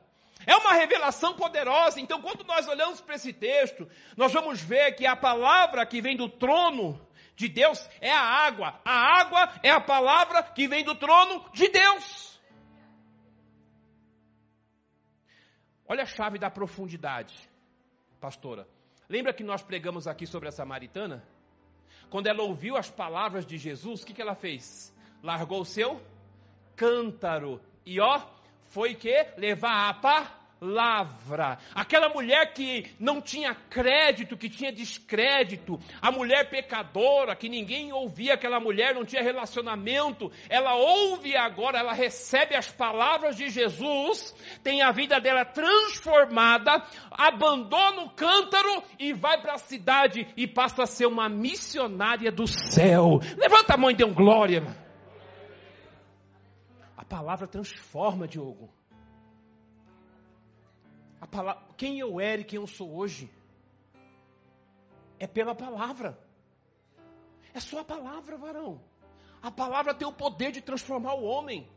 É 0.45 0.55
uma 0.55 0.73
revelação 0.73 1.35
poderosa. 1.35 1.99
Então, 1.99 2.21
quando 2.21 2.43
nós 2.43 2.67
olhamos 2.67 2.99
para 3.01 3.15
esse 3.15 3.31
texto, 3.31 3.87
nós 4.17 4.31
vamos 4.33 4.61
ver 4.61 4.93
que 4.93 5.05
a 5.05 5.15
palavra 5.15 5.85
que 5.85 6.01
vem 6.01 6.17
do 6.17 6.27
trono 6.27 6.99
de 7.35 7.47
Deus 7.47 7.87
é 8.01 8.11
a 8.11 8.21
água. 8.21 8.79
A 8.83 9.19
água 9.19 9.53
é 9.63 9.69
a 9.69 9.79
palavra 9.79 10.43
que 10.43 10.67
vem 10.67 10.83
do 10.83 10.95
trono 10.95 11.45
de 11.53 11.67
Deus. 11.69 12.32
Olha 15.87 16.03
a 16.03 16.05
chave 16.05 16.39
da 16.39 16.49
profundidade, 16.49 17.49
pastora. 18.19 18.67
Lembra 19.09 19.33
que 19.33 19.43
nós 19.43 19.61
pregamos 19.61 20.07
aqui 20.07 20.25
sobre 20.25 20.47
a 20.47 20.51
samaritana? 20.51 21.23
Quando 22.09 22.27
ela 22.27 22.43
ouviu 22.43 22.77
as 22.77 22.89
palavras 22.89 23.45
de 23.45 23.57
Jesus, 23.57 24.01
o 24.01 24.05
que, 24.05 24.13
que 24.13 24.21
ela 24.21 24.35
fez? 24.35 24.95
Largou 25.21 25.61
o 25.61 25.65
seu 25.65 26.01
cântaro 26.75 27.61
e 27.85 27.99
ó, 27.99 28.21
foi 28.63 28.95
que 28.95 29.13
levar 29.37 29.89
a 29.89 29.93
pá 29.93 30.42
lavra. 30.63 31.57
Aquela 31.75 32.09
mulher 32.09 32.53
que 32.53 32.95
não 32.99 33.21
tinha 33.21 33.53
crédito, 33.53 34.37
que 34.37 34.49
tinha 34.49 34.71
descrédito, 34.71 35.79
a 36.01 36.11
mulher 36.11 36.49
pecadora, 36.49 37.35
que 37.35 37.49
ninguém 37.49 37.91
ouvia 37.91 38.35
aquela 38.35 38.59
mulher, 38.59 38.95
não 38.95 39.03
tinha 39.03 39.21
relacionamento, 39.21 40.31
ela 40.49 40.75
ouve 40.75 41.35
agora, 41.35 41.79
ela 41.79 41.93
recebe 41.93 42.55
as 42.55 42.71
palavras 42.71 43.35
de 43.35 43.49
Jesus, 43.49 44.33
tem 44.63 44.81
a 44.81 44.91
vida 44.91 45.19
dela 45.19 45.43
transformada, 45.43 46.83
abandona 47.11 48.03
o 48.03 48.09
cântaro 48.11 48.83
e 48.97 49.13
vai 49.13 49.41
para 49.41 49.55
a 49.55 49.57
cidade 49.57 50.27
e 50.37 50.47
passa 50.47 50.83
a 50.83 50.87
ser 50.87 51.05
uma 51.05 51.27
missionária 51.27 52.31
do 52.31 52.47
céu. 52.47 53.19
Levanta 53.37 53.73
a 53.73 53.77
mão 53.77 53.91
e 53.91 53.95
dê 53.95 54.05
um 54.05 54.13
glória. 54.13 54.63
A 56.95 57.03
palavra 57.03 57.45
transforma, 57.45 58.27
Diogo 58.27 58.82
palavra, 61.35 61.63
quem 61.75 61.99
eu 61.99 62.19
era 62.19 62.41
e 62.41 62.45
quem 62.45 62.59
eu 62.59 62.67
sou 62.67 62.95
hoje 62.95 63.29
é 65.19 65.27
pela 65.27 65.55
palavra. 65.55 66.09
É 67.53 67.59
só 67.59 67.79
a 67.79 67.83
palavra, 67.83 68.37
varão. 68.37 68.81
A 69.41 69.51
palavra 69.51 69.93
tem 69.93 70.07
o 70.07 70.13
poder 70.13 70.51
de 70.51 70.61
transformar 70.61 71.15
o 71.15 71.23
homem. 71.23 71.67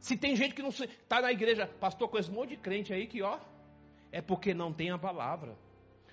Se 0.00 0.16
tem 0.16 0.36
gente 0.36 0.54
que 0.54 0.62
não 0.62 0.68
está 0.70 1.20
na 1.20 1.32
igreja, 1.32 1.66
pastor, 1.66 2.08
com 2.08 2.18
esse 2.18 2.30
monte 2.30 2.50
de 2.50 2.56
crente 2.56 2.92
aí 2.92 3.06
que, 3.06 3.22
ó, 3.22 3.38
é 4.12 4.20
porque 4.20 4.52
não 4.52 4.72
tem 4.72 4.90
a 4.90 4.98
palavra. 4.98 5.56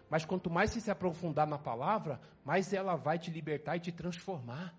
Mas 0.09 0.25
quanto 0.25 0.49
mais 0.49 0.71
se 0.71 0.91
aprofundar 0.91 1.47
na 1.47 1.57
palavra, 1.57 2.19
mais 2.45 2.71
ela 2.73 2.95
vai 2.95 3.17
te 3.17 3.31
libertar 3.31 3.77
e 3.77 3.79
te 3.79 3.91
transformar. 3.91 4.73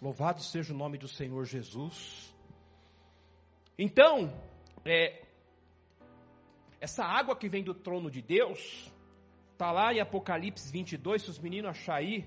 Louvado 0.00 0.42
seja 0.42 0.72
o 0.72 0.76
nome 0.76 0.96
do 0.96 1.08
Senhor 1.08 1.44
Jesus. 1.44 2.34
Então, 3.78 4.32
é, 4.84 5.22
essa 6.80 7.04
água 7.04 7.36
que 7.36 7.48
vem 7.48 7.62
do 7.62 7.74
trono 7.74 8.10
de 8.10 8.22
Deus, 8.22 8.90
está 9.52 9.70
lá 9.70 9.92
em 9.92 10.00
Apocalipse 10.00 10.72
22, 10.72 11.22
se 11.22 11.30
os 11.30 11.38
meninos 11.38 11.70
acharem 11.70 12.26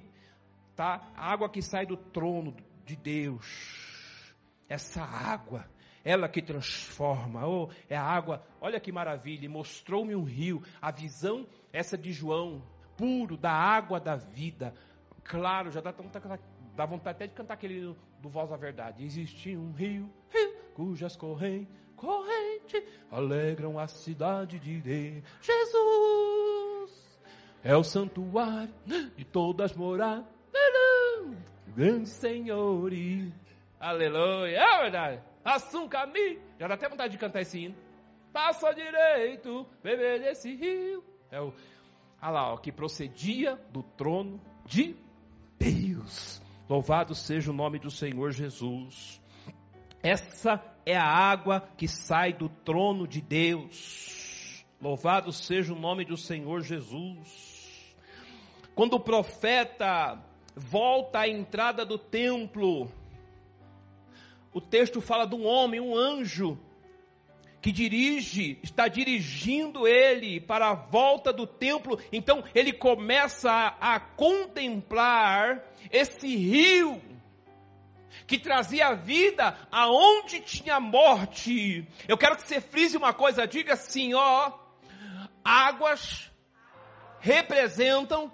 tá? 0.76 1.12
A 1.16 1.32
água 1.32 1.50
que 1.50 1.62
sai 1.62 1.86
do 1.86 1.98
trono 1.98 2.56
de 2.86 2.96
Deus. 2.96 4.34
Essa 4.68 5.04
água, 5.04 5.66
ela 6.04 6.28
que 6.28 6.42
transforma, 6.42 7.48
oh, 7.48 7.70
é 7.90 7.96
a 7.96 8.04
água, 8.04 8.44
olha 8.60 8.80
que 8.80 8.92
maravilha, 8.92 9.50
mostrou-me 9.50 10.16
um 10.16 10.24
rio, 10.24 10.64
a 10.82 10.92
visão 10.92 11.46
essa 11.72 11.98
de 11.98 12.12
João, 12.12 12.64
puro, 12.98 13.38
da 13.38 13.52
água 13.52 14.00
da 14.00 14.16
vida, 14.16 14.74
claro, 15.24 15.72
já 15.72 15.82
dá, 15.82 15.94
dá 16.76 16.86
vontade 16.86 17.18
até 17.18 17.28
de 17.28 17.34
cantar 17.34 17.56
aquele 17.56 17.96
do 18.20 18.30
Voz 18.30 18.50
da 18.50 18.58
Verdade, 18.58 19.04
existe 19.04 19.56
um 19.56 19.72
rio, 19.74 20.10
rio 20.30 20.54
cujas 20.74 21.16
correntes 21.16 21.83
corrente 22.04 22.86
alegram 23.10 23.80
a 23.80 23.88
cidade 23.88 24.60
de. 24.60 25.24
Jesus 25.42 26.92
é 27.64 27.76
o 27.78 27.84
santuário 27.84 28.74
de 29.16 29.24
todas 29.24 29.74
moradas, 29.74 30.26
grande 31.68 32.10
Senhor. 32.10 32.92
Aleluia, 33.80 34.58
é 34.58 34.82
verdade. 34.82 35.22
Assum 35.46 35.88
caminho. 35.88 36.42
Já 36.60 36.68
dá 36.68 36.74
até 36.74 36.90
vontade 36.90 37.14
de 37.14 37.18
cantar 37.18 37.42
esse 37.42 37.60
hino. 37.60 37.76
Passa 38.34 38.74
direito, 38.74 39.66
beber 39.82 40.20
desse 40.20 40.54
rio. 40.56 41.04
É 41.32 41.40
o, 41.40 41.54
olha 42.22 42.32
lá, 42.32 42.54
ó, 42.54 42.58
que 42.58 42.72
procedia 42.72 43.56
do 43.72 43.82
trono 43.82 44.42
de 44.66 44.96
Deus. 45.58 46.42
Louvado 46.68 47.16
seja 47.16 47.52
o 47.52 47.54
nome 47.54 47.80
do 47.80 47.92
Senhor 47.92 48.32
Jesus. 48.32 49.23
Essa 50.04 50.62
é 50.86 50.98
a 50.98 51.08
água 51.08 51.62
que 51.78 51.88
sai 51.88 52.34
do 52.34 52.50
trono 52.50 53.08
de 53.08 53.22
Deus. 53.22 54.66
Louvado 54.82 55.32
seja 55.32 55.74
o 55.74 55.80
nome 55.80 56.04
do 56.04 56.18
Senhor 56.18 56.62
Jesus. 56.62 57.96
Quando 58.76 58.96
o 58.96 59.00
profeta 59.00 60.22
volta 60.54 61.20
à 61.20 61.30
entrada 61.30 61.86
do 61.86 61.98
templo, 61.98 62.92
o 64.54 64.60
texto 64.60 65.00
fala 65.00 65.26
de 65.26 65.36
um 65.36 65.46
homem, 65.46 65.80
um 65.80 65.96
anjo, 65.96 66.60
que 67.62 67.72
dirige, 67.72 68.60
está 68.62 68.90
dirigindo 68.90 69.88
ele 69.88 70.42
para 70.42 70.72
a 70.72 70.74
volta 70.74 71.32
do 71.32 71.48
templo. 71.48 71.98
Então 72.12 72.44
ele 72.54 72.74
começa 72.74 73.50
a, 73.50 73.96
a 73.96 74.00
contemplar 74.02 75.64
esse 75.90 76.28
rio 76.36 77.02
que 78.26 78.38
trazia 78.38 78.94
vida 78.94 79.58
aonde 79.72 80.40
tinha 80.42 80.80
morte. 80.80 81.88
Eu 82.08 82.18
quero 82.18 82.36
que 82.36 82.44
você 82.44 82.62
frise 82.62 82.98
uma 82.98 83.14
coisa, 83.14 83.48
diga 83.48 83.74
assim, 83.74 84.14
ó, 84.14 84.52
águas 85.44 86.32
representam 87.20 88.32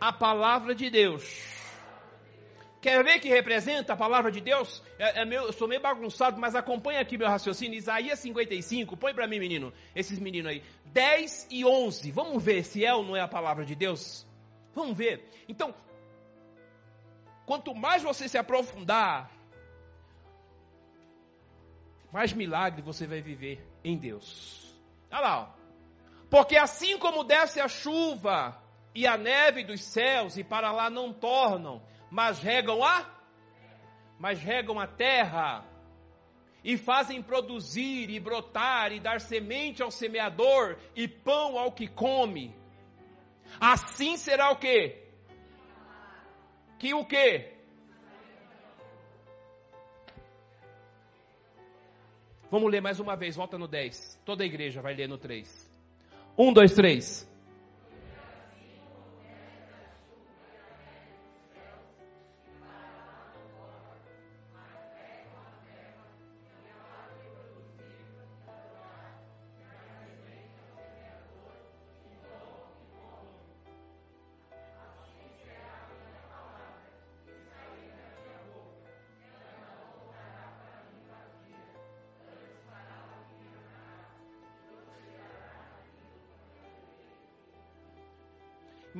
a 0.00 0.12
palavra 0.12 0.74
de 0.74 0.90
Deus. 0.90 1.54
Quer 2.84 3.02
ver 3.02 3.18
que 3.18 3.30
representa 3.30 3.94
a 3.94 3.96
palavra 3.96 4.30
de 4.30 4.42
Deus? 4.42 4.82
É, 4.98 5.22
é 5.22 5.24
meu, 5.24 5.44
eu 5.44 5.52
sou 5.54 5.66
meio 5.66 5.80
bagunçado, 5.80 6.38
mas 6.38 6.54
acompanha 6.54 7.00
aqui 7.00 7.16
meu 7.16 7.26
raciocínio. 7.26 7.78
Isaías 7.78 8.18
55, 8.18 8.94
põe 8.94 9.14
para 9.14 9.26
mim, 9.26 9.38
menino, 9.38 9.72
esses 9.96 10.18
meninos 10.18 10.50
aí. 10.50 10.62
10 10.92 11.48
e 11.50 11.64
11, 11.64 12.10
vamos 12.10 12.44
ver 12.44 12.62
se 12.62 12.84
é 12.84 12.92
ou 12.92 13.02
não 13.02 13.16
é 13.16 13.22
a 13.22 13.28
palavra 13.28 13.64
de 13.64 13.74
Deus? 13.74 14.26
Vamos 14.74 14.98
ver. 14.98 15.26
Então, 15.48 15.74
Quanto 17.46 17.74
mais 17.74 18.02
você 18.02 18.28
se 18.28 18.38
aprofundar, 18.38 19.30
mais 22.12 22.32
milagre 22.32 22.80
você 22.80 23.06
vai 23.06 23.20
viver 23.20 23.66
em 23.82 23.98
Deus. 23.98 24.72
Olha 25.10 25.20
lá, 25.20 25.40
ó. 25.42 25.48
porque 26.30 26.56
assim 26.56 26.98
como 26.98 27.24
desce 27.24 27.60
a 27.60 27.68
chuva 27.68 28.60
e 28.94 29.06
a 29.06 29.16
neve 29.16 29.64
dos 29.64 29.82
céus 29.82 30.36
e 30.36 30.44
para 30.44 30.72
lá 30.72 30.88
não 30.88 31.12
tornam, 31.12 31.82
mas 32.10 32.38
regam 32.38 32.82
a, 32.82 33.04
mas 34.18 34.40
regam 34.40 34.78
a 34.78 34.86
terra 34.86 35.64
e 36.62 36.78
fazem 36.78 37.22
produzir 37.22 38.08
e 38.08 38.18
brotar 38.18 38.90
e 38.92 39.00
dar 39.00 39.20
semente 39.20 39.82
ao 39.82 39.90
semeador 39.90 40.78
e 40.96 41.06
pão 41.06 41.58
ao 41.58 41.72
que 41.72 41.86
come. 41.86 42.56
Assim 43.60 44.16
será 44.16 44.50
o 44.50 44.56
que? 44.56 45.03
Que 46.78 46.94
o 46.94 47.04
quê? 47.04 47.52
Vamos 52.50 52.70
ler 52.70 52.80
mais 52.80 53.00
uma 53.00 53.16
vez, 53.16 53.34
volta 53.34 53.58
no 53.58 53.66
10. 53.66 54.20
Toda 54.24 54.44
a 54.44 54.46
igreja 54.46 54.80
vai 54.80 54.94
ler 54.94 55.08
no 55.08 55.18
3. 55.18 55.70
1, 56.38 56.52
2, 56.52 56.74
3. 56.74 57.33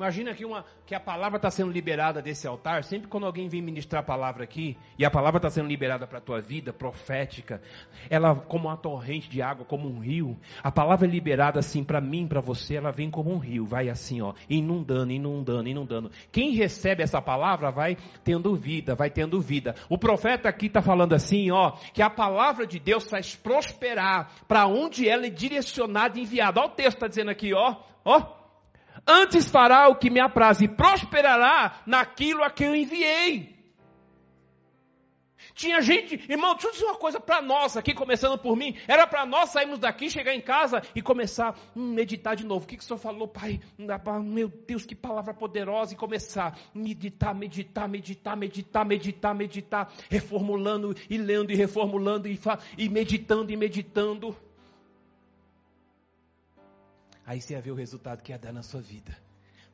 Imagina 0.05 0.35
que, 0.35 0.45
uma, 0.45 0.63
que 0.85 0.93
a 0.93 0.99
palavra 0.99 1.37
está 1.37 1.49
sendo 1.49 1.71
liberada 1.71 2.21
desse 2.21 2.45
altar. 2.45 2.83
Sempre 2.83 3.07
quando 3.07 3.25
alguém 3.25 3.49
vem 3.49 3.59
ministrar 3.59 4.03
a 4.03 4.05
palavra 4.05 4.43
aqui, 4.43 4.77
e 4.99 5.03
a 5.03 5.09
palavra 5.09 5.39
está 5.39 5.49
sendo 5.49 5.67
liberada 5.67 6.05
para 6.05 6.19
a 6.19 6.21
tua 6.21 6.39
vida, 6.39 6.71
profética, 6.71 7.59
ela 8.07 8.35
como 8.35 8.67
uma 8.67 8.77
torrente 8.77 9.27
de 9.27 9.41
água, 9.41 9.65
como 9.65 9.89
um 9.89 9.97
rio. 9.97 10.37
A 10.61 10.71
palavra 10.71 11.07
é 11.07 11.09
liberada 11.09 11.57
assim 11.57 11.83
para 11.83 11.99
mim, 11.99 12.27
para 12.27 12.39
você, 12.39 12.75
ela 12.75 12.91
vem 12.91 13.09
como 13.09 13.33
um 13.33 13.39
rio, 13.39 13.65
vai 13.65 13.89
assim, 13.89 14.21
ó, 14.21 14.35
inundando, 14.47 15.11
inundando, 15.11 15.67
inundando. 15.67 16.11
Quem 16.31 16.51
recebe 16.51 17.01
essa 17.01 17.19
palavra 17.19 17.71
vai 17.71 17.97
tendo 18.23 18.55
vida, 18.55 18.93
vai 18.93 19.09
tendo 19.09 19.41
vida. 19.41 19.73
O 19.89 19.97
profeta 19.97 20.47
aqui 20.47 20.67
está 20.67 20.83
falando 20.83 21.13
assim, 21.13 21.49
ó, 21.49 21.71
que 21.95 22.03
a 22.03 22.11
palavra 22.11 22.67
de 22.67 22.77
Deus 22.77 23.09
faz 23.09 23.35
prosperar 23.35 24.33
para 24.47 24.67
onde 24.67 25.09
ela 25.09 25.25
é 25.25 25.31
direcionada 25.31 26.19
e 26.19 26.21
enviada. 26.21 26.59
Olha 26.59 26.69
o 26.69 26.75
texto 26.75 26.97
está 26.97 27.07
dizendo 27.07 27.31
aqui, 27.31 27.55
ó, 27.55 27.77
ó. 28.05 28.44
Antes 29.07 29.47
fará 29.47 29.87
o 29.87 29.95
que 29.95 30.09
me 30.09 30.19
apraz 30.19 30.61
e 30.61 30.67
prosperará 30.67 31.81
naquilo 31.85 32.43
a 32.43 32.49
quem 32.49 32.67
eu 32.67 32.75
enviei. 32.75 33.55
Tinha 35.55 35.81
gente, 35.81 36.21
irmão, 36.29 36.53
deixa 36.53 36.67
eu 36.67 36.71
dizer 36.73 36.85
uma 36.85 36.97
coisa 36.97 37.17
para 37.17 37.41
nós 37.41 37.77
aqui, 37.77 37.93
começando 37.93 38.37
por 38.37 38.57
mim. 38.57 38.75
Era 38.89 39.07
para 39.07 39.25
nós 39.25 39.51
sairmos 39.51 39.79
daqui, 39.79 40.09
chegar 40.09 40.35
em 40.35 40.41
casa 40.41 40.81
e 40.93 41.01
começar 41.01 41.49
a 41.49 41.55
hum, 41.79 41.93
meditar 41.93 42.35
de 42.35 42.45
novo. 42.45 42.65
O 42.65 42.67
que, 42.67 42.75
que 42.75 42.83
o 42.83 42.85
senhor 42.85 42.99
falou, 42.99 43.25
pai? 43.25 43.61
Meu 44.25 44.49
Deus, 44.49 44.85
que 44.85 44.93
palavra 44.93 45.33
poderosa! 45.33 45.93
E 45.93 45.97
começar 45.97 46.47
a 46.47 46.77
meditar, 46.77 47.33
meditar, 47.33 47.87
meditar, 47.87 48.35
meditar, 48.35 48.85
meditar, 48.85 49.33
meditar, 49.33 49.93
reformulando 50.09 50.93
e 51.09 51.17
lendo 51.17 51.51
e 51.51 51.55
reformulando 51.55 52.27
e, 52.27 52.37
e 52.77 52.89
meditando 52.89 53.49
e 53.49 53.55
meditando. 53.55 54.35
Aí 57.25 57.41
você 57.41 57.53
ia 57.53 57.61
ver 57.61 57.71
o 57.71 57.75
resultado 57.75 58.21
que 58.21 58.31
ia 58.31 58.37
dar 58.37 58.53
na 58.53 58.61
sua 58.61 58.81
vida. 58.81 59.17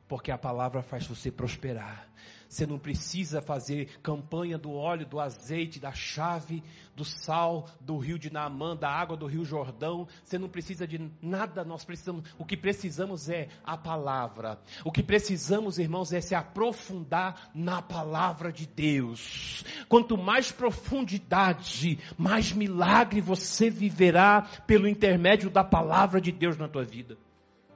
Porque 0.08 0.30
a 0.30 0.38
palavra 0.38 0.82
faz 0.82 1.06
você 1.06 1.30
prosperar. 1.30 2.08
Você 2.52 2.66
não 2.66 2.78
precisa 2.78 3.40
fazer 3.40 3.88
campanha 4.02 4.58
do 4.58 4.72
óleo, 4.72 5.06
do 5.06 5.18
azeite, 5.18 5.80
da 5.80 5.90
chave, 5.90 6.62
do 6.94 7.02
sal, 7.02 7.66
do 7.80 7.96
rio 7.96 8.18
de 8.18 8.30
Naamã, 8.30 8.76
da 8.76 8.90
água 8.90 9.16
do 9.16 9.26
rio 9.26 9.42
Jordão. 9.42 10.06
Você 10.22 10.38
não 10.38 10.50
precisa 10.50 10.86
de 10.86 11.10
nada, 11.22 11.64
nós 11.64 11.82
precisamos. 11.82 12.24
O 12.38 12.44
que 12.44 12.54
precisamos 12.54 13.30
é 13.30 13.48
a 13.64 13.78
palavra. 13.78 14.60
O 14.84 14.92
que 14.92 15.02
precisamos, 15.02 15.78
irmãos, 15.78 16.12
é 16.12 16.20
se 16.20 16.34
aprofundar 16.34 17.50
na 17.54 17.80
palavra 17.80 18.52
de 18.52 18.66
Deus. 18.66 19.64
Quanto 19.88 20.18
mais 20.18 20.52
profundidade, 20.52 21.98
mais 22.18 22.52
milagre 22.52 23.22
você 23.22 23.70
viverá 23.70 24.42
pelo 24.66 24.86
intermédio 24.86 25.48
da 25.48 25.64
palavra 25.64 26.20
de 26.20 26.30
Deus 26.30 26.58
na 26.58 26.68
tua 26.68 26.84
vida. 26.84 27.16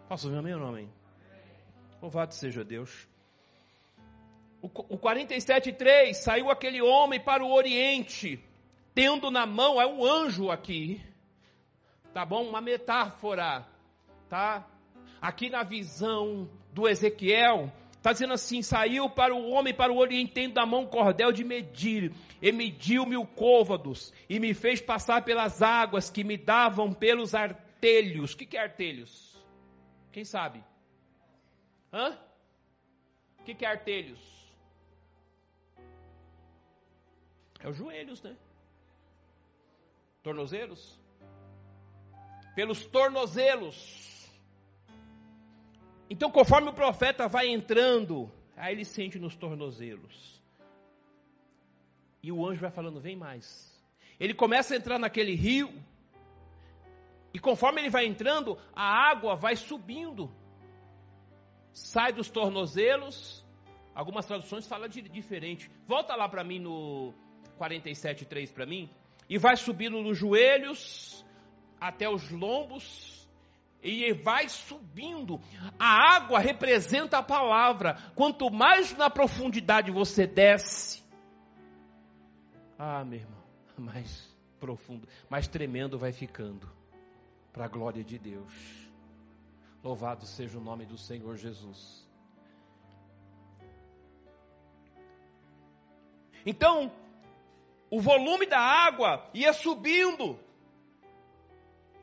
Posso 0.09 0.29
ouvir 0.29 0.39
amém 0.39 0.55
ou 0.55 0.61
não 0.61 0.69
amém? 0.69 0.89
Louvado 2.01 2.33
seja 2.33 2.65
Deus. 2.65 3.09
O, 4.63 4.69
o 4.95 4.99
47,3 4.99 6.15
saiu 6.15 6.49
aquele 6.49 6.81
homem 6.81 7.19
para 7.19 7.45
o 7.45 7.53
Oriente, 7.53 8.39
tendo 8.95 9.33
na 9.33 9.45
mão, 9.47 9.81
é 9.81 9.87
um 9.87 10.05
anjo 10.05 10.49
aqui, 10.51 11.01
tá 12.15 12.25
bom? 12.25 12.45
Uma 12.45 12.61
metáfora, 12.61 13.67
tá? 14.29 14.65
Aqui 15.21 15.51
na 15.51 15.65
visão 15.65 16.49
do 16.73 16.89
Ezequiel, 16.89 17.73
está 17.91 18.13
dizendo 18.13 18.35
assim: 18.35 18.63
saiu 18.63 19.11
para 19.11 19.35
o 19.35 19.51
homem 19.51 19.75
para 19.75 19.93
o 19.93 19.99
Oriente, 19.99 20.33
tendo 20.33 20.55
na 20.55 20.65
mão 20.65 20.83
um 20.83 20.87
cordel 20.87 21.33
de 21.33 21.43
medir, 21.43 22.13
e 22.41 22.53
mediu 22.53 23.05
mil 23.05 23.27
côvados, 23.27 24.13
e 24.29 24.39
me 24.39 24.55
fez 24.55 24.81
passar 24.81 25.25
pelas 25.25 25.63
águas 25.63 26.09
que 26.09 26.23
me 26.23 26.37
davam 26.37 26.93
pelos 26.93 27.35
artelhos. 27.35 28.35
O 28.35 28.37
que, 28.37 28.47
que 28.47 28.57
é 28.57 28.63
artelhos? 28.63 29.36
Quem 30.17 30.25
sabe? 30.25 30.65
Hã? 31.93 32.19
O 33.39 33.45
que, 33.45 33.55
que 33.55 33.67
é 33.67 33.69
artelhos? 33.69 34.19
É 37.61 37.69
os 37.69 37.77
joelhos, 37.77 38.23
né? 38.23 38.35
Tornozelos? 40.23 40.99
Pelos 42.55 42.87
tornozelos. 42.87 44.27
Então, 46.09 46.31
conforme 46.31 46.71
o 46.71 46.73
profeta 46.73 47.29
vai 47.29 47.49
entrando, 47.49 48.33
aí 48.57 48.73
ele 48.75 48.87
sente 48.87 49.19
nos 49.19 49.37
tornozelos. 49.37 50.43
E 52.23 52.33
o 52.33 52.47
anjo 52.47 52.63
vai 52.63 52.71
falando: 52.71 53.03
vem 53.03 53.17
mais. 53.17 53.47
Ele 54.19 54.33
começa 54.33 54.73
a 54.73 54.79
entrar 54.79 54.99
naquele 54.99 55.35
rio. 55.35 55.71
E 57.37 57.39
conforme 57.39 57.83
ele 57.83 57.91
vai 57.91 58.07
entrando, 58.07 58.57
a 58.75 59.11
água 59.11 59.37
vai 59.37 59.55
subindo. 59.57 60.33
Sai 61.71 62.11
dos 62.11 62.31
tornozelos. 62.31 63.45
Algumas 63.95 64.25
traduções 64.25 64.67
falam 64.67 64.89
de 64.89 65.03
diferente. 65.03 65.71
Volta 65.87 66.17
lá 66.17 66.31
para 66.31 66.43
mim 66.43 66.59
no 66.59 67.13
47:3 67.59 68.51
para 68.51 68.65
mim 68.65 68.89
e 69.29 69.37
vai 69.37 69.55
subindo 69.55 70.01
nos 70.03 70.17
joelhos 70.17 71.27
até 71.79 72.09
os 72.09 72.31
lombos 72.31 73.29
e 73.83 74.15
vai 74.15 74.49
subindo. 74.49 75.39
A 75.79 76.17
água 76.17 76.39
representa 76.39 77.19
a 77.19 77.23
palavra. 77.23 77.99
Quanto 78.15 78.51
mais 78.51 78.97
na 78.97 79.11
profundidade 79.11 79.91
você 79.91 80.27
desce, 80.27 81.03
ah, 82.79 83.05
meu 83.05 83.19
irmão, 83.19 83.45
mais 83.77 84.35
profundo, 84.59 85.07
mais 85.29 85.47
tremendo 85.47 85.99
vai 85.99 86.13
ficando 86.13 86.75
para 87.57 87.65
a 87.65 87.69
glória 87.69 88.05
de 88.05 88.19
Deus. 88.19 88.53
Louvado 89.83 90.27
seja 90.27 90.59
o 90.59 90.61
nome 90.61 90.85
do 90.85 90.99
Senhor 90.99 91.39
Jesus. 91.39 92.07
Então, 96.45 96.93
o 97.91 97.99
volume 97.99 98.45
da 98.45 98.61
água 98.61 99.27
ia 99.33 99.55
subindo 99.55 100.39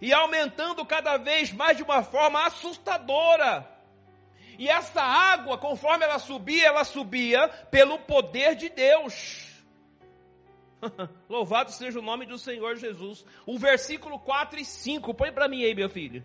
e 0.02 0.12
aumentando 0.12 0.84
cada 0.88 1.18
vez 1.18 1.54
mais 1.54 1.78
de 1.78 1.84
uma 1.84 2.02
forma 2.02 2.48
assustadora. 2.48 3.70
E 4.58 4.68
essa 4.68 5.04
água, 5.04 5.60
conforme 5.60 6.04
ela 6.04 6.18
subia, 6.18 6.66
ela 6.66 6.84
subia 6.84 7.48
pelo 7.70 8.00
poder 8.00 8.56
de 8.56 8.70
Deus. 8.70 9.53
Louvado 11.30 11.72
seja 11.72 12.00
o 12.00 12.02
nome 12.02 12.26
do 12.26 12.38
Senhor 12.38 12.76
Jesus. 12.76 13.26
O 13.46 13.58
versículo 13.58 14.20
4 14.20 14.60
e 14.60 14.66
5, 14.66 15.14
põe 15.14 15.32
para 15.32 15.48
mim 15.48 15.64
aí, 15.64 15.76
meu 15.76 15.90
filho. 15.90 16.24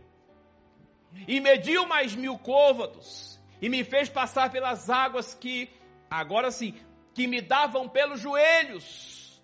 E 1.27 1.41
mediu 1.41 1.87
mais 1.87 2.15
mil 2.15 2.39
côvados, 2.39 3.41
e 3.61 3.69
me 3.69 3.83
fez 3.83 4.09
passar 4.09 4.51
pelas 4.51 4.91
águas 4.91 5.35
que, 5.35 5.71
agora 6.11 6.51
sim, 6.51 6.75
que 7.15 7.27
me 7.27 7.41
davam 7.41 7.89
pelos 7.89 8.21
joelhos. 8.21 9.43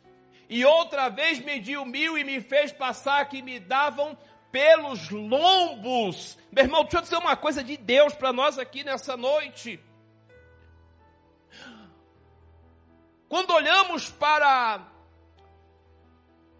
E 0.48 0.64
outra 0.64 1.08
vez 1.08 1.40
mediu 1.40 1.84
mil 1.86 2.18
e 2.18 2.24
me 2.24 2.40
fez 2.40 2.70
passar 2.70 3.28
que 3.28 3.40
me 3.40 3.58
davam 3.58 4.16
pelos 4.52 5.10
lombos. 5.10 6.38
Meu 6.52 6.64
irmão, 6.64 6.82
deixa 6.82 6.98
eu 6.98 7.02
dizer 7.02 7.16
uma 7.16 7.36
coisa 7.36 7.64
de 7.64 7.76
Deus 7.76 8.14
para 8.14 8.32
nós 8.32 8.58
aqui 8.58 8.84
nessa 8.84 9.16
noite. 9.16 9.80
Quando 13.28 13.52
olhamos 13.52 14.10
para 14.10 14.93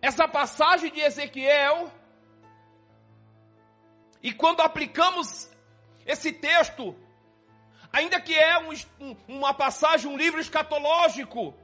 essa 0.04 0.28
passagem 0.28 0.92
de 0.92 1.00
Ezequiel, 1.00 1.90
e 4.22 4.34
quando 4.34 4.60
aplicamos 4.60 5.50
esse 6.04 6.30
texto, 6.30 6.94
ainda 7.90 8.20
que 8.20 8.34
é 8.34 8.58
um, 8.58 9.16
uma 9.26 9.54
passagem, 9.54 10.10
um 10.10 10.18
livro 10.18 10.38
escatológico, 10.38 11.54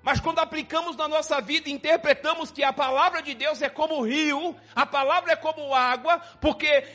mas 0.00 0.20
quando 0.20 0.38
aplicamos 0.38 0.94
na 0.96 1.08
nossa 1.08 1.40
vida, 1.40 1.68
interpretamos 1.68 2.52
que 2.52 2.62
a 2.62 2.72
palavra 2.72 3.20
de 3.20 3.34
Deus 3.34 3.60
é 3.60 3.68
como 3.68 4.04
rio, 4.04 4.56
a 4.76 4.86
palavra 4.86 5.32
é 5.32 5.36
como 5.36 5.74
água, 5.74 6.20
porque 6.40 6.86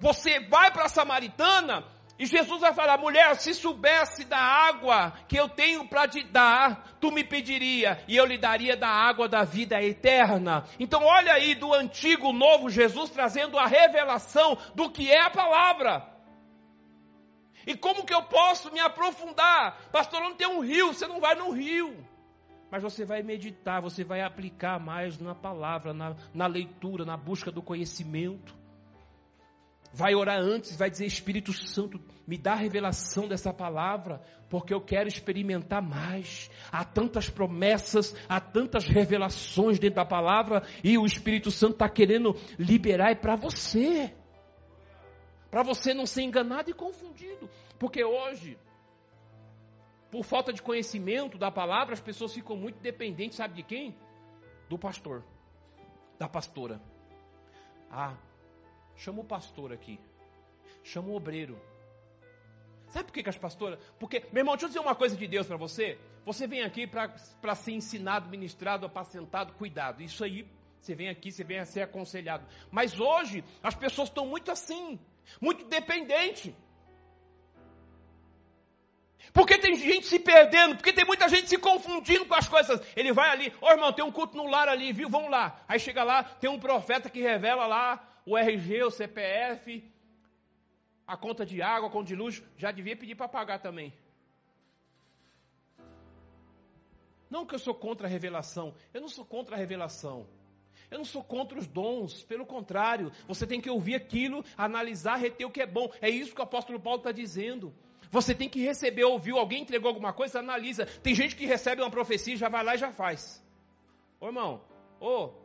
você 0.00 0.40
vai 0.40 0.72
para 0.72 0.86
a 0.86 0.88
Samaritana 0.88 1.84
e 2.18 2.26
Jesus 2.26 2.60
vai 2.60 2.72
falar: 2.72 2.98
mulher, 2.98 3.34
se 3.36 3.52
soubesse 3.54 4.24
da 4.24 4.38
água 4.38 5.12
que 5.26 5.36
eu 5.36 5.48
tenho 5.48 5.88
para 5.88 6.06
te 6.06 6.22
dar, 6.22 6.96
tu 7.00 7.10
me 7.10 7.24
pediria 7.24 8.02
e 8.06 8.16
eu 8.16 8.24
lhe 8.24 8.38
daria 8.38 8.76
da 8.76 8.88
água 8.88 9.28
da 9.28 9.42
vida 9.42 9.82
eterna. 9.82 10.64
Então, 10.78 11.02
olha 11.02 11.32
aí 11.32 11.54
do 11.54 11.74
antigo, 11.74 12.32
novo 12.32 12.70
Jesus 12.70 13.10
trazendo 13.10 13.58
a 13.58 13.66
revelação 13.66 14.56
do 14.74 14.90
que 14.90 15.10
é 15.10 15.22
a 15.22 15.30
palavra. 15.30 16.08
E 17.66 17.76
como 17.76 18.04
que 18.04 18.14
eu 18.14 18.22
posso 18.22 18.70
me 18.72 18.78
aprofundar? 18.78 19.88
Pastor, 19.90 20.20
não 20.20 20.34
tem 20.34 20.46
um 20.46 20.60
rio, 20.60 20.92
você 20.92 21.06
não 21.06 21.18
vai 21.18 21.34
no 21.34 21.50
rio. 21.50 21.96
Mas 22.70 22.82
você 22.82 23.04
vai 23.04 23.22
meditar, 23.22 23.80
você 23.80 24.04
vai 24.04 24.20
aplicar 24.20 24.78
mais 24.78 25.18
na 25.18 25.34
palavra, 25.34 25.94
na, 25.94 26.14
na 26.32 26.46
leitura, 26.46 27.04
na 27.04 27.16
busca 27.16 27.50
do 27.50 27.62
conhecimento 27.62 28.63
vai 29.94 30.14
orar 30.14 30.40
antes, 30.40 30.76
vai 30.76 30.90
dizer: 30.90 31.06
Espírito 31.06 31.52
Santo, 31.52 32.00
me 32.26 32.36
dá 32.36 32.52
a 32.52 32.56
revelação 32.56 33.28
dessa 33.28 33.52
palavra, 33.52 34.20
porque 34.50 34.74
eu 34.74 34.80
quero 34.80 35.08
experimentar 35.08 35.80
mais. 35.80 36.50
Há 36.70 36.84
tantas 36.84 37.30
promessas, 37.30 38.14
há 38.28 38.40
tantas 38.40 38.84
revelações 38.86 39.78
dentro 39.78 39.96
da 39.96 40.04
palavra, 40.04 40.64
e 40.82 40.98
o 40.98 41.06
Espírito 41.06 41.50
Santo 41.50 41.74
está 41.74 41.88
querendo 41.88 42.34
liberar 42.58 43.12
é 43.12 43.14
para 43.14 43.36
você. 43.36 44.12
para 45.50 45.62
você 45.62 45.94
não 45.94 46.04
ser 46.06 46.22
enganado 46.22 46.68
e 46.68 46.74
confundido. 46.74 47.48
Porque 47.78 48.04
hoje, 48.04 48.58
por 50.10 50.24
falta 50.24 50.52
de 50.52 50.60
conhecimento 50.60 51.38
da 51.38 51.50
palavra, 51.50 51.94
as 51.94 52.00
pessoas 52.00 52.34
ficam 52.34 52.56
muito 52.56 52.80
dependentes, 52.80 53.36
sabe 53.36 53.54
de 53.54 53.62
quem? 53.62 53.96
Do 54.68 54.76
pastor, 54.76 55.22
da 56.18 56.28
pastora. 56.28 56.80
Ah, 57.88 58.16
chama 58.96 59.20
o 59.20 59.24
pastor 59.24 59.72
aqui, 59.72 59.98
chama 60.82 61.08
o 61.08 61.16
obreiro. 61.16 61.58
Sabe 62.88 63.06
por 63.06 63.14
que, 63.14 63.22
que 63.24 63.28
as 63.28 63.36
pastoras? 63.38 63.78
Porque, 63.98 64.20
meu 64.30 64.42
irmão, 64.42 64.54
deixa 64.54 64.66
eu 64.66 64.68
dizer 64.68 64.80
uma 64.80 64.94
coisa 64.94 65.16
de 65.16 65.26
Deus 65.26 65.46
para 65.46 65.56
você. 65.56 65.98
Você 66.24 66.46
vem 66.46 66.62
aqui 66.62 66.86
para 66.86 67.54
ser 67.56 67.72
ensinado, 67.72 68.30
ministrado, 68.30 68.86
apacentado, 68.86 69.52
cuidado. 69.54 70.00
Isso 70.00 70.22
aí, 70.22 70.48
você 70.80 70.94
vem 70.94 71.08
aqui, 71.08 71.32
você 71.32 71.42
vem 71.42 71.58
a 71.58 71.64
ser 71.64 71.82
aconselhado. 71.82 72.46
Mas 72.70 73.00
hoje, 73.00 73.42
as 73.62 73.74
pessoas 73.74 74.08
estão 74.08 74.26
muito 74.26 74.50
assim, 74.50 74.98
muito 75.40 75.64
dependente. 75.64 76.54
Porque 79.32 79.58
tem 79.58 79.74
gente 79.74 80.06
se 80.06 80.20
perdendo, 80.20 80.76
porque 80.76 80.92
tem 80.92 81.04
muita 81.04 81.28
gente 81.28 81.48
se 81.48 81.58
confundindo 81.58 82.26
com 82.26 82.34
as 82.36 82.48
coisas. 82.48 82.80
Ele 82.94 83.12
vai 83.12 83.28
ali, 83.30 83.48
ô 83.60 83.66
oh, 83.66 83.70
irmão, 83.72 83.92
tem 83.92 84.04
um 84.04 84.12
culto 84.12 84.36
no 84.36 84.46
lar 84.46 84.68
ali, 84.68 84.92
viu? 84.92 85.08
Vamos 85.08 85.32
lá. 85.32 85.60
Aí 85.66 85.80
chega 85.80 86.04
lá, 86.04 86.22
tem 86.22 86.48
um 86.48 86.60
profeta 86.60 87.10
que 87.10 87.20
revela 87.20 87.66
lá 87.66 88.13
o 88.26 88.36
RG, 88.36 88.82
o 88.84 88.90
CPF, 88.90 89.84
a 91.06 91.16
conta 91.16 91.44
de 91.44 91.60
água, 91.60 91.88
a 91.88 91.92
conta 91.92 92.08
de 92.08 92.14
luz, 92.14 92.42
já 92.56 92.70
devia 92.70 92.96
pedir 92.96 93.14
para 93.14 93.28
pagar 93.28 93.58
também. 93.60 93.92
Não 97.28 97.44
que 97.44 97.54
eu 97.54 97.58
sou 97.58 97.74
contra 97.74 98.06
a 98.06 98.10
revelação, 98.10 98.74
eu 98.92 99.00
não 99.00 99.08
sou 99.08 99.24
contra 99.24 99.56
a 99.56 99.58
revelação. 99.58 100.26
Eu 100.90 100.98
não 100.98 101.04
sou 101.04 101.24
contra 101.24 101.58
os 101.58 101.66
dons, 101.66 102.22
pelo 102.24 102.46
contrário, 102.46 103.10
você 103.26 103.46
tem 103.46 103.60
que 103.60 103.70
ouvir 103.70 103.94
aquilo, 103.94 104.44
analisar, 104.56 105.16
reter 105.16 105.44
o 105.44 105.50
que 105.50 105.62
é 105.62 105.66
bom. 105.66 105.90
É 106.00 106.08
isso 106.08 106.34
que 106.34 106.40
o 106.40 106.44
apóstolo 106.44 106.78
Paulo 106.78 106.98
está 106.98 107.10
dizendo. 107.10 107.74
Você 108.10 108.34
tem 108.34 108.48
que 108.48 108.60
receber, 108.60 109.02
ouviu, 109.04 109.38
alguém 109.38 109.62
entregou 109.62 109.88
alguma 109.88 110.12
coisa, 110.12 110.38
analisa. 110.38 110.86
Tem 110.86 111.14
gente 111.14 111.34
que 111.34 111.46
recebe 111.46 111.82
uma 111.82 111.90
profecia, 111.90 112.36
já 112.36 112.48
vai 112.48 112.62
lá 112.62 112.74
e 112.76 112.78
já 112.78 112.92
faz. 112.92 113.42
Ô 114.20 114.26
irmão, 114.26 114.62
ô. 115.00 115.43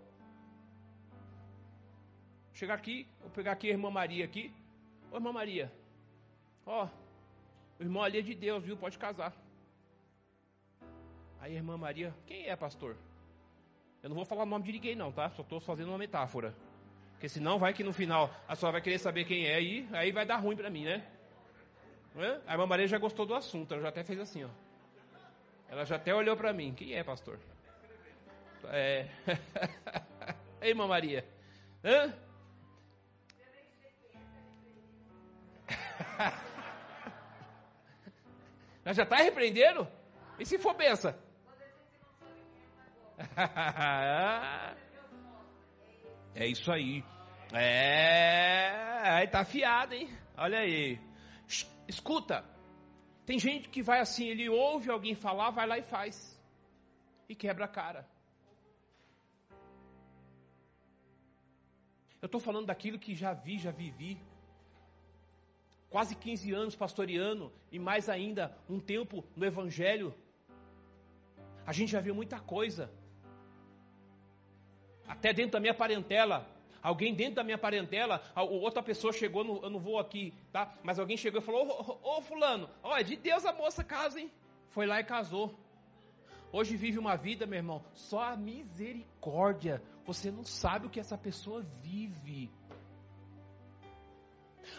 Chegar 2.60 2.74
aqui, 2.74 3.07
vou 3.22 3.30
pegar 3.30 3.53
aqui 3.53 3.68
a 3.68 3.72
irmã 3.72 3.89
Maria 3.89 4.26
aqui. 4.26 4.53
Ô 5.10 5.16
irmã 5.16 5.32
Maria, 5.32 5.72
ó, 6.66 6.89
o 7.80 7.84
irmão 7.84 8.03
ali 8.03 8.20
é 8.20 8.22
de 8.22 8.36
Deus, 8.36 8.62
viu? 8.62 8.76
Pode 8.76 8.97
casar. 8.97 9.34
Aí 11.39 11.53
a 11.53 11.55
irmã 11.55 11.78
Maria, 11.78 12.14
quem 12.28 12.49
é, 12.49 12.55
pastor? 12.57 12.97
Eu 14.03 14.10
não 14.10 14.16
vou 14.18 14.26
falar 14.26 14.43
o 14.43 14.45
nome 14.45 14.66
de 14.66 14.74
ninguém, 14.74 14.93
não, 14.93 15.10
tá? 15.10 15.30
Só 15.30 15.41
estou 15.41 15.62
fazendo 15.62 15.88
uma 15.88 15.97
metáfora. 15.97 16.53
Porque 17.14 17.30
senão 17.30 17.57
vai 17.57 17.74
que 17.74 17.82
no 17.82 17.93
final 17.93 18.30
a 18.45 18.57
senhora 18.57 18.74
vai 18.74 18.82
querer 18.82 18.99
saber 18.99 19.24
quem 19.24 19.45
é 19.45 19.62
e 19.62 19.88
aí 19.93 20.12
vai 20.12 20.26
dar 20.26 20.36
ruim 20.36 20.57
para 20.57 20.70
mim, 20.70 20.84
né? 20.84 21.07
É? 22.18 22.41
A 22.45 22.51
irmã 22.55 22.66
Maria 22.66 22.89
já 22.89 22.97
gostou 22.97 23.26
do 23.26 23.36
assunto, 23.36 23.74
ela 23.74 23.84
já 23.84 23.88
até 23.88 24.03
fez 24.03 24.20
assim, 24.20 24.43
ó. 24.43 24.49
Ela 25.70 25.86
já 25.86 25.95
até 25.95 26.14
olhou 26.14 26.36
para 26.36 26.51
mim. 26.51 26.74
Quem 26.74 26.93
é, 26.93 27.05
pastor? 27.05 27.39
É. 28.66 29.07
Ei, 30.60 30.72
irmã 30.72 30.88
Maria. 30.88 31.26
Hã? 31.86 32.14
Ela 38.84 38.93
já 38.93 39.03
está 39.03 39.15
repreendendo? 39.17 39.88
E 40.38 40.45
se 40.45 40.59
for 40.59 40.76
benção? 40.76 41.15
é 46.36 46.45
isso 46.47 46.70
aí. 46.72 47.03
É, 47.53 49.09
aí 49.09 49.28
tá 49.28 49.41
afiado, 49.41 49.93
hein? 49.93 50.09
Olha 50.38 50.59
aí. 50.59 50.97
Escuta. 51.88 52.43
Tem 53.26 53.39
gente 53.39 53.70
que 53.70 53.82
vai 53.82 53.99
assim, 53.99 54.28
ele 54.28 54.49
ouve 54.49 54.89
alguém 54.89 55.15
falar, 55.15 55.51
vai 55.51 55.67
lá 55.67 55.78
e 55.78 55.84
faz. 55.84 56.38
E 57.28 57.36
quebra 57.36 57.65
a 57.65 57.67
cara. 57.67 58.07
Eu 62.22 62.26
estou 62.26 62.41
falando 62.41 62.65
daquilo 62.65 62.99
que 62.99 63.15
já 63.15 63.34
vi, 63.34 63.57
já 63.57 63.72
vivi 63.72 64.20
quase 65.89 66.15
15 66.15 66.53
anos 66.53 66.75
pastoreando 66.75 67.51
e 67.71 67.79
mais 67.79 68.07
ainda 68.09 68.55
um 68.69 68.79
tempo 68.79 69.23
no 69.35 69.45
Evangelho, 69.45 70.13
a 71.65 71.73
gente 71.73 71.91
já 71.91 71.99
viu 71.99 72.15
muita 72.15 72.39
coisa. 72.39 72.91
Até 75.07 75.33
dentro 75.33 75.53
da 75.53 75.59
minha 75.59 75.73
parentela, 75.73 76.47
alguém 76.81 77.13
dentro 77.13 77.35
da 77.35 77.43
minha 77.43 77.57
parentela, 77.57 78.21
outra 78.35 78.81
pessoa 78.83 79.11
chegou, 79.11 79.43
no, 79.43 79.63
eu 79.63 79.69
não 79.69 79.79
vou 79.79 79.99
aqui, 79.99 80.33
tá? 80.51 80.73
Mas 80.83 80.99
alguém 80.99 81.17
chegou 81.17 81.41
e 81.41 81.43
falou: 81.43 81.99
Ô, 82.03 82.17
ô, 82.17 82.21
fulano, 82.21 82.69
ó, 82.83 82.97
é 82.97 83.03
de 83.03 83.15
Deus 83.15 83.45
a 83.45 83.53
moça 83.53 83.83
casa, 83.83 84.19
hein? 84.19 84.31
Foi 84.69 84.85
lá 84.85 84.99
e 84.99 85.03
casou. 85.03 85.55
Hoje 86.51 86.75
vive 86.75 86.97
uma 86.97 87.15
vida, 87.15 87.45
meu 87.45 87.57
irmão, 87.57 87.83
só 87.93 88.23
a 88.23 88.35
misericórdia. 88.35 89.81
Você 90.05 90.31
não 90.31 90.43
sabe 90.43 90.87
o 90.87 90.89
que 90.89 90.99
essa 90.99 91.17
pessoa 91.17 91.61
vive. 91.81 92.51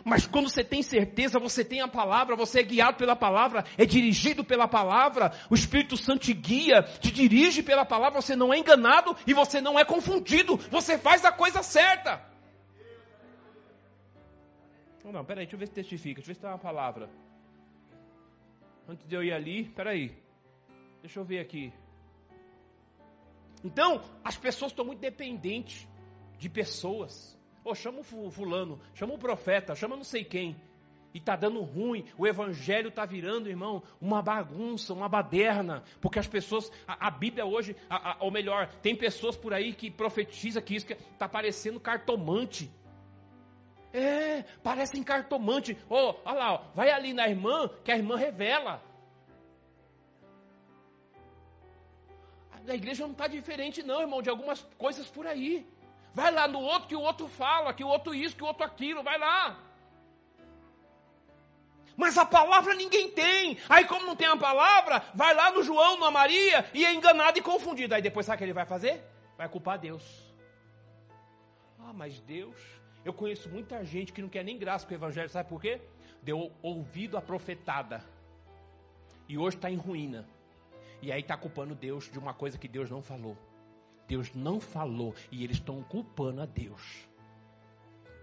Mas 0.04 0.26
quando 0.26 0.48
você 0.48 0.64
tem 0.64 0.82
certeza, 0.82 1.38
você 1.38 1.64
tem 1.64 1.80
a 1.80 1.88
palavra, 1.88 2.36
você 2.36 2.60
é 2.60 2.62
guiado 2.62 2.96
pela 2.96 3.16
palavra, 3.16 3.64
é 3.76 3.84
dirigido 3.84 4.44
pela 4.44 4.66
palavra, 4.68 5.32
o 5.50 5.54
Espírito 5.54 5.96
Santo 5.96 6.20
te 6.20 6.32
guia, 6.32 6.82
te 6.82 7.10
dirige 7.10 7.62
pela 7.62 7.84
palavra, 7.84 8.20
você 8.20 8.36
não 8.36 8.52
é 8.52 8.58
enganado 8.58 9.16
e 9.26 9.34
você 9.34 9.60
não 9.60 9.78
é 9.78 9.84
confundido, 9.84 10.56
você 10.56 10.98
faz 10.98 11.24
a 11.24 11.32
coisa 11.32 11.62
certa. 11.62 12.28
Não, 15.04 15.12
não, 15.12 15.24
peraí, 15.24 15.44
deixa 15.44 15.56
eu 15.56 15.58
ver 15.58 15.66
se 15.66 15.72
testifica, 15.72 16.16
deixa 16.16 16.30
eu 16.30 16.34
ver 16.34 16.34
se 16.34 16.40
tem 16.40 16.50
uma 16.50 16.58
palavra. 16.58 17.10
Antes 18.88 19.06
de 19.06 19.14
eu 19.14 19.22
ir 19.22 19.32
ali, 19.32 19.68
peraí, 19.68 20.16
deixa 21.00 21.20
eu 21.20 21.24
ver 21.24 21.40
aqui. 21.40 21.72
Então, 23.64 24.02
as 24.24 24.36
pessoas 24.36 24.72
estão 24.72 24.84
muito 24.84 25.00
dependentes 25.00 25.86
de 26.38 26.48
pessoas. 26.48 27.38
Pô, 27.62 27.74
chama 27.74 28.00
o 28.00 28.30
fulano, 28.30 28.80
chama 28.94 29.14
o 29.14 29.18
profeta, 29.18 29.74
chama 29.74 29.96
não 29.96 30.04
sei 30.04 30.24
quem. 30.24 30.56
E 31.12 31.18
está 31.18 31.34
dando 31.34 31.60
ruim, 31.60 32.04
o 32.16 32.26
evangelho 32.26 32.88
está 32.88 33.04
virando, 33.04 33.48
irmão, 33.48 33.82
uma 34.00 34.22
bagunça, 34.22 34.94
uma 34.94 35.08
baderna, 35.08 35.82
porque 36.00 36.20
as 36.20 36.28
pessoas, 36.28 36.70
a, 36.86 37.08
a 37.08 37.10
Bíblia 37.10 37.44
hoje, 37.44 37.76
a, 37.88 38.12
a, 38.12 38.16
ou 38.20 38.30
melhor, 38.30 38.68
tem 38.80 38.94
pessoas 38.94 39.36
por 39.36 39.52
aí 39.52 39.72
que 39.72 39.90
profetiza 39.90 40.62
que 40.62 40.76
isso 40.76 40.86
está 40.92 41.28
parecendo 41.28 41.80
cartomante. 41.80 42.70
É, 43.92 44.42
parecem 44.62 45.02
cartomante. 45.02 45.76
Oh, 45.88 46.14
olha 46.24 46.38
lá, 46.38 46.52
ó, 46.54 46.58
vai 46.74 46.90
ali 46.90 47.12
na 47.12 47.28
irmã, 47.28 47.68
que 47.84 47.90
a 47.90 47.96
irmã 47.96 48.16
revela. 48.16 48.80
A 52.68 52.74
igreja 52.74 53.04
não 53.04 53.12
está 53.12 53.26
diferente, 53.26 53.82
não, 53.82 54.00
irmão, 54.00 54.22
de 54.22 54.30
algumas 54.30 54.62
coisas 54.78 55.08
por 55.08 55.26
aí. 55.26 55.66
Vai 56.14 56.30
lá 56.32 56.48
no 56.48 56.60
outro 56.60 56.88
que 56.88 56.96
o 56.96 57.00
outro 57.00 57.28
fala, 57.28 57.72
que 57.72 57.84
o 57.84 57.88
outro 57.88 58.14
isso, 58.14 58.36
que 58.36 58.42
o 58.42 58.46
outro 58.46 58.64
aquilo, 58.64 59.02
vai 59.02 59.18
lá. 59.18 59.56
Mas 61.96 62.16
a 62.16 62.24
palavra 62.24 62.74
ninguém 62.74 63.10
tem. 63.10 63.58
Aí, 63.68 63.84
como 63.84 64.06
não 64.06 64.16
tem 64.16 64.26
a 64.26 64.36
palavra, 64.36 65.04
vai 65.14 65.34
lá 65.34 65.50
no 65.50 65.62
João, 65.62 65.98
na 65.98 66.10
Maria, 66.10 66.68
e 66.72 66.84
é 66.84 66.94
enganado 66.94 67.38
e 67.38 67.42
confundido. 67.42 67.94
Aí 67.94 68.02
depois 68.02 68.26
sabe 68.26 68.36
o 68.36 68.38
que 68.38 68.44
ele 68.44 68.52
vai 68.52 68.66
fazer? 68.66 69.04
Vai 69.36 69.48
culpar 69.48 69.78
Deus. 69.78 70.02
Ah, 71.78 71.92
mas 71.92 72.20
Deus. 72.20 72.56
Eu 73.04 73.12
conheço 73.12 73.48
muita 73.48 73.84
gente 73.84 74.12
que 74.12 74.22
não 74.22 74.28
quer 74.28 74.44
nem 74.44 74.58
graça 74.58 74.86
com 74.86 74.92
o 74.92 74.96
Evangelho, 74.96 75.28
sabe 75.28 75.48
por 75.48 75.60
quê? 75.60 75.80
Deu 76.22 76.52
ouvido 76.62 77.16
à 77.16 77.22
profetada. 77.22 78.04
E 79.28 79.38
hoje 79.38 79.56
está 79.56 79.70
em 79.70 79.76
ruína. 79.76 80.26
E 81.02 81.10
aí 81.10 81.20
está 81.20 81.36
culpando 81.36 81.74
Deus 81.74 82.10
de 82.10 82.18
uma 82.18 82.34
coisa 82.34 82.58
que 82.58 82.68
Deus 82.68 82.90
não 82.90 83.02
falou. 83.02 83.36
Deus 84.10 84.34
não 84.34 84.58
falou 84.58 85.14
e 85.30 85.44
eles 85.44 85.58
estão 85.58 85.84
culpando 85.84 86.42
a 86.42 86.44
Deus. 86.46 86.82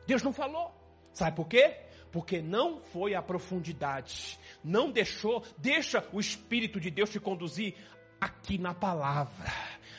Deus 0.05 0.21
não 0.21 0.33
falou. 0.33 0.73
Sabe 1.13 1.37
por 1.37 1.47
quê? 1.47 1.77
Porque 2.11 2.41
não 2.41 2.81
foi 2.81 3.15
a 3.15 3.21
profundidade. 3.21 4.37
Não 4.61 4.91
deixou, 4.91 5.45
deixa 5.57 6.05
o 6.11 6.19
Espírito 6.19 6.77
de 6.77 6.91
Deus 6.91 7.09
te 7.09 7.21
conduzir 7.21 7.73
aqui 8.19 8.57
na 8.57 8.73
palavra. 8.73 9.49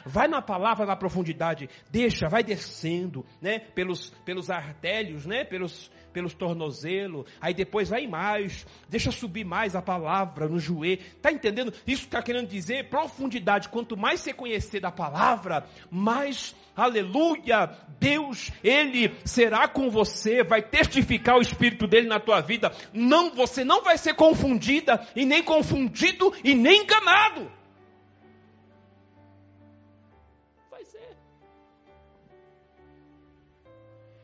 Vai 0.05 0.29
na 0.29 0.43
palavra 0.43 0.85
na 0.85 0.95
profundidade, 0.95 1.71
deixa, 1.91 2.29
vai 2.29 2.43
descendo, 2.43 3.25
né, 3.41 3.59
pelos 3.59 4.11
pelos 4.25 4.51
artérios, 4.51 5.25
né, 5.25 5.43
pelos 5.45 5.91
pelos 6.13 6.35
tornozelos, 6.35 7.27
aí 7.41 7.55
depois 7.55 7.89
vai 7.89 8.07
mais, 8.07 8.67
deixa 8.89 9.11
subir 9.11 9.45
mais 9.45 9.75
a 9.75 9.83
palavra 9.83 10.49
no 10.49 10.59
joelho. 10.59 11.03
Tá 11.21 11.31
entendendo? 11.31 11.73
Isso 11.87 12.05
está 12.05 12.23
querendo 12.23 12.49
dizer 12.49 12.89
profundidade. 12.89 13.69
Quanto 13.69 13.97
mais 13.97 14.21
você 14.21 14.33
conhecer 14.33 14.81
da 14.81 14.91
palavra, 14.91 15.67
mais 15.91 16.55
aleluia, 16.77 17.71
Deus, 17.99 18.53
Ele 18.63 19.15
será 19.25 19.67
com 19.67 19.91
você, 19.91 20.45
vai 20.45 20.63
testificar 20.63 21.37
o 21.37 21.43
Espírito 21.43 21.87
dele 21.87 22.07
na 22.07 22.21
tua 22.21 22.41
vida. 22.41 22.73
Não, 22.93 23.31
você 23.31 23.65
não 23.65 23.83
vai 23.83 23.99
ser 23.99 24.15
confundida, 24.15 25.07
e 25.15 25.25
nem 25.25 25.43
confundido, 25.43 26.33
e 26.45 26.55
nem 26.55 26.83
enganado. 26.83 27.58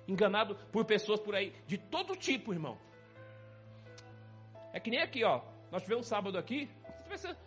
Enganado 0.07 0.57
por 0.71 0.85
pessoas 0.85 1.21
por 1.21 1.35
aí, 1.35 1.53
de 1.67 1.79
todo 1.79 2.17
tipo, 2.17 2.53
irmão. 2.53 2.79
É 4.73 4.81
que 4.81 4.91
nem 4.91 5.01
aqui, 5.01 5.25
ó. 5.25 5.41
Nós 5.71 5.83
tivemos 5.83 6.07
sábado 6.07 6.37
aqui. 6.37 6.69
Você 7.09 7.09
pensa. 7.09 7.39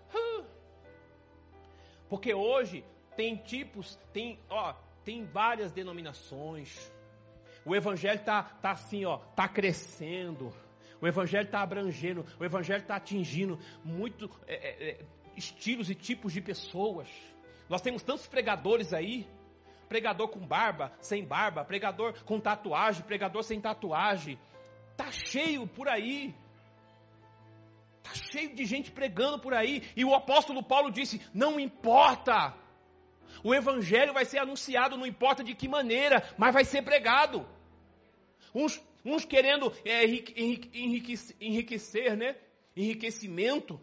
Porque 2.09 2.33
hoje 2.33 2.85
tem 3.15 3.35
tipos, 3.35 3.95
tem, 4.13 4.39
ó, 4.49 4.73
tem 5.03 5.25
várias 5.25 5.71
denominações. 5.71 6.91
O 7.65 7.75
evangelho 7.75 8.23
tá, 8.23 8.43
tá 8.43 8.71
assim, 8.71 9.03
ó, 9.03 9.17
tá 9.17 9.47
crescendo. 9.47 10.53
O 11.01 11.07
evangelho 11.07 11.45
está 11.45 11.61
abrangendo, 11.61 12.25
o 12.39 12.43
evangelho 12.43 12.81
está 12.81 12.95
atingindo 12.95 13.59
muito 13.83 14.29
é, 14.47 14.55
é, 14.55 14.89
é, 14.89 15.05
estilos 15.35 15.89
e 15.89 15.95
tipos 15.95 16.33
de 16.33 16.41
pessoas. 16.41 17.07
Nós 17.69 17.81
temos 17.81 18.01
tantos 18.01 18.25
pregadores 18.25 18.93
aí, 18.93 19.27
pregador 19.87 20.27
com 20.29 20.39
barba, 20.39 20.91
sem 20.99 21.23
barba, 21.25 21.63
pregador 21.63 22.13
com 22.23 22.39
tatuagem, 22.39 23.03
pregador 23.03 23.43
sem 23.43 23.59
tatuagem. 23.59 24.39
Tá 24.95 25.11
cheio 25.11 25.67
por 25.67 25.87
aí. 25.87 26.33
Tá 28.03 28.13
cheio 28.13 28.55
de 28.55 28.65
gente 28.65 28.91
pregando 28.91 29.39
por 29.39 29.53
aí. 29.53 29.83
E 29.95 30.05
o 30.05 30.13
apóstolo 30.13 30.63
Paulo 30.63 30.91
disse: 30.91 31.21
"Não 31.33 31.59
importa. 31.59 32.53
O 33.43 33.53
evangelho 33.53 34.13
vai 34.13 34.25
ser 34.25 34.39
anunciado, 34.39 34.97
não 34.97 35.05
importa 35.05 35.43
de 35.43 35.53
que 35.53 35.67
maneira, 35.67 36.23
mas 36.37 36.53
vai 36.53 36.65
ser 36.65 36.81
pregado." 36.81 37.47
Uns, 38.53 38.81
uns 39.05 39.25
querendo 39.25 39.71
é, 39.85 40.05
enriquecer, 40.05 41.35
enriquecer, 41.39 42.17
né? 42.17 42.35
Enriquecimento. 42.75 43.79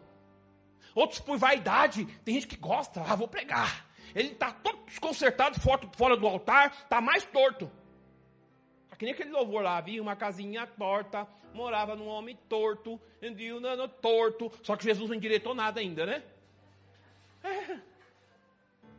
Outros 0.93 1.19
por 1.19 1.37
vaidade. 1.37 2.05
Tem 2.23 2.35
gente 2.35 2.47
que 2.47 2.57
gosta, 2.57 3.01
ah, 3.01 3.15
vou 3.15 3.27
pregar. 3.27 3.85
Ele 4.15 4.29
está 4.29 4.51
todo 4.53 4.85
desconcertado 4.85 5.59
fora 5.59 6.15
do 6.15 6.25
altar, 6.25 6.71
está 6.71 7.01
mais 7.01 7.25
torto. 7.25 7.69
Tá 8.89 8.95
que 8.95 9.03
nem 9.03 9.13
aquele 9.13 9.31
louvor 9.31 9.61
lá, 9.61 9.77
havia 9.77 10.01
uma 10.01 10.15
casinha 10.15 10.65
torta, 10.65 11.27
morava 11.53 11.97
num 11.97 12.07
homem 12.07 12.37
torto, 12.47 12.99
no 13.21 13.87
torto, 13.89 14.49
só 14.63 14.77
que 14.77 14.85
Jesus 14.85 15.09
não 15.09 15.17
endireitou 15.17 15.53
nada 15.53 15.81
ainda, 15.81 16.05
né? 16.05 16.23
É. 17.43 17.79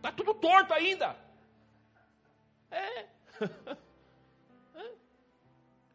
Tá 0.03 0.13
tudo 0.13 0.35
torto 0.35 0.75
ainda. 0.75 1.17
É. 2.71 3.07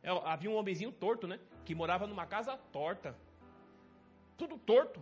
é. 0.01 0.09
Havia 0.26 0.49
um 0.49 0.55
homenzinho 0.55 0.91
torto, 0.91 1.28
né? 1.28 1.39
Que 1.63 1.76
morava 1.76 2.07
numa 2.07 2.26
casa 2.26 2.57
torta. 2.72 3.15
Tudo 4.36 4.57
torto. 4.57 4.99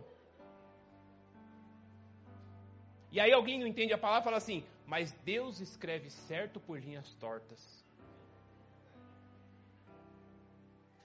E 3.12 3.18
aí 3.18 3.32
alguém 3.32 3.58
não 3.58 3.66
entende 3.66 3.92
a 3.92 3.98
palavra 3.98 4.22
e 4.22 4.24
fala 4.24 4.36
assim, 4.36 4.64
mas 4.86 5.12
Deus 5.24 5.60
escreve 5.60 6.10
certo 6.10 6.60
por 6.60 6.78
linhas 6.78 7.12
tortas. 7.14 7.84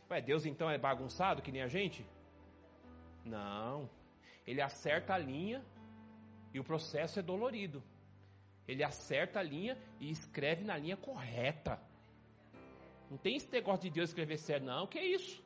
Ué, 0.10 0.22
Deus 0.22 0.46
então 0.46 0.70
é 0.70 0.78
bagunçado 0.78 1.42
que 1.42 1.52
nem 1.52 1.64
a 1.64 1.68
gente? 1.68 2.06
Não. 3.24 3.90
Ele 4.46 4.62
acerta 4.62 5.14
a 5.16 5.18
linha 5.18 5.64
e 6.54 6.60
o 6.60 6.64
processo 6.64 7.20
é 7.20 7.24
dolorido. 7.24 7.84
Ele 8.68 8.84
acerta 8.84 9.40
a 9.40 9.44
linha 9.44 9.78
e 10.00 10.10
escreve 10.10 10.64
na 10.64 10.78
linha 10.78 10.98
correta. 10.98 11.80
Não 13.10 13.18
tem 13.18 13.36
esse 13.36 13.52
negócio 13.52 13.84
de 13.84 13.90
Deus 13.90 14.10
escrever 14.10 14.38
certo, 14.38 14.64
não. 14.64 14.88
Que 14.88 15.00
é 15.00 15.06
isso? 15.06 15.45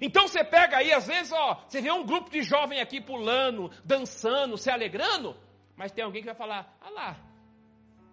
Então 0.00 0.26
você 0.26 0.42
pega 0.42 0.78
aí, 0.78 0.92
às 0.92 1.06
vezes, 1.06 1.32
ó, 1.32 1.64
você 1.66 1.80
vê 1.80 1.90
um 1.90 2.04
grupo 2.04 2.30
de 2.30 2.42
jovem 2.42 2.80
aqui 2.80 3.00
pulando, 3.00 3.70
dançando, 3.84 4.58
se 4.58 4.70
alegrando, 4.70 5.36
mas 5.76 5.92
tem 5.92 6.04
alguém 6.04 6.22
que 6.22 6.26
vai 6.26 6.34
falar: 6.34 6.76
ah 6.80 6.90
lá, 6.90 7.16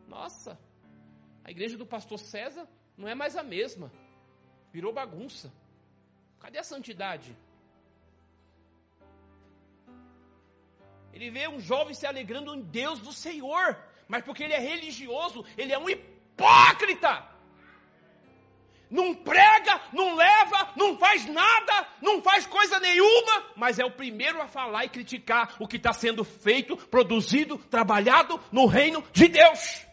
nossa, 0.07 0.59
a 1.43 1.49
igreja 1.49 1.77
do 1.77 1.85
pastor 1.85 2.19
César 2.19 2.67
não 2.97 3.07
é 3.07 3.15
mais 3.15 3.35
a 3.35 3.43
mesma, 3.43 3.91
virou 4.71 4.93
bagunça. 4.93 5.51
Cadê 6.39 6.59
a 6.59 6.63
santidade? 6.63 7.35
Ele 11.13 11.29
vê 11.29 11.47
um 11.47 11.59
jovem 11.59 11.93
se 11.93 12.05
alegrando 12.05 12.55
em 12.55 12.61
Deus 12.61 12.99
do 12.99 13.11
Senhor, 13.11 13.77
mas 14.07 14.23
porque 14.23 14.43
ele 14.43 14.53
é 14.53 14.59
religioso, 14.59 15.45
ele 15.57 15.73
é 15.73 15.77
um 15.77 15.89
hipócrita 15.89 17.29
não 18.91 19.15
prega, 19.15 19.81
não 19.93 20.15
leva, 20.15 20.73
não 20.75 20.97
faz 20.97 21.25
nada, 21.25 21.87
não 22.01 22.21
faz 22.21 22.45
coisa 22.45 22.79
nenhuma, 22.79 23.45
mas 23.55 23.79
é 23.79 23.85
o 23.85 23.91
primeiro 23.91 24.41
a 24.41 24.47
falar 24.47 24.83
e 24.85 24.89
criticar 24.89 25.55
o 25.59 25.67
que 25.67 25.77
está 25.77 25.93
sendo 25.93 26.25
feito, 26.25 26.75
produzido, 26.75 27.57
trabalhado 27.57 28.39
no 28.51 28.65
reino 28.65 29.01
de 29.13 29.29
Deus. 29.29 29.87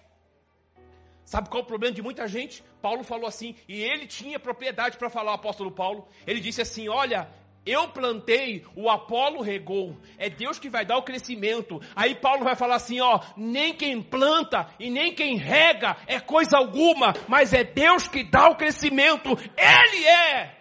Sabe 1.24 1.48
qual 1.48 1.60
é 1.60 1.64
o 1.64 1.66
problema 1.66 1.94
de 1.94 2.02
muita 2.02 2.26
gente? 2.26 2.64
Paulo 2.82 3.04
falou 3.04 3.26
assim, 3.26 3.54
e 3.68 3.82
ele 3.82 4.06
tinha 4.06 4.40
propriedade 4.40 4.96
para 4.96 5.10
falar, 5.10 5.32
o 5.32 5.34
apóstolo 5.34 5.70
Paulo. 5.70 6.08
Ele 6.26 6.40
disse 6.40 6.62
assim: 6.62 6.88
Olha, 6.88 7.30
eu 7.68 7.88
plantei, 7.88 8.64
o 8.74 8.88
Apolo 8.88 9.42
regou. 9.42 9.96
É 10.16 10.30
Deus 10.30 10.58
que 10.58 10.70
vai 10.70 10.84
dar 10.84 10.96
o 10.96 11.02
crescimento. 11.02 11.80
Aí 11.94 12.14
Paulo 12.14 12.44
vai 12.44 12.56
falar 12.56 12.76
assim, 12.76 13.00
ó, 13.00 13.20
nem 13.36 13.74
quem 13.74 14.00
planta 14.00 14.68
e 14.80 14.90
nem 14.90 15.14
quem 15.14 15.36
rega 15.36 15.96
é 16.06 16.18
coisa 16.18 16.56
alguma, 16.56 17.12
mas 17.28 17.52
é 17.52 17.64
Deus 17.64 18.08
que 18.08 18.24
dá 18.24 18.48
o 18.48 18.56
crescimento. 18.56 19.30
Ele 19.56 20.06
é. 20.06 20.56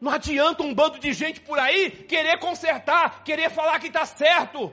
Não 0.00 0.12
adianta 0.12 0.62
um 0.62 0.74
bando 0.74 0.98
de 0.98 1.12
gente 1.12 1.40
por 1.40 1.58
aí 1.58 1.90
querer 1.90 2.38
consertar, 2.38 3.22
querer 3.24 3.50
falar 3.50 3.78
que 3.80 3.88
está 3.88 4.04
certo. 4.04 4.72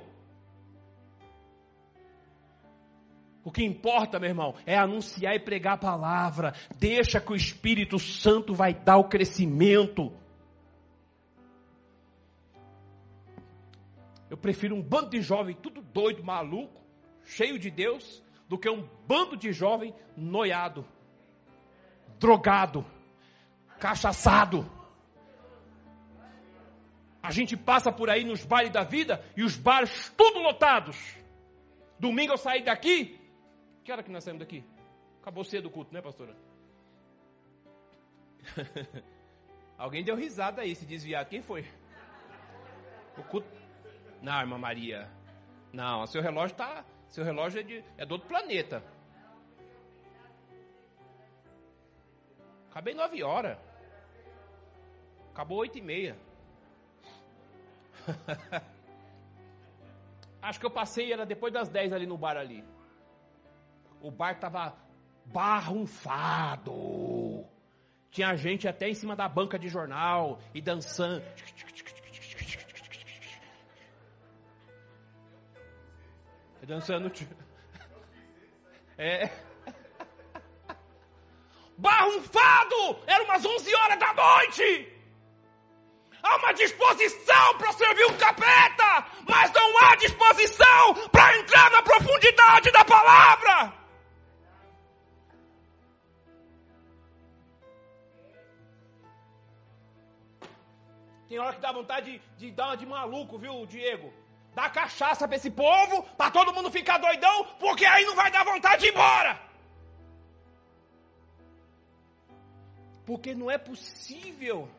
O 3.44 3.52
que 3.52 3.64
importa, 3.64 4.20
meu 4.20 4.30
irmão, 4.30 4.56
é 4.66 4.78
anunciar 4.78 5.36
e 5.36 5.40
pregar 5.40 5.74
a 5.74 5.78
palavra. 5.78 6.54
Deixa 6.78 7.20
que 7.20 7.34
o 7.34 7.36
Espírito 7.36 8.00
Santo 8.00 8.54
vai 8.54 8.74
dar 8.74 8.98
o 8.98 9.10
crescimento. 9.10 10.14
Eu 14.30 14.38
prefiro 14.38 14.76
um 14.76 14.82
bando 14.82 15.10
de 15.10 15.22
jovem 15.22 15.56
tudo 15.56 15.82
doido, 15.82 16.24
maluco, 16.24 16.82
cheio 17.24 17.60
de 17.60 17.70
Deus, 17.70 18.24
do 18.48 18.58
que 18.58 18.70
um 18.70 18.88
bando 19.06 19.36
de 19.36 19.52
jovem 19.52 19.94
noiado, 20.16 20.86
drogado, 22.20 22.86
cachaçado. 23.80 24.70
A 27.22 27.32
gente 27.32 27.56
passa 27.58 27.92
por 27.92 28.10
aí 28.10 28.24
nos 28.24 28.44
bailes 28.44 28.72
da 28.72 28.84
vida 28.84 29.24
e 29.36 29.44
os 29.44 29.56
bares 29.56 30.12
tudo 30.18 30.40
lotados. 30.40 30.98
Domingo 32.00 32.34
eu 32.34 32.38
saí 32.38 32.64
daqui, 32.64 33.20
que 33.84 33.92
hora 33.92 34.02
que 34.02 34.12
nós 34.12 34.24
saímos 34.24 34.40
daqui? 34.40 34.64
Acabou 35.22 35.44
cedo 35.44 35.68
o 35.68 35.72
culto, 35.72 35.94
né, 35.94 36.02
pastora? 36.02 36.36
Alguém 39.78 40.04
deu 40.04 40.16
risada 40.16 40.62
aí, 40.62 40.74
se 40.76 40.86
desviar. 40.86 41.26
Quem 41.26 41.42
foi? 41.42 41.66
O 43.18 43.24
culto. 43.24 43.48
Não, 44.22 44.40
irmã 44.40 44.58
Maria. 44.58 45.10
Não, 45.74 46.06
seu 46.06 46.22
relógio 46.22 46.56
tá. 46.56 46.86
Seu 47.10 47.24
relógio 47.24 47.60
é, 47.60 47.64
de, 47.64 47.84
é 47.98 48.06
do 48.06 48.14
outro 48.14 48.28
planeta. 48.28 48.84
Acabei 52.70 52.94
nove 52.94 53.22
horas. 53.22 53.58
Acabou 55.32 55.60
oito 55.60 55.78
e 55.78 55.82
meia. 55.82 56.18
Acho 60.42 60.60
que 60.60 60.66
eu 60.66 60.72
passei, 60.72 61.12
era 61.14 61.26
depois 61.26 61.54
das 61.54 61.70
dez 61.70 61.94
ali 61.94 62.06
no 62.06 62.18
bar 62.18 62.38
ali 62.38 62.73
o 64.04 64.12
bar 64.12 64.34
estava 64.34 64.76
barrunfado. 65.26 66.74
Tinha 68.12 68.36
gente 68.36 68.68
até 68.68 68.90
em 68.90 68.94
cima 68.94 69.16
da 69.16 69.30
banca 69.30 69.58
de 69.58 69.70
jornal 69.70 70.40
e 70.54 70.62
dançando. 70.62 71.24
Dançando. 76.62 77.12
É. 78.96 79.28
Barrunfado! 81.76 83.02
Era 83.08 83.24
umas 83.24 83.44
11 83.44 83.76
horas 83.76 83.98
da 83.98 84.14
noite! 84.14 84.88
Há 86.22 86.38
uma 86.38 86.54
disposição 86.54 87.58
para 87.58 87.72
servir 87.72 88.06
o 88.06 88.16
capeta, 88.18 89.08
mas 89.28 89.52
não 89.52 89.78
há 89.80 89.96
disposição 89.96 91.10
para 91.12 91.40
entrar 91.40 91.72
na 91.72 91.82
profundidade 91.82 92.72
da 92.72 92.86
palavra. 92.86 93.83
Tem 101.34 101.40
hora 101.40 101.56
que 101.56 101.62
dá 101.62 101.72
vontade 101.72 102.12
de, 102.12 102.22
de 102.38 102.52
dar 102.52 102.68
uma 102.68 102.78
de 102.78 102.86
maluco, 102.86 103.40
viu, 103.40 103.66
Diego? 103.66 104.14
Dá 104.54 104.70
cachaça 104.70 105.28
para 105.28 105.36
esse 105.36 105.50
povo, 105.50 106.04
para 106.16 106.30
todo 106.30 106.54
mundo 106.54 106.70
ficar 106.70 107.00
doidão, 107.00 107.46
porque 107.60 107.84
aí 107.84 108.06
não 108.06 108.14
vai 108.14 108.30
dar 108.30 108.44
vontade 108.46 108.82
de 108.82 108.90
ir 108.90 108.92
embora. 108.92 109.42
Porque 113.04 113.34
não 113.34 113.50
é 113.50 113.58
possível. 113.58 114.70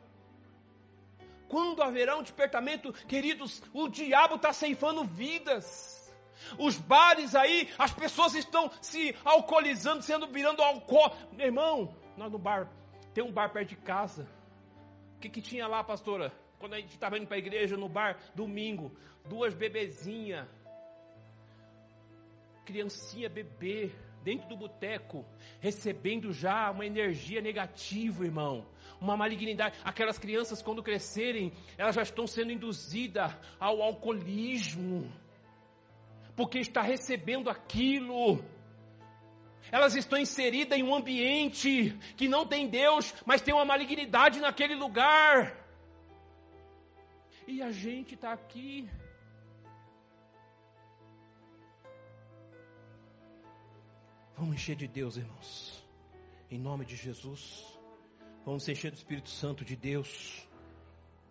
Quando 1.49 1.83
haverá 1.83 2.17
um 2.17 2.23
despertamento, 2.23 2.93
queridos, 3.09 3.61
o 3.73 3.89
diabo 3.89 4.37
está 4.37 4.53
ceifando 4.53 5.03
vidas. 5.03 6.15
Os 6.57 6.77
bares 6.77 7.35
aí, 7.35 7.69
as 7.77 7.93
pessoas 7.93 8.33
estão 8.37 8.71
se 8.81 9.17
alcoolizando, 9.25 10.05
sendo 10.05 10.29
virando. 10.29 10.63
Meu 11.33 11.47
irmão, 11.47 11.97
nós 12.17 12.31
no 12.31 12.39
bar, 12.39 12.71
tem 13.13 13.25
um 13.25 13.33
bar 13.33 13.53
perto 13.53 13.71
de 13.71 13.77
casa. 13.77 14.25
O 15.17 15.19
que, 15.19 15.29
que 15.29 15.43
tinha 15.43 15.67
lá, 15.67 15.83
pastora? 15.83 16.44
Quando 16.65 16.77
a 16.77 16.81
gente 16.81 16.93
estava 16.93 17.19
indo 17.19 17.27
para 17.27 17.37
a 17.37 17.39
igreja 17.39 17.77
no 17.77 17.91
bar, 17.91 18.19
domingo, 18.35 18.91
duas 19.29 19.53
bebezinhas, 19.53 20.49
criancinha 22.65 23.29
bebê, 23.29 23.93
dentro 24.23 24.49
do 24.49 24.57
boteco, 24.57 25.27
recebendo 25.61 26.33
já 26.33 26.71
uma 26.71 26.87
energia 26.87 27.43
negativa, 27.43 28.25
irmão. 28.25 28.67
Uma 28.99 29.15
malignidade. 29.15 29.79
Aquelas 29.85 30.19
crianças, 30.19 30.63
quando 30.63 30.83
crescerem, 30.83 31.53
elas 31.77 31.95
já 31.95 32.01
estão 32.01 32.27
sendo 32.27 32.51
induzidas 32.51 33.31
ao 33.61 33.83
alcoolismo. 33.83 35.13
Porque 36.35 36.61
está 36.61 36.81
recebendo 36.81 37.51
aquilo. 37.51 38.43
Elas 39.71 39.95
estão 39.95 40.19
inseridas 40.19 40.79
em 40.79 40.83
um 40.83 40.95
ambiente 40.95 41.95
que 42.17 42.27
não 42.27 42.47
tem 42.47 42.67
Deus, 42.71 43.15
mas 43.27 43.43
tem 43.43 43.53
uma 43.53 43.67
malignidade 43.67 44.41
naquele 44.41 44.75
lugar. 44.75 45.63
E 47.47 47.63
a 47.63 47.71
gente 47.71 48.15
está 48.15 48.33
aqui 48.33 48.89
Vamos 54.37 54.57
encher 54.57 54.75
de 54.75 54.89
Deus, 54.89 55.17
irmãos. 55.17 55.85
Em 56.51 56.59
nome 56.59 56.85
de 56.85 56.97
Jesus. 56.97 57.65
Vamos 58.45 58.69
encher 58.69 58.91
do 58.91 58.97
Espírito 58.97 59.31
Santo 59.31 59.65
de 59.65 59.77
Deus. 59.77 60.49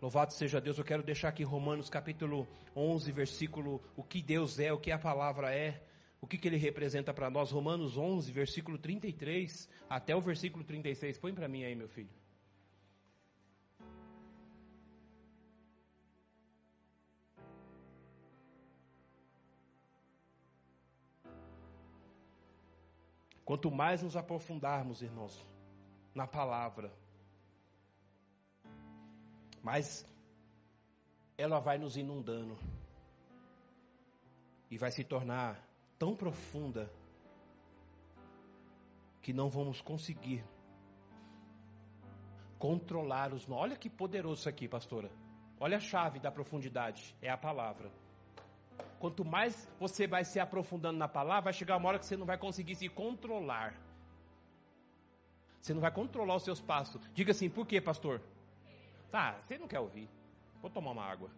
Louvado 0.02 0.34
seja 0.34 0.62
Deus. 0.62 0.78
Eu 0.78 0.86
quero 0.86 1.04
deixar 1.04 1.28
aqui 1.28 1.44
Romanos 1.44 1.90
capítulo 1.90 2.48
11, 2.76 3.12
versículo 3.12 3.82
o 3.96 4.04
que 4.04 4.22
Deus 4.22 4.58
é, 4.58 4.72
o 4.72 4.80
que 4.80 4.90
a 4.90 4.98
palavra 4.98 5.54
é, 5.54 5.84
o 6.22 6.28
que, 6.28 6.38
que 6.38 6.48
ele 6.48 6.58
representa 6.58 7.14
para 7.14 7.30
nós. 7.30 7.52
Romanos 7.52 7.98
11, 7.98 8.32
versículo 8.32 8.78
33 8.78 9.70
até 9.90 10.16
o 10.16 10.22
versículo 10.22 10.64
36. 10.64 11.18
Põe 11.18 11.34
para 11.34 11.50
mim 11.50 11.66
aí, 11.66 11.76
meu 11.76 11.90
filho. 11.90 12.23
Quanto 23.46 23.70
mais 23.70 24.02
nos 24.02 24.16
aprofundarmos, 24.16 25.02
irmãos, 25.02 25.46
na 26.16 26.26
palavra, 26.26 26.94
mais 29.62 30.06
ela 31.38 31.60
vai 31.60 31.78
nos 31.78 31.98
inundando 31.98 32.58
e 34.70 34.78
vai 34.78 34.92
se 34.92 35.04
tornar 35.04 35.62
tão 36.00 36.16
profunda 36.16 36.92
que 39.22 39.34
não 39.34 39.50
vamos 39.50 39.82
conseguir 39.82 40.44
controlar 42.60 43.34
os. 43.34 43.50
Olha 43.50 43.76
que 43.76 43.90
poderoso 43.90 44.42
isso 44.42 44.50
aqui, 44.50 44.68
pastora. 44.68 45.12
Olha 45.60 45.78
a 45.78 45.82
chave 45.82 46.20
da 46.20 46.32
profundidade, 46.32 47.16
é 47.22 47.30
a 47.30 47.38
palavra. 47.38 47.92
Quanto 49.04 49.26
mais 49.26 49.70
você 49.78 50.08
vai 50.08 50.24
se 50.24 50.40
aprofundando 50.40 50.98
na 50.98 51.10
palavra, 51.10 51.42
vai 51.42 51.54
chegar 51.54 51.76
uma 51.76 51.90
hora 51.90 52.00
que 52.00 52.06
você 52.06 52.16
não 52.16 52.26
vai 52.26 52.38
conseguir 52.38 52.74
se 52.74 52.88
controlar. 52.88 53.76
Você 55.60 55.74
não 55.74 55.82
vai 55.82 55.92
controlar 55.92 56.38
os 56.38 56.44
seus 56.44 56.62
passos. 56.62 57.02
Diga 57.14 57.32
assim, 57.32 57.50
por 57.50 57.68
quê, 57.68 57.82
pastor? 57.82 58.22
Tá, 59.12 59.42
você 59.42 59.58
não 59.58 59.68
quer 59.68 59.82
ouvir. 59.82 60.10
Vou 60.62 60.72
tomar 60.72 60.92
uma 60.92 61.04
água. 61.04 61.30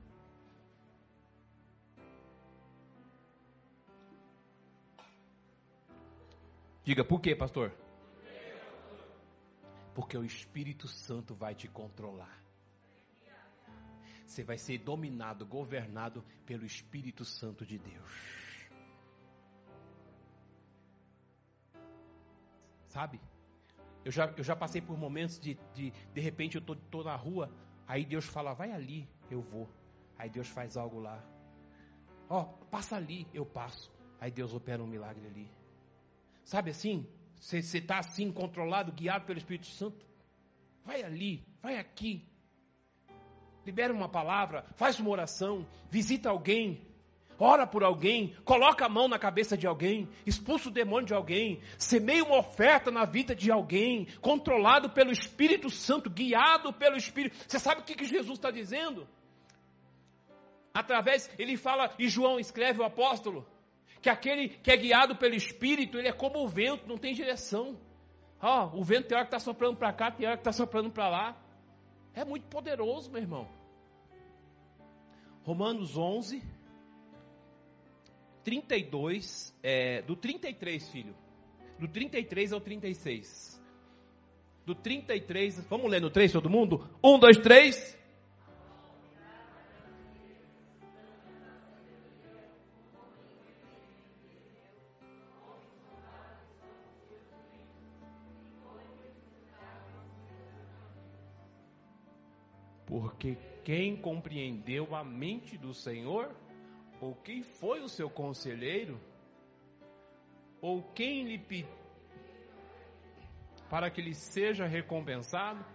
Diga, 6.83 7.03
por 7.03 7.19
quê, 7.19 7.35
pastor? 7.35 7.71
Porque 9.95 10.15
o 10.15 10.23
Espírito 10.23 10.87
Santo 10.87 11.33
vai 11.33 11.55
te 11.55 11.67
controlar. 11.67 12.44
Você 14.25 14.43
vai 14.43 14.57
ser 14.57 14.79
dominado, 14.79 15.45
governado 15.45 16.23
pelo 16.45 16.65
Espírito 16.65 17.23
Santo 17.23 17.65
de 17.65 17.77
Deus. 17.77 18.11
Sabe? 22.87 23.21
Eu 24.03 24.11
já, 24.11 24.33
eu 24.37 24.43
já 24.43 24.55
passei 24.55 24.81
por 24.81 24.97
momentos 24.97 25.39
de, 25.39 25.57
de, 25.73 25.91
de 25.91 26.21
repente, 26.21 26.55
eu 26.55 26.61
tô, 26.61 26.75
tô 26.75 27.03
na 27.03 27.15
rua, 27.15 27.51
aí 27.87 28.05
Deus 28.05 28.25
fala, 28.25 28.53
vai 28.53 28.71
ali, 28.71 29.07
eu 29.29 29.41
vou. 29.41 29.69
Aí 30.17 30.29
Deus 30.29 30.47
faz 30.47 30.77
algo 30.77 30.99
lá. 30.99 31.23
Ó, 32.29 32.41
oh, 32.41 32.65
passa 32.67 32.95
ali, 32.95 33.27
eu 33.33 33.45
passo. 33.45 33.91
Aí 34.19 34.31
Deus 34.31 34.53
opera 34.53 34.81
um 34.81 34.87
milagre 34.87 35.25
ali. 35.27 35.49
Sabe 36.43 36.71
assim? 36.71 37.07
Você 37.35 37.59
está 37.59 37.99
assim, 37.99 38.31
controlado, 38.31 38.91
guiado 38.91 39.25
pelo 39.25 39.37
Espírito 39.37 39.67
Santo? 39.67 40.05
Vai 40.83 41.03
ali, 41.03 41.43
vai 41.61 41.77
aqui 41.77 42.27
libera 43.65 43.91
uma 43.91 44.07
palavra, 44.07 44.63
faz 44.75 44.99
uma 44.99 45.09
oração, 45.09 45.65
visita 45.89 46.29
alguém, 46.29 46.81
ora 47.39 47.65
por 47.65 47.83
alguém, 47.83 48.35
coloca 48.45 48.85
a 48.85 48.89
mão 48.89 49.07
na 49.07 49.17
cabeça 49.17 49.57
de 49.57 49.65
alguém, 49.65 50.07
expulsa 50.25 50.69
o 50.69 50.71
demônio 50.71 51.07
de 51.07 51.13
alguém, 51.13 51.59
semeia 51.77 52.23
uma 52.23 52.37
oferta 52.37 52.91
na 52.91 53.05
vida 53.05 53.35
de 53.35 53.51
alguém, 53.51 54.07
controlado 54.21 54.89
pelo 54.89 55.11
Espírito 55.11 55.69
Santo, 55.69 56.09
guiado 56.09 56.71
pelo 56.71 56.95
Espírito. 56.95 57.35
Você 57.47 57.57
sabe 57.57 57.81
o 57.81 57.83
que, 57.83 57.95
que 57.95 58.05
Jesus 58.05 58.37
está 58.37 58.51
dizendo? 58.51 59.07
Através, 60.73 61.29
ele 61.39 61.57
fala, 61.57 61.93
e 61.97 62.07
João 62.07 62.39
escreve, 62.39 62.81
o 62.81 62.85
apóstolo, 62.85 63.47
que 64.01 64.09
aquele 64.09 64.49
que 64.49 64.69
é 64.69 64.77
guiado 64.77 65.15
pelo 65.15 65.33
Espírito, 65.33 65.97
ele 65.97 66.07
é 66.07 66.13
como 66.13 66.43
o 66.43 66.47
vento, 66.47 66.87
não 66.87 66.97
tem 66.97 67.13
direção. 67.13 67.79
Oh, 68.41 68.79
o 68.79 68.83
vento 68.83 69.07
tem 69.07 69.17
hora 69.17 69.25
que 69.25 69.33
está 69.33 69.39
soprando 69.39 69.77
para 69.77 69.91
cá, 69.91 70.11
tem 70.11 70.27
hora 70.27 70.37
que 70.37 70.41
está 70.41 70.51
soprando 70.51 70.91
para 70.91 71.09
lá. 71.09 71.44
É 72.15 72.23
muito 72.23 72.47
poderoso, 72.47 73.11
meu 73.11 73.21
irmão. 73.21 73.47
Romanos 75.43 75.97
11, 75.97 76.41
32, 78.43 79.53
é, 79.61 80.01
do 80.01 80.15
33, 80.15 80.89
filho. 80.89 81.15
Do 81.77 81.87
33 81.87 82.53
ao 82.53 82.61
36. 82.61 83.61
Do 84.65 84.73
33, 84.73 85.59
vamos 85.67 85.91
ler 85.91 86.01
no 86.01 86.09
3 86.09 86.31
todo 86.31 86.49
mundo? 86.49 86.89
1, 87.03 87.19
2, 87.19 87.37
3. 87.39 88.04
Porque 103.15 103.37
quem 103.63 103.95
compreendeu 103.95 104.93
a 104.93 105.01
mente 105.01 105.57
do 105.57 105.73
Senhor? 105.73 106.35
Ou 106.99 107.15
quem 107.15 107.43
foi 107.43 107.79
o 107.79 107.87
seu 107.87 108.09
conselheiro? 108.09 108.99
Ou 110.61 110.83
quem 110.93 111.23
lhe 111.23 111.37
pediu 111.37 111.73
para 113.69 113.89
que 113.89 114.01
lhe 114.01 114.13
seja 114.13 114.67
recompensado? 114.67 115.65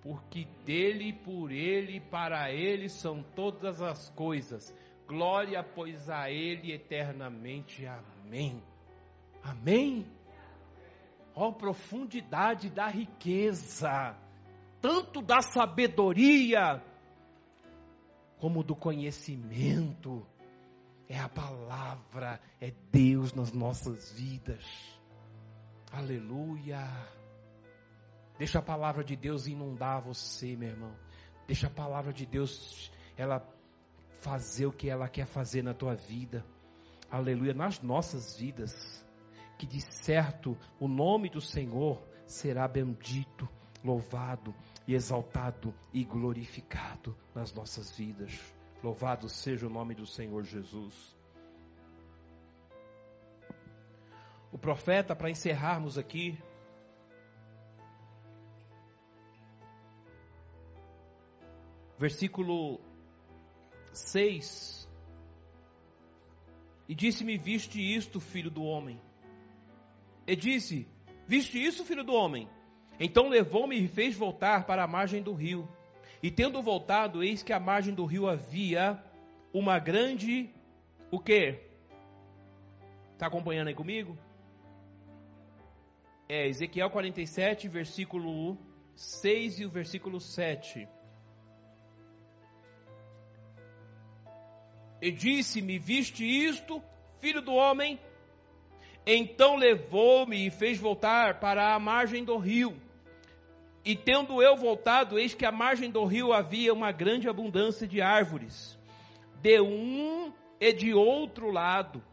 Porque 0.00 0.46
dele, 0.64 1.12
por 1.12 1.52
ele, 1.52 2.00
para 2.00 2.50
ele 2.50 2.88
são 2.88 3.22
todas 3.22 3.82
as 3.82 4.08
coisas. 4.10 4.74
Glória, 5.06 5.62
pois, 5.62 6.08
a 6.08 6.30
ele 6.30 6.72
eternamente. 6.72 7.86
Amém. 7.86 8.62
Amém. 9.42 10.06
Ó 11.34 11.48
oh, 11.48 11.52
profundidade 11.52 12.70
da 12.70 12.88
riqueza 12.88 14.16
tanto 14.80 15.20
da 15.20 15.40
sabedoria 15.40 16.82
como 18.38 18.62
do 18.62 18.74
conhecimento. 18.74 20.26
É 21.08 21.18
a 21.18 21.28
palavra, 21.28 22.40
é 22.60 22.70
Deus 22.92 23.32
nas 23.32 23.52
nossas 23.52 24.12
vidas. 24.12 24.64
Aleluia. 25.90 26.86
Deixa 28.38 28.58
a 28.58 28.62
palavra 28.62 29.02
de 29.02 29.16
Deus 29.16 29.46
inundar 29.46 30.02
você, 30.02 30.54
meu 30.54 30.68
irmão. 30.68 30.94
Deixa 31.46 31.66
a 31.66 31.70
palavra 31.70 32.12
de 32.12 32.26
Deus 32.26 32.92
ela 33.16 33.42
fazer 34.20 34.66
o 34.66 34.72
que 34.72 34.90
ela 34.90 35.08
quer 35.08 35.26
fazer 35.26 35.62
na 35.62 35.72
tua 35.72 35.94
vida. 35.94 36.44
Aleluia, 37.10 37.54
nas 37.54 37.80
nossas 37.80 38.36
vidas. 38.36 39.04
Que 39.58 39.66
de 39.66 39.80
certo 39.80 40.56
o 40.78 40.86
nome 40.86 41.30
do 41.30 41.40
Senhor 41.40 42.06
será 42.26 42.68
bendito 42.68 43.48
louvado 43.82 44.54
e 44.86 44.94
exaltado 44.94 45.74
e 45.92 46.04
glorificado 46.04 47.16
nas 47.34 47.52
nossas 47.52 47.90
vidas. 47.90 48.32
Louvado 48.82 49.28
seja 49.28 49.66
o 49.66 49.70
nome 49.70 49.94
do 49.94 50.06
Senhor 50.06 50.44
Jesus. 50.44 51.16
O 54.52 54.58
profeta, 54.58 55.14
para 55.14 55.30
encerrarmos 55.30 55.98
aqui, 55.98 56.38
versículo 61.98 62.80
6. 63.92 64.88
E 66.88 66.94
disse-me: 66.94 67.36
Viste 67.36 67.80
isto, 67.80 68.20
filho 68.20 68.50
do 68.50 68.62
homem? 68.62 69.00
E 70.26 70.34
disse: 70.34 70.88
Viste 71.26 71.62
isso, 71.62 71.84
filho 71.84 72.04
do 72.04 72.14
homem? 72.14 72.48
Então 73.00 73.28
levou-me 73.28 73.76
e 73.76 73.88
fez 73.88 74.16
voltar 74.16 74.64
para 74.66 74.82
a 74.82 74.88
margem 74.88 75.22
do 75.22 75.32
rio. 75.32 75.68
E 76.22 76.30
tendo 76.30 76.60
voltado, 76.60 77.22
eis 77.22 77.42
que 77.42 77.52
à 77.52 77.60
margem 77.60 77.94
do 77.94 78.04
rio 78.04 78.28
havia 78.28 79.02
uma 79.52 79.78
grande. 79.78 80.50
O 81.10 81.20
quê? 81.20 81.60
Está 83.12 83.26
acompanhando 83.26 83.68
aí 83.68 83.74
comigo? 83.74 84.18
É 86.28 86.48
Ezequiel 86.48 86.90
47, 86.90 87.68
versículo 87.68 88.58
6 88.94 89.60
e 89.60 89.64
o 89.64 89.70
versículo 89.70 90.20
7. 90.20 90.88
E 95.00 95.12
disse-me: 95.12 95.78
Viste 95.78 96.24
isto, 96.24 96.82
filho 97.20 97.40
do 97.40 97.54
homem? 97.54 97.98
Então 99.06 99.56
levou-me 99.56 100.46
e 100.46 100.50
fez 100.50 100.78
voltar 100.78 101.40
para 101.40 101.74
a 101.74 101.78
margem 101.78 102.24
do 102.24 102.36
rio. 102.36 102.76
E 103.88 103.96
tendo 103.96 104.42
eu 104.42 104.54
voltado, 104.54 105.18
eis 105.18 105.32
que 105.32 105.46
à 105.46 105.50
margem 105.50 105.90
do 105.90 106.04
rio 106.04 106.30
havia 106.30 106.74
uma 106.74 106.92
grande 106.92 107.26
abundância 107.26 107.88
de 107.88 108.02
árvores, 108.02 108.78
de 109.40 109.62
um 109.62 110.30
e 110.60 110.74
de 110.74 110.92
outro 110.92 111.50
lado. 111.50 112.04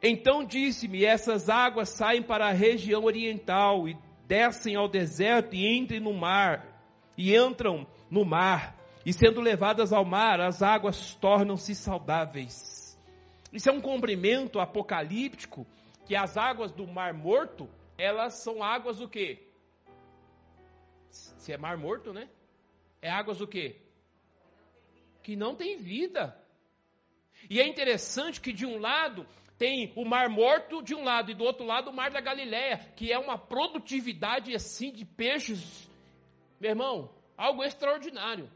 Então 0.00 0.44
disse-me: 0.44 1.04
Essas 1.04 1.48
águas 1.48 1.88
saem 1.88 2.22
para 2.22 2.46
a 2.46 2.52
região 2.52 3.02
oriental 3.02 3.88
e 3.88 3.98
descem 4.28 4.76
ao 4.76 4.88
deserto 4.88 5.56
e 5.56 5.66
entrem 5.76 5.98
no 5.98 6.14
mar, 6.14 6.64
e 7.18 7.36
entram 7.36 7.84
no 8.08 8.24
mar 8.24 8.76
e 9.04 9.12
sendo 9.12 9.40
levadas 9.40 9.92
ao 9.92 10.04
mar, 10.04 10.40
as 10.40 10.62
águas 10.62 11.16
tornam-se 11.16 11.74
saudáveis. 11.74 12.96
Isso 13.52 13.68
é 13.68 13.72
um 13.72 13.80
cumprimento 13.80 14.60
apocalíptico 14.60 15.66
que 16.06 16.14
as 16.14 16.36
águas 16.36 16.70
do 16.70 16.86
Mar 16.86 17.12
Morto, 17.12 17.68
elas 17.98 18.34
são 18.34 18.62
águas 18.62 19.00
o 19.00 19.08
quê? 19.08 19.43
Se 21.44 21.52
é 21.52 21.58
Mar 21.58 21.76
Morto, 21.76 22.10
né? 22.10 22.26
É 23.02 23.10
águas 23.10 23.38
o 23.42 23.46
quê? 23.46 23.76
Que 25.22 25.36
não 25.36 25.54
tem 25.54 25.76
vida. 25.76 26.34
E 27.50 27.60
é 27.60 27.68
interessante 27.68 28.40
que 28.40 28.50
de 28.50 28.64
um 28.64 28.78
lado 28.78 29.26
tem 29.58 29.92
o 29.94 30.06
Mar 30.06 30.30
Morto 30.30 30.82
de 30.82 30.94
um 30.94 31.04
lado 31.04 31.30
e 31.30 31.34
do 31.34 31.44
outro 31.44 31.66
lado 31.66 31.90
o 31.90 31.92
Mar 31.92 32.10
da 32.10 32.22
Galileia, 32.22 32.78
que 32.96 33.12
é 33.12 33.18
uma 33.18 33.36
produtividade 33.36 34.54
assim 34.54 34.90
de 34.90 35.04
peixes. 35.04 35.86
Meu 36.58 36.70
irmão, 36.70 37.14
algo 37.36 37.62
extraordinário. 37.62 38.50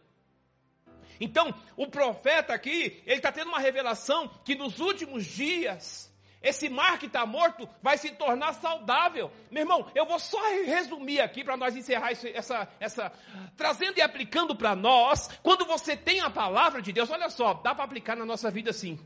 Então, 1.21 1.53
o 1.77 1.89
profeta 1.89 2.55
aqui, 2.55 3.03
ele 3.05 3.17
está 3.17 3.31
tendo 3.31 3.49
uma 3.49 3.61
revelação 3.61 4.29
que 4.47 4.55
nos 4.55 4.81
últimos 4.81 5.27
dias, 5.27 6.08
esse 6.41 6.69
mar 6.69 6.99
que 6.99 7.07
está 7.07 7.27
morto 7.27 7.69
vai 7.83 7.99
se 7.99 8.11
tornar 8.13 8.53
saudável. 8.55 9.31
Meu 9.51 9.63
irmão, 9.63 9.91
eu 9.95 10.07
vou 10.07 10.19
só 10.19 10.41
resumir 10.65 11.21
aqui 11.21 11.43
para 11.43 11.57
nós 11.57 11.77
encerrar 11.77 12.13
isso, 12.13 12.29
essa, 12.29 12.69
essa. 12.79 13.13
Trazendo 13.57 13.99
e 13.99 14.03
aplicando 14.03 14.55
para 14.55 14.77
nós, 14.77 15.29
quando 15.43 15.65
você 15.65 15.97
tem 15.97 16.21
a 16.21 16.31
palavra 16.31 16.81
de 16.81 16.93
Deus, 16.93 17.11
olha 17.11 17.29
só, 17.29 17.55
dá 17.55 17.75
para 17.75 17.85
aplicar 17.85 18.17
na 18.17 18.25
nossa 18.25 18.51
vida 18.51 18.71
assim. 18.71 18.99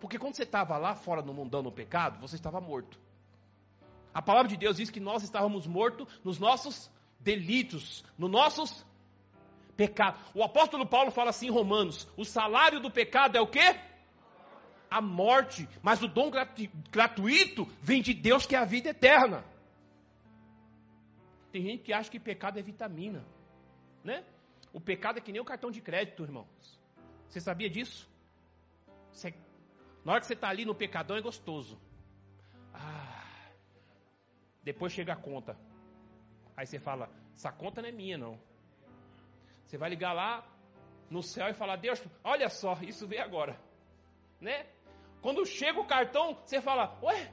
Porque 0.00 0.18
quando 0.18 0.34
você 0.34 0.44
estava 0.44 0.76
lá 0.76 0.94
fora 0.94 1.20
no 1.20 1.34
mundão 1.34 1.62
no 1.62 1.72
pecado, 1.72 2.20
você 2.20 2.36
estava 2.36 2.60
morto. 2.60 2.98
A 4.14 4.22
palavra 4.22 4.48
de 4.48 4.56
Deus 4.56 4.76
diz 4.76 4.88
que 4.88 5.00
nós 5.00 5.22
estávamos 5.24 5.66
mortos 5.66 6.06
nos 6.22 6.38
nossos 6.38 6.90
delitos, 7.18 8.04
nos 8.16 8.30
nossos 8.30 8.86
pecado. 9.76 10.18
O 10.32 10.42
apóstolo 10.42 10.86
Paulo 10.86 11.10
fala 11.10 11.30
assim 11.30 11.48
em 11.48 11.50
Romanos: 11.50 12.08
o 12.16 12.24
salário 12.24 12.80
do 12.80 12.90
pecado 12.90 13.36
é 13.36 13.40
o 13.40 13.46
quê? 13.46 13.78
A 14.90 15.00
morte, 15.00 15.68
mas 15.82 16.02
o 16.02 16.08
dom 16.08 16.30
gratuito 16.90 17.66
vem 17.82 18.02
de 18.02 18.14
Deus 18.14 18.46
que 18.46 18.54
é 18.54 18.58
a 18.58 18.64
vida 18.64 18.90
eterna. 18.90 19.44
Tem 21.50 21.62
gente 21.62 21.82
que 21.82 21.92
acha 21.92 22.10
que 22.10 22.20
pecado 22.20 22.58
é 22.58 22.62
vitamina, 22.62 23.24
né? 24.04 24.24
O 24.72 24.80
pecado 24.80 25.18
é 25.18 25.20
que 25.20 25.32
nem 25.32 25.40
o 25.40 25.44
cartão 25.44 25.70
de 25.70 25.80
crédito, 25.80 26.22
irmãos. 26.22 26.46
Você 27.28 27.40
sabia 27.40 27.70
disso? 27.70 28.08
Você, 29.10 29.34
na 30.04 30.12
hora 30.12 30.20
que 30.20 30.26
você 30.26 30.34
está 30.34 30.48
ali 30.48 30.64
no 30.64 30.74
pecadão 30.74 31.16
é 31.16 31.22
gostoso. 31.22 31.80
Ah, 32.74 33.50
depois 34.62 34.92
chega 34.92 35.14
a 35.14 35.16
conta. 35.16 35.58
Aí 36.56 36.66
você 36.66 36.78
fala: 36.78 37.10
essa 37.34 37.50
conta 37.50 37.80
não 37.80 37.88
é 37.88 37.92
minha, 37.92 38.18
não. 38.18 38.38
Você 39.64 39.78
vai 39.78 39.90
ligar 39.90 40.12
lá 40.12 40.46
no 41.10 41.22
céu 41.22 41.48
e 41.48 41.54
falar: 41.54 41.76
Deus, 41.76 42.02
olha 42.22 42.48
só, 42.48 42.78
isso 42.82 43.06
veio 43.06 43.22
agora. 43.22 43.58
Né? 44.40 44.66
Quando 45.22 45.44
chega 45.44 45.80
o 45.80 45.86
cartão, 45.86 46.38
você 46.44 46.60
fala: 46.60 46.98
Ué, 47.02 47.32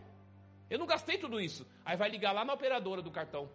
eu 0.69 0.79
não 0.79 0.85
gastei 0.85 1.17
tudo 1.17 1.39
isso. 1.39 1.67
Aí 1.85 1.95
vai 1.95 2.09
ligar 2.09 2.31
lá 2.31 2.43
na 2.43 2.53
operadora 2.53 3.01
do 3.01 3.11
cartão. 3.11 3.49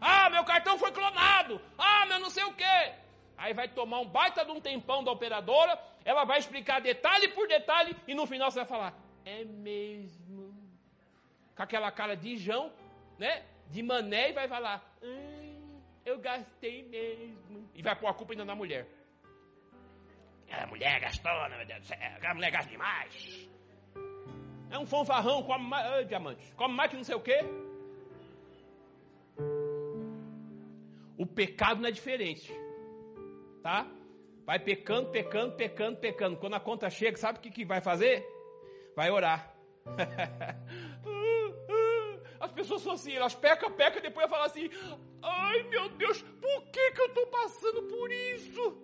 Ah, 0.00 0.30
meu 0.30 0.44
cartão 0.44 0.78
foi 0.78 0.92
clonado. 0.92 1.60
Ah, 1.76 2.06
meu 2.06 2.20
não 2.20 2.30
sei 2.30 2.44
o 2.44 2.54
quê. 2.54 2.94
Aí 3.36 3.54
vai 3.54 3.68
tomar 3.68 4.00
um 4.00 4.08
baita 4.08 4.44
de 4.44 4.50
um 4.50 4.60
tempão 4.60 5.02
da 5.02 5.12
operadora. 5.12 5.78
Ela 6.04 6.24
vai 6.24 6.38
explicar 6.38 6.80
detalhe 6.80 7.28
por 7.28 7.46
detalhe. 7.48 7.96
E 8.06 8.14
no 8.14 8.26
final 8.26 8.50
você 8.50 8.60
vai 8.60 8.68
falar: 8.68 8.94
É 9.24 9.44
mesmo. 9.44 10.54
Com 11.56 11.62
aquela 11.62 11.90
cara 11.90 12.16
de 12.16 12.36
Jão, 12.36 12.72
né? 13.18 13.44
De 13.70 13.82
mané 13.82 14.30
e 14.30 14.32
vai 14.32 14.48
falar: 14.48 14.82
hum, 15.02 15.80
eu 16.04 16.18
gastei 16.18 16.82
mesmo. 16.82 17.68
E 17.74 17.82
vai 17.82 17.96
pôr 17.96 18.08
a 18.08 18.14
culpa 18.14 18.32
ainda 18.32 18.44
na 18.44 18.54
mulher. 18.54 18.86
A 20.50 20.66
mulher 20.66 21.00
gastou, 21.00 21.48
meu 21.50 21.66
Deus 21.66 21.80
do 21.80 21.86
céu. 21.86 21.98
A 22.22 22.34
mulher 22.34 22.50
gasta 22.50 22.70
demais. 22.70 23.48
É 24.70 24.78
um 24.78 24.86
fanfarrão, 24.86 25.42
come 25.42 25.66
mais. 25.66 26.06
Diamante. 26.06 26.52
Come 26.54 26.74
mais 26.74 26.90
que 26.90 26.96
não 26.96 27.04
sei 27.04 27.14
o 27.14 27.20
quê. 27.20 27.40
O 31.16 31.26
pecado 31.26 31.80
não 31.80 31.88
é 31.88 31.92
diferente. 31.92 32.52
Tá? 33.62 33.86
Vai 34.44 34.58
pecando, 34.58 35.10
pecando, 35.10 35.56
pecando, 35.56 35.96
pecando. 35.98 36.36
Quando 36.36 36.54
a 36.54 36.60
conta 36.60 36.90
chega, 36.90 37.16
sabe 37.16 37.38
o 37.38 37.42
que, 37.42 37.50
que 37.50 37.64
vai 37.64 37.80
fazer? 37.80 38.26
Vai 38.94 39.10
orar. 39.10 39.54
As 42.40 42.52
pessoas 42.52 42.82
são 42.82 42.92
assim, 42.92 43.14
elas 43.14 43.34
pecam, 43.34 43.72
pecam 43.72 43.98
e 43.98 44.02
depois 44.02 44.30
falam 44.30 44.46
assim: 44.46 44.70
Ai 45.22 45.62
meu 45.64 45.88
Deus, 45.90 46.22
por 46.22 46.62
que, 46.70 46.92
que 46.92 47.00
eu 47.00 47.06
estou 47.06 47.26
passando 47.26 47.82
por 47.84 48.12
isso? 48.12 48.78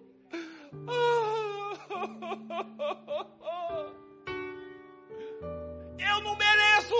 Eu 6.14 6.20
não 6.20 6.36
mereço 6.36 6.94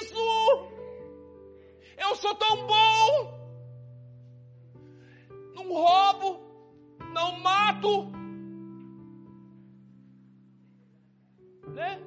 isso! 0.00 0.24
Eu 1.98 2.16
sou 2.16 2.34
tão 2.34 2.66
bom! 2.66 3.34
Não 5.54 5.68
roubo, 5.68 6.40
não 7.12 7.38
mato, 7.40 8.10
né? 11.74 12.00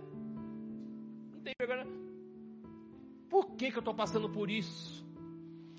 Não 1.31 1.41
tem 1.41 1.53
vergonha. 1.59 1.85
Por 3.29 3.51
que, 3.55 3.69
que 3.69 3.77
eu 3.77 3.81
estou 3.81 3.93
passando 3.93 4.27
por 4.27 4.49
isso? 4.49 5.05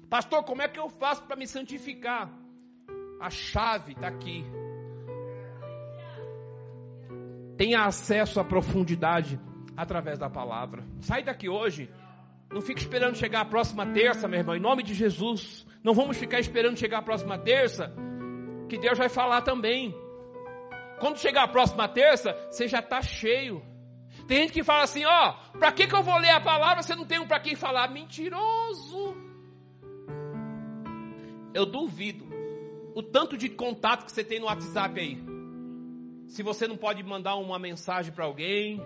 Pastor, 0.09 0.45
como 0.45 0.63
é 0.63 0.69
que 0.69 0.79
eu 0.79 0.89
faço 0.89 1.25
para 1.25 1.37
me 1.37 1.47
santificar? 1.47 2.33
A 3.21 3.31
chave 3.31 3.93
está 3.93 4.07
aqui. 4.07 4.45
Tenha 7.57 7.85
acesso 7.85 8.39
à 8.39 8.45
profundidade 8.45 9.41
através 9.79 10.19
da 10.19 10.29
palavra. 10.29 10.85
Sai 11.01 11.23
daqui 11.23 11.49
hoje. 11.49 11.89
Não 12.51 12.61
fique 12.61 12.81
esperando 12.81 13.17
chegar 13.17 13.41
a 13.41 13.45
próxima 13.45 13.87
terça, 13.87 14.29
meu 14.29 14.41
irmão. 14.41 14.57
Em 14.57 14.61
nome 14.61 14.83
de 14.83 14.93
Jesus. 14.93 15.67
Não 15.83 15.95
vamos 15.95 16.19
ficar 16.19 16.41
esperando 16.41 16.77
chegar 16.77 16.99
a 16.99 17.03
próxima 17.03 17.39
terça. 17.39 17.91
Que 18.69 18.77
Deus 18.77 18.99
vai 18.99 19.09
falar 19.09 19.43
também. 19.43 19.95
Quando 21.01 21.19
chegar 21.19 21.45
a 21.45 21.49
próxima 21.49 21.89
terça, 21.89 22.37
você 22.51 22.67
já 22.69 22.81
está 22.81 23.01
cheio. 23.01 23.63
Tem 24.27 24.43
gente 24.43 24.53
que 24.53 24.65
fala 24.65 24.83
assim: 24.83 25.05
ó, 25.07 25.35
para 25.59 25.73
que, 25.73 25.87
que 25.87 25.95
eu 25.95 26.03
vou 26.03 26.19
ler 26.19 26.31
a 26.31 26.41
palavra 26.41 26.83
se 26.83 26.95
não 26.95 27.07
tenho 27.07 27.27
para 27.27 27.41
quem 27.41 27.55
falar? 27.55 27.89
Mentiroso 27.89 29.29
eu 31.59 31.67
duvido 31.67 32.25
o 32.95 33.03
tanto 33.03 33.37
de 33.37 33.49
contato 33.49 34.05
que 34.05 34.13
você 34.13 34.25
tem 34.25 34.39
no 34.39 34.47
WhatsApp 34.47 34.99
aí. 35.01 35.19
Se 36.29 36.43
você 36.43 36.69
não 36.69 36.77
pode 36.77 37.03
mandar 37.03 37.37
uma 37.37 37.59
mensagem 37.59 38.13
para 38.13 38.25
alguém, 38.25 38.81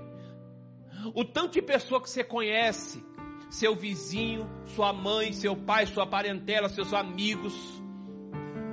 o 1.15 1.25
tanto 1.25 1.53
de 1.53 1.63
pessoa 1.63 2.01
que 2.01 2.09
você 2.09 2.25
conhece, 2.25 3.05
seu 3.51 3.75
vizinho, 3.75 4.49
sua 4.65 4.93
mãe, 4.93 5.33
seu 5.33 5.55
pai, 5.57 5.87
sua 5.87 6.07
parentela, 6.07 6.69
seus 6.69 6.93
amigos. 6.95 7.55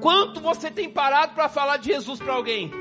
Quanto 0.02 0.40
você 0.40 0.72
tem 0.72 0.90
parado 0.90 1.34
para 1.34 1.50
falar 1.50 1.78
de 1.78 1.88
Jesus 1.88 2.20
para 2.20 2.34
alguém? 2.34 2.72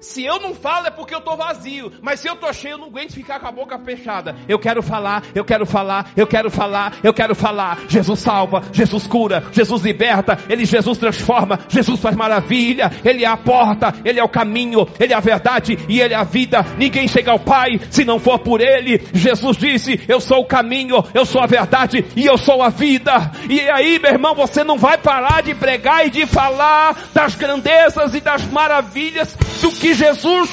Se 0.00 0.24
eu 0.24 0.38
não 0.40 0.54
falo 0.54 0.86
é 0.86 0.90
porque 0.90 1.14
eu 1.14 1.18
estou 1.18 1.36
vazio, 1.36 1.92
mas 2.02 2.20
se 2.20 2.28
eu 2.28 2.34
estou 2.34 2.52
cheio, 2.52 2.74
eu 2.74 2.78
não 2.78 2.86
aguento 2.86 3.12
ficar 3.12 3.40
com 3.40 3.46
a 3.46 3.52
boca 3.52 3.78
fechada. 3.78 4.36
Eu 4.48 4.58
quero 4.58 4.82
falar, 4.82 5.24
eu 5.34 5.44
quero 5.44 5.66
falar, 5.66 6.10
eu 6.16 6.26
quero 6.26 6.50
falar, 6.50 6.94
eu 7.02 7.14
quero 7.14 7.34
falar. 7.34 7.80
Jesus 7.88 8.20
salva, 8.20 8.62
Jesus 8.72 9.06
cura, 9.06 9.44
Jesus 9.52 9.82
liberta, 9.82 10.38
Ele 10.48 10.64
Jesus 10.64 10.98
transforma, 10.98 11.58
Jesus 11.68 12.00
faz 12.00 12.14
maravilha, 12.14 12.90
Ele 13.04 13.24
é 13.24 13.28
a 13.28 13.36
porta, 13.36 13.94
Ele 14.04 14.20
é 14.20 14.24
o 14.24 14.28
caminho, 14.28 14.86
Ele 14.98 15.12
é 15.12 15.16
a 15.16 15.20
verdade 15.20 15.78
e 15.88 16.00
Ele 16.00 16.14
é 16.14 16.16
a 16.16 16.24
vida. 16.24 16.64
Ninguém 16.76 17.08
chega 17.08 17.30
ao 17.30 17.38
Pai 17.38 17.80
se 17.90 18.04
não 18.04 18.18
for 18.18 18.38
por 18.38 18.60
Ele. 18.60 19.02
Jesus 19.12 19.56
disse: 19.56 20.00
Eu 20.08 20.20
sou 20.20 20.40
o 20.40 20.46
caminho, 20.46 21.02
eu 21.14 21.24
sou 21.24 21.40
a 21.40 21.46
verdade 21.46 22.04
e 22.14 22.26
eu 22.26 22.36
sou 22.36 22.62
a 22.62 22.68
vida. 22.68 23.30
E 23.48 23.60
aí, 23.70 23.98
meu 23.98 24.12
irmão, 24.12 24.34
você 24.34 24.62
não 24.62 24.76
vai 24.76 24.98
parar 24.98 25.42
de 25.42 25.54
pregar 25.54 26.06
e 26.06 26.10
de 26.10 26.26
falar 26.26 26.96
das 27.14 27.34
grandezas 27.34 28.14
e 28.14 28.20
das 28.20 28.44
maravilhas 28.46 29.34
do 29.60 29.70
que 29.70 29.85
Jesus 29.94 30.50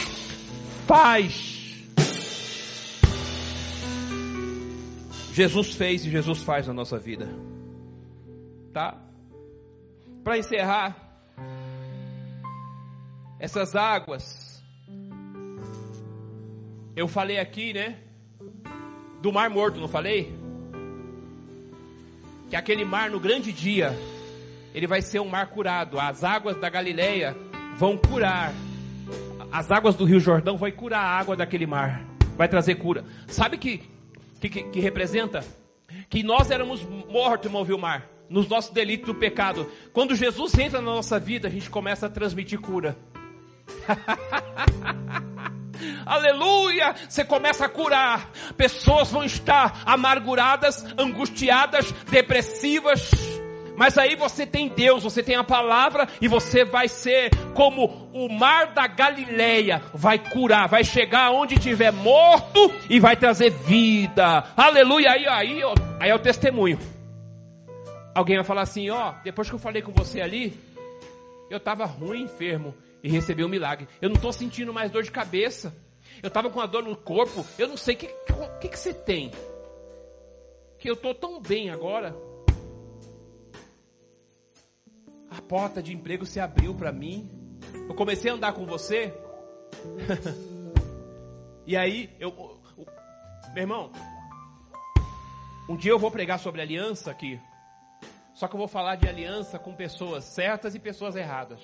faz. 0.87 1.53
Jesus 5.33 5.73
fez 5.73 6.05
e 6.05 6.09
Jesus 6.09 6.43
faz 6.43 6.67
na 6.67 6.73
nossa 6.73 6.99
vida. 6.99 7.27
Tá? 8.71 8.97
Para 10.23 10.37
encerrar, 10.37 10.95
essas 13.39 13.75
águas, 13.75 14.63
eu 16.95 17.07
falei 17.07 17.39
aqui, 17.39 17.73
né? 17.73 17.99
Do 19.21 19.33
Mar 19.33 19.49
Morto, 19.49 19.79
não 19.79 19.87
falei? 19.87 20.33
Que 22.49 22.55
aquele 22.55 22.85
mar 22.85 23.09
no 23.09 23.19
grande 23.19 23.51
dia, 23.51 23.97
ele 24.73 24.85
vai 24.85 25.01
ser 25.01 25.19
um 25.19 25.27
mar 25.27 25.47
curado. 25.47 25.99
As 25.99 26.23
águas 26.23 26.57
da 26.57 26.69
Galileia 26.69 27.35
vão 27.75 27.97
curar 27.97 28.53
as 29.53 29.71
águas 29.71 29.95
do 29.95 30.03
Rio 30.03 30.19
Jordão 30.19 30.57
vai 30.57 30.71
curar 30.71 30.99
a 30.99 31.19
água 31.19 31.35
daquele 31.35 31.67
mar, 31.67 32.03
vai 32.35 32.49
trazer 32.49 32.75
cura. 32.75 33.05
Sabe 33.27 33.57
que 33.57 33.93
que, 34.43 34.49
que, 34.49 34.63
que 34.63 34.79
representa? 34.79 35.43
Que 36.09 36.23
nós 36.23 36.51
éramos 36.51 36.81
mortos, 37.09 37.45
irmão 37.45 37.63
Vilmar, 37.63 38.07
nos 38.29 38.47
nossos 38.47 38.71
delitos 38.71 39.07
do 39.07 39.15
pecado. 39.15 39.69
Quando 39.93 40.15
Jesus 40.15 40.57
entra 40.57 40.81
na 40.81 40.91
nossa 40.91 41.19
vida, 41.19 41.47
a 41.47 41.51
gente 41.51 41.69
começa 41.69 42.07
a 42.07 42.09
transmitir 42.09 42.59
cura. 42.59 42.97
Aleluia! 46.05 46.95
Você 47.07 47.23
começa 47.23 47.65
a 47.65 47.69
curar. 47.69 48.29
Pessoas 48.57 49.11
vão 49.11 49.23
estar 49.23 49.81
amarguradas, 49.85 50.83
angustiadas, 50.97 51.91
depressivas 52.09 53.32
mas 53.75 53.97
aí 53.97 54.15
você 54.15 54.45
tem 54.45 54.67
Deus, 54.67 55.03
você 55.03 55.23
tem 55.23 55.35
a 55.35 55.43
palavra 55.43 56.07
e 56.21 56.27
você 56.27 56.63
vai 56.63 56.87
ser 56.87 57.31
como 57.53 58.09
o 58.13 58.29
mar 58.29 58.67
da 58.67 58.87
Galileia, 58.87 59.81
vai 59.93 60.19
curar, 60.19 60.67
vai 60.67 60.83
chegar 60.83 61.31
onde 61.31 61.59
tiver 61.59 61.91
morto 61.91 62.71
e 62.89 62.99
vai 62.99 63.15
trazer 63.15 63.49
vida. 63.49 64.45
Aleluia! 64.55 65.11
Aí, 65.11 65.25
aí, 65.27 65.61
aí 65.99 66.09
é 66.09 66.15
o 66.15 66.19
testemunho. 66.19 66.79
Alguém 68.13 68.35
vai 68.35 68.45
falar 68.45 68.61
assim, 68.61 68.89
ó, 68.91 69.13
depois 69.23 69.49
que 69.49 69.55
eu 69.55 69.59
falei 69.59 69.81
com 69.81 69.91
você 69.91 70.21
ali, 70.21 70.55
eu 71.49 71.57
estava 71.57 71.85
ruim, 71.85 72.23
enfermo 72.23 72.75
e 73.03 73.09
recebi 73.09 73.43
um 73.43 73.49
milagre. 73.49 73.87
Eu 73.99 74.09
não 74.09 74.15
estou 74.15 74.31
sentindo 74.31 74.71
mais 74.71 74.91
dor 74.91 75.03
de 75.03 75.11
cabeça. 75.11 75.73
Eu 76.21 76.27
estava 76.27 76.49
com 76.49 76.61
a 76.61 76.65
dor 76.67 76.83
no 76.83 76.95
corpo. 76.95 77.43
Eu 77.57 77.67
não 77.67 77.75
sei 77.75 77.95
o 77.95 77.97
que, 77.97 78.07
que, 78.61 78.69
que 78.69 78.79
você 78.79 78.93
tem. 78.93 79.31
Que 80.77 80.89
eu 80.89 80.93
estou 80.93 81.13
tão 81.15 81.41
bem 81.41 81.69
agora 81.69 82.15
a 85.35 85.41
porta 85.41 85.81
de 85.81 85.91
emprego 85.93 86.25
se 86.25 86.39
abriu 86.39 86.75
para 86.75 86.91
mim. 86.91 87.29
Eu 87.89 87.95
comecei 87.95 88.29
a 88.29 88.35
andar 88.35 88.53
com 88.53 88.67
você. 88.67 89.11
e 91.65 91.75
aí, 91.75 92.15
eu, 92.19 92.31
meu 93.53 93.63
irmão, 93.63 93.91
um 95.67 95.75
dia 95.75 95.91
eu 95.91 95.97
vou 95.97 96.11
pregar 96.11 96.37
sobre 96.37 96.61
aliança 96.61 97.09
aqui. 97.09 97.39
Só 98.35 98.47
que 98.47 98.53
eu 98.53 98.59
vou 98.59 98.67
falar 98.67 98.95
de 98.95 99.07
aliança 99.07 99.57
com 99.57 99.73
pessoas 99.73 100.23
certas 100.23 100.75
e 100.75 100.79
pessoas 100.79 101.15
erradas. 101.15 101.59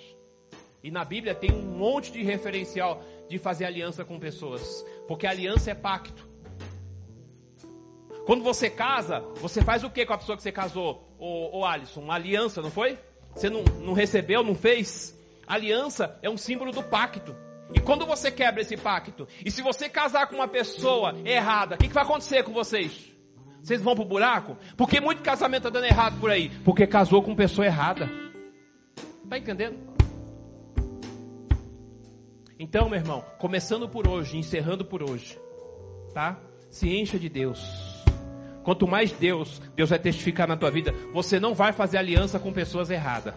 E 0.84 0.90
na 0.90 1.06
Bíblia 1.06 1.36
tem 1.36 1.52
um 1.52 1.78
monte 1.78 2.12
de 2.12 2.24
referencial 2.24 3.04
de 3.28 3.38
fazer 3.38 3.66
aliança 3.66 4.04
com 4.04 4.20
pessoas. 4.20 4.84
Porque 5.08 5.28
aliança 5.28 5.70
é 5.70 5.76
pacto. 5.76 6.28
Quando 8.26 8.44
você 8.44 8.70
casa, 8.70 9.20
você 9.36 9.62
faz 9.62 9.84
o 9.84 9.92
que 9.92 10.06
com 10.08 10.14
a 10.14 10.18
pessoa 10.18 10.36
que 10.36 10.42
você 10.42 10.52
casou? 10.52 11.08
O, 11.20 11.60
o 11.60 11.66
Alisson, 11.66 12.02
uma 12.02 12.16
aliança, 12.16 12.62
não 12.62 12.72
foi? 12.72 12.98
Você 13.36 13.50
não, 13.50 13.64
não 13.82 13.94
recebeu, 13.94 14.44
não 14.44 14.56
fez? 14.56 15.18
Aliança 15.48 16.18
é 16.22 16.30
um 16.30 16.38
símbolo 16.38 16.72
do 16.72 16.84
pacto. 16.84 17.36
E 17.74 17.80
quando 17.80 18.06
você 18.06 18.32
quebra 18.32 18.62
esse 18.62 18.76
pacto, 18.76 19.28
e 19.46 19.52
se 19.52 19.62
você 19.62 19.88
casar 19.88 20.28
com 20.28 20.36
uma 20.36 20.48
pessoa 20.48 21.16
errada, 21.24 21.76
o 21.76 21.78
que, 21.78 21.88
que 21.88 21.94
vai 21.94 22.04
acontecer 22.04 22.44
com 22.44 22.52
vocês? 22.52 23.12
Vocês 23.62 23.82
vão 23.82 23.96
pro 23.96 24.06
buraco? 24.06 24.58
Porque 24.76 25.00
muito 25.00 25.22
casamento 25.22 25.68
está 25.68 25.70
dando 25.70 25.86
errado 25.86 26.20
por 26.20 26.32
aí? 26.32 26.50
Porque 26.64 26.88
casou 26.88 27.22
com 27.22 27.36
pessoa 27.36 27.66
errada. 27.66 28.10
Tá 29.30 29.38
entendendo? 29.38 29.78
Então, 32.58 32.90
meu 32.90 33.00
irmão, 33.00 33.24
começando 33.38 33.88
por 33.88 34.08
hoje, 34.08 34.38
encerrando 34.38 34.84
por 34.84 35.04
hoje, 35.04 35.40
tá? 36.14 36.40
Se 36.70 36.90
encha 36.90 37.18
de 37.18 37.30
Deus. 37.30 37.89
Quanto 38.64 38.88
mais 38.88 39.12
Deus, 39.12 39.62
Deus 39.76 39.90
vai 39.90 40.00
testificar 40.00 40.48
na 40.48 40.58
tua 40.58 40.70
vida. 40.70 40.94
Você 41.14 41.40
não 41.40 41.54
vai 41.54 41.72
fazer 41.74 41.98
aliança 41.98 42.40
com 42.40 42.52
pessoas 42.52 42.90
erradas, 42.90 43.34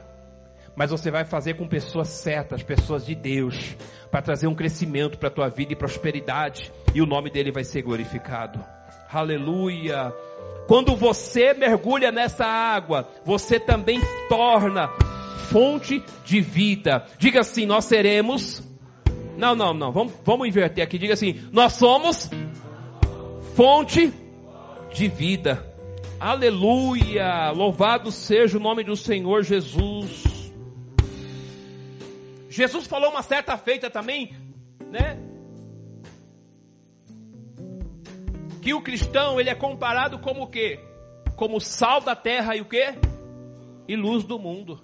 mas 0.76 0.90
você 0.90 1.10
vai 1.10 1.24
fazer 1.24 1.54
com 1.54 1.66
pessoas 1.66 2.08
certas, 2.08 2.62
pessoas 2.62 3.06
de 3.06 3.14
Deus, 3.14 3.76
para 4.10 4.22
trazer 4.22 4.46
um 4.46 4.54
crescimento 4.54 5.18
para 5.18 5.28
a 5.28 5.32
tua 5.32 5.48
vida 5.48 5.72
e 5.72 5.76
prosperidade, 5.76 6.72
e 6.94 7.00
o 7.00 7.06
nome 7.06 7.30
dele 7.30 7.52
vai 7.52 7.64
ser 7.64 7.82
glorificado. 7.82 8.62
Aleluia! 9.10 10.12
Quando 10.66 10.96
você 10.96 11.52
mergulha 11.52 12.10
nessa 12.10 12.44
água, 12.46 13.08
você 13.24 13.58
também 13.58 14.00
torna 14.28 14.88
fonte 15.50 16.02
de 16.24 16.40
vida. 16.40 17.04
Diga 17.18 17.40
assim: 17.40 17.66
nós 17.66 17.84
seremos. 17.84 18.62
Não, 19.36 19.54
não, 19.54 19.74
não. 19.74 19.92
Vamos, 19.92 20.14
vamos 20.24 20.48
inverter 20.48 20.84
aqui. 20.84 20.98
Diga 20.98 21.14
assim: 21.14 21.40
nós 21.52 21.74
somos 21.74 22.30
fonte 23.54 24.06
de 24.06 24.21
vida. 25.08 25.64
Aleluia! 26.20 27.50
Louvado 27.50 28.12
seja 28.12 28.56
o 28.58 28.60
nome 28.60 28.84
do 28.84 28.94
Senhor 28.94 29.42
Jesus. 29.42 30.52
Jesus 32.48 32.86
falou 32.86 33.10
uma 33.10 33.22
certa 33.22 33.56
feita 33.56 33.90
também, 33.90 34.36
né? 34.90 35.18
Que 38.60 38.74
o 38.74 38.82
cristão, 38.82 39.40
ele 39.40 39.50
é 39.50 39.54
comparado 39.54 40.18
como 40.18 40.42
o 40.42 40.46
quê? 40.46 40.78
Como 41.34 41.58
sal 41.60 42.00
da 42.00 42.14
terra 42.14 42.54
e 42.54 42.60
o 42.60 42.64
quê? 42.64 42.94
E 43.88 43.96
luz 43.96 44.22
do 44.22 44.38
mundo. 44.38 44.80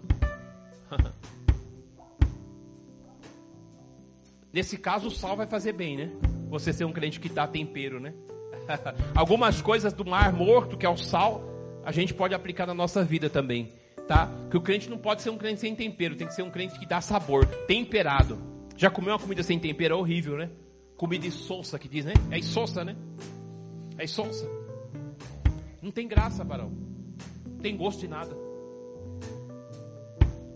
Nesse 4.53 4.79
caso, 4.79 5.09
o 5.09 5.11
sal 5.13 5.37
vai 5.37 5.47
fazer 5.47 5.75
bem, 5.75 5.97
né? 5.97 6.11
Você 6.49 6.73
ser 6.73 6.85
um 6.87 6.93
crente 6.93 7.21
que 7.21 7.29
dá 7.29 7.47
tempero, 7.47 8.01
né? 8.01 8.15
Algumas 9.15 9.61
coisas 9.61 9.93
do 9.93 10.05
mar 10.05 10.33
morto, 10.33 10.77
que 10.77 10.87
é 10.87 10.89
o 10.89 10.97
sal, 10.97 11.43
a 11.85 11.93
gente 11.93 12.15
pode 12.15 12.35
aplicar 12.35 12.67
na 12.67 12.75
nossa 12.75 13.03
vida 13.03 13.31
também, 13.31 13.73
tá? 14.07 14.31
Que 14.51 14.57
o 14.57 14.61
crente 14.61 14.91
não 14.91 14.99
pode 14.99 15.23
ser 15.23 15.31
um 15.31 15.39
crente 15.39 15.61
sem 15.61 15.75
tempero, 15.75 16.17
tem 16.17 16.27
que 16.27 16.35
ser 16.35 16.43
um 16.43 16.51
crente 16.51 16.79
que 16.79 16.87
dá 16.87 17.01
sabor, 17.01 17.47
temperado. 17.67 18.39
Já 18.77 18.91
comeu 18.91 19.13
uma 19.13 19.19
comida 19.19 19.43
sem 19.43 19.59
tempero? 19.59 19.95
É 19.95 19.99
horrível, 19.99 20.37
né? 20.37 20.51
Comida 20.97 21.27
insossa 21.27 21.79
que 21.79 21.89
diz, 21.89 22.05
né? 22.05 22.13
É 22.31 22.39
insossa, 22.39 22.85
né? 22.85 22.97
É 23.97 24.05
insossa. 24.05 24.49
Não 25.83 25.91
tem 25.91 26.07
graça, 26.07 26.45
Barão. 26.45 26.71
Não 27.47 27.59
tem 27.59 27.77
gosto 27.77 28.01
de 28.01 28.09
nada. 28.09 28.37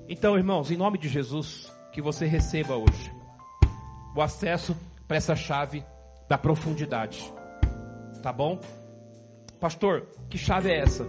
Então, 0.09 0.37
irmãos, 0.37 0.71
em 0.71 0.77
nome 0.77 0.99
de 0.99 1.09
Jesus, 1.09 1.73
que 1.93 2.03
você 2.03 2.27
receba 2.27 2.77
hoje 2.77 3.13
o 4.15 4.21
acesso 4.21 4.77
para 5.09 5.17
essa 5.17 5.35
chave 5.35 5.85
da 6.29 6.37
profundidade. 6.37 7.33
Tá 8.23 8.33
bom? 8.33 8.61
Pastor, 9.59 10.07
que 10.31 10.39
chave 10.39 10.70
é 10.70 10.79
essa? 10.79 11.05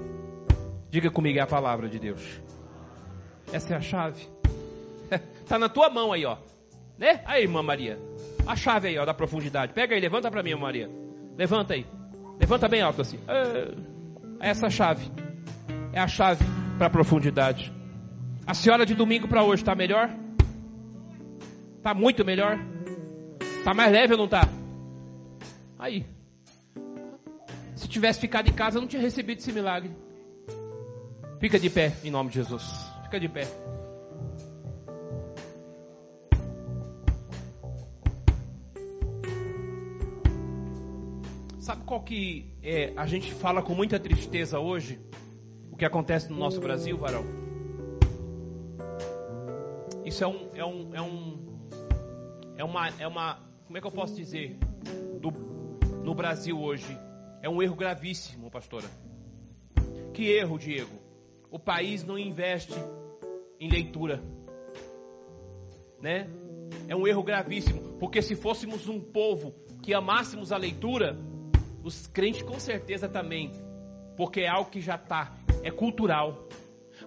Diga 0.90 1.12
comigo, 1.12 1.38
é 1.38 1.42
a 1.42 1.48
palavra 1.48 1.88
de 1.88 2.00
Deus. 2.00 2.42
Essa 3.52 3.76
é 3.76 3.78
a 3.78 3.82
chave. 3.82 4.28
tá 5.48 5.60
na 5.60 5.70
tua 5.70 5.90
mão 5.92 6.12
aí, 6.12 6.26
ó. 6.26 6.38
Né? 6.98 7.22
Aí, 7.26 7.44
irmã 7.44 7.62
Maria. 7.62 8.00
A 8.48 8.56
chave 8.56 8.88
aí, 8.88 8.98
ó, 8.98 9.06
da 9.06 9.14
profundidade. 9.14 9.74
Pega 9.74 9.94
aí, 9.94 10.02
levanta 10.02 10.32
para 10.32 10.42
mim, 10.42 10.56
Maria. 10.56 10.90
Levanta 11.38 11.76
aí. 11.76 11.86
Levanta 12.40 12.68
bem 12.68 12.82
alto 12.82 13.02
assim. 13.02 13.20
É 14.40 14.50
essa 14.50 14.70
chave. 14.70 15.12
É 15.92 16.00
a 16.00 16.08
chave 16.08 16.44
para 16.78 16.88
a 16.88 16.90
profundidade. 16.90 17.72
A 18.46 18.54
senhora 18.54 18.86
de 18.86 18.96
domingo 18.96 19.28
para 19.28 19.44
hoje 19.44 19.62
está 19.62 19.76
melhor? 19.76 20.10
Está 21.78 21.94
muito 21.94 22.26
melhor? 22.26 22.60
Está 23.60 23.74
mais 23.74 23.92
leve 23.92 24.14
ou 24.14 24.18
não 24.18 24.26
está? 24.26 24.48
Aí. 25.78 26.13
Se 27.84 27.90
tivesse 27.90 28.22
ficado 28.22 28.50
em 28.50 28.54
casa, 28.54 28.78
eu 28.78 28.82
não 28.82 28.88
tinha 28.88 29.02
recebido 29.02 29.40
esse 29.40 29.52
milagre. 29.52 29.92
Fica 31.38 31.60
de 31.60 31.70
pé, 31.70 31.92
em 32.02 32.10
nome 32.10 32.30
de 32.30 32.36
Jesus. 32.36 32.64
Fica 33.04 33.20
de 33.20 33.28
pé. 33.28 33.44
Sabe 41.60 41.84
qual 41.84 42.02
que 42.04 42.56
é, 42.64 42.94
a 42.96 43.06
gente 43.06 43.34
fala 43.34 43.62
com 43.62 43.76
muita 43.76 44.00
tristeza 44.00 44.60
hoje? 44.60 44.98
O 45.70 45.76
que 45.76 45.84
acontece 45.84 46.32
no 46.32 46.38
nosso 46.38 46.62
Brasil, 46.62 46.98
varão? 46.98 47.26
Isso 50.06 50.24
é 50.24 50.28
um, 50.28 50.50
é 50.56 50.64
um, 50.64 50.96
é 50.96 51.02
um, 51.02 51.60
é 52.56 52.64
uma, 52.64 52.88
é 52.98 53.08
uma, 53.08 53.40
como 53.66 53.78
é 53.78 53.82
que 53.82 53.88
eu 53.88 53.92
posso 53.92 54.16
dizer? 54.16 54.58
Do, 55.20 55.32
no 56.02 56.16
Brasil 56.16 56.58
hoje, 56.58 56.98
é 57.44 57.50
um 57.50 57.62
erro 57.62 57.76
gravíssimo, 57.76 58.50
pastora. 58.50 58.88
Que 60.14 60.32
erro, 60.32 60.58
Diego? 60.58 60.98
O 61.52 61.60
país 61.60 62.02
não 62.02 62.18
investe 62.18 62.74
em 63.60 63.70
leitura, 63.70 64.24
né? 66.02 66.30
É 66.88 66.96
um 66.96 67.06
erro 67.06 67.22
gravíssimo, 67.22 67.98
porque 68.00 68.22
se 68.22 68.34
fôssemos 68.34 68.88
um 68.88 69.00
povo 69.00 69.54
que 69.82 69.94
amássemos 69.94 70.54
a 70.54 70.58
leitura, 70.58 71.20
os 71.84 72.08
crentes 72.08 72.44
com 72.44 72.58
certeza 72.60 73.10
também, 73.10 73.52
porque 74.16 74.42
é 74.42 74.48
algo 74.48 74.72
que 74.72 74.80
já 74.80 74.96
está, 74.96 75.36
é 75.62 75.70
cultural. 75.70 76.48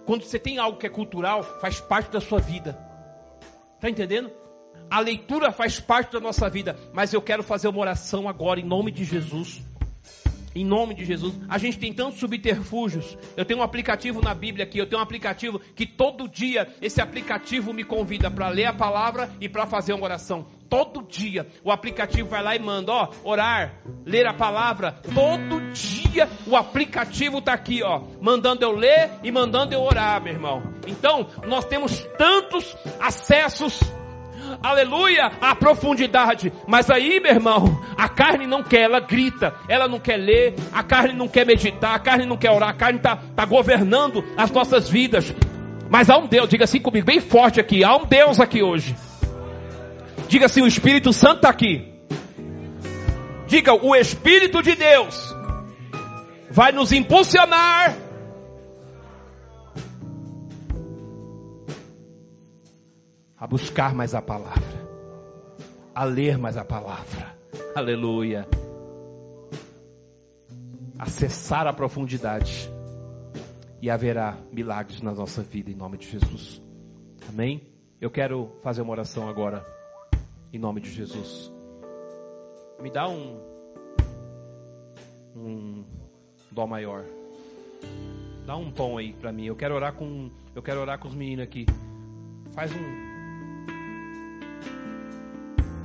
Quando 0.05 0.21
você 0.21 0.37
tem 0.37 0.59
algo 0.59 0.77
que 0.77 0.85
é 0.85 0.89
cultural, 0.89 1.41
faz 1.59 1.81
parte 1.81 2.11
da 2.11 2.21
sua 2.21 2.39
vida. 2.39 2.77
Está 3.75 3.89
entendendo? 3.89 4.31
A 4.87 4.99
leitura 4.99 5.51
faz 5.51 5.79
parte 5.79 6.13
da 6.13 6.19
nossa 6.19 6.47
vida, 6.47 6.77
mas 6.93 7.11
eu 7.11 7.21
quero 7.23 7.41
fazer 7.41 7.67
uma 7.67 7.79
oração 7.79 8.29
agora 8.29 8.59
em 8.59 8.65
nome 8.65 8.91
de 8.91 9.03
Jesus. 9.03 9.65
Em 10.57 10.65
nome 10.65 10.95
de 10.95 11.05
Jesus. 11.05 11.39
A 11.47 11.59
gente 11.59 11.77
tem 11.77 11.93
tantos 11.93 12.19
subterfúgios. 12.19 13.15
Eu 13.37 13.45
tenho 13.45 13.59
um 13.59 13.63
aplicativo 13.63 14.23
na 14.23 14.33
Bíblia 14.33 14.65
aqui. 14.65 14.79
Eu 14.79 14.87
tenho 14.87 14.99
um 14.99 15.03
aplicativo 15.03 15.59
que 15.59 15.85
todo 15.85 16.27
dia 16.27 16.67
esse 16.81 16.99
aplicativo 16.99 17.71
me 17.71 17.83
convida 17.83 18.31
para 18.31 18.49
ler 18.49 18.65
a 18.65 18.73
palavra 18.73 19.29
e 19.39 19.47
para 19.47 19.67
fazer 19.67 19.93
uma 19.93 20.05
oração. 20.05 20.47
Todo 20.67 21.03
dia 21.03 21.47
o 21.63 21.71
aplicativo 21.71 22.27
vai 22.27 22.41
lá 22.41 22.55
e 22.55 22.59
manda, 22.59 22.91
ó, 22.91 23.09
orar, 23.23 23.75
ler 24.03 24.25
a 24.25 24.33
palavra. 24.33 24.93
Todo 25.13 25.61
dia 25.71 26.27
o 26.47 26.55
aplicativo 26.55 27.37
está 27.37 27.53
aqui, 27.53 27.83
ó, 27.83 28.01
mandando 28.19 28.65
eu 28.65 28.71
ler 28.71 29.11
e 29.23 29.31
mandando 29.31 29.75
eu 29.75 29.81
orar, 29.81 30.21
meu 30.23 30.33
irmão. 30.33 30.63
Então, 30.87 31.27
nós 31.45 31.65
temos 31.65 32.03
tantos 32.17 32.75
acessos 32.99 33.79
aleluia, 34.61 35.31
a 35.41 35.55
profundidade. 35.55 36.51
Mas 36.67 36.89
aí, 36.89 37.19
meu 37.19 37.31
irmão, 37.31 37.81
a 37.97 38.07
carne 38.09 38.47
não 38.47 38.63
quer, 38.63 38.81
ela 38.81 38.99
grita, 38.99 39.53
ela 39.67 39.87
não 39.87 39.99
quer 39.99 40.17
ler, 40.17 40.55
a 40.71 40.83
carne 40.83 41.13
não 41.13 41.27
quer 41.27 41.45
meditar, 41.45 41.95
a 41.95 41.99
carne 41.99 42.25
não 42.25 42.37
quer 42.37 42.51
orar, 42.51 42.69
a 42.69 42.73
carne 42.73 42.97
está 42.97 43.15
tá 43.15 43.45
governando 43.45 44.23
as 44.35 44.51
nossas 44.51 44.89
vidas. 44.89 45.33
Mas 45.89 46.09
há 46.09 46.17
um 46.17 46.27
Deus, 46.27 46.49
diga 46.49 46.65
assim 46.65 46.79
comigo, 46.79 47.05
bem 47.05 47.19
forte 47.19 47.59
aqui, 47.59 47.83
há 47.83 47.95
um 47.95 48.05
Deus 48.05 48.39
aqui 48.39 48.61
hoje. 48.61 48.95
Diga 50.27 50.45
assim, 50.45 50.61
o 50.61 50.67
Espírito 50.67 51.13
Santo 51.13 51.37
está 51.37 51.49
aqui. 51.49 51.93
Diga, 53.47 53.73
o 53.73 53.95
Espírito 53.95 54.61
de 54.61 54.75
Deus 54.75 55.35
vai 56.51 56.71
nos 56.71 56.91
impulsionar 56.91 58.06
a 63.39 63.45
buscar 63.45 63.93
mais 63.93 64.15
a 64.15 64.21
palavra, 64.21 64.87
a 65.93 66.03
ler 66.03 66.37
mais 66.37 66.57
a 66.57 66.65
palavra. 66.65 67.37
Aleluia. 67.75 68.47
Acessar 70.97 71.67
a 71.67 71.73
profundidade 71.73 72.69
e 73.79 73.89
haverá 73.89 74.35
milagres 74.51 75.01
na 75.01 75.13
nossa 75.13 75.43
vida 75.43 75.69
em 75.69 75.75
nome 75.75 75.97
de 75.97 76.09
Jesus. 76.09 76.61
Amém? 77.29 77.61
Eu 78.01 78.09
quero 78.09 78.51
fazer 78.63 78.81
uma 78.81 78.91
oração 78.91 79.29
agora 79.29 79.63
em 80.51 80.57
nome 80.57 80.81
de 80.81 80.89
Jesus. 80.89 81.53
Me 82.81 82.89
dá 82.89 83.07
um 83.07 83.39
um 85.35 85.85
dó 86.51 86.65
maior. 86.65 87.05
Dá 88.47 88.55
um 88.55 88.71
tom 88.71 88.97
aí 88.97 89.13
para 89.13 89.31
mim. 89.31 89.45
Eu 89.45 89.55
quero 89.55 89.75
orar 89.75 89.93
com 89.93 90.31
eu 90.55 90.63
quero 90.63 90.79
orar 90.79 90.97
com 90.97 91.07
os 91.07 91.13
meninos 91.13 91.43
aqui. 91.43 91.67
Faz 92.53 92.71
um 92.71 93.06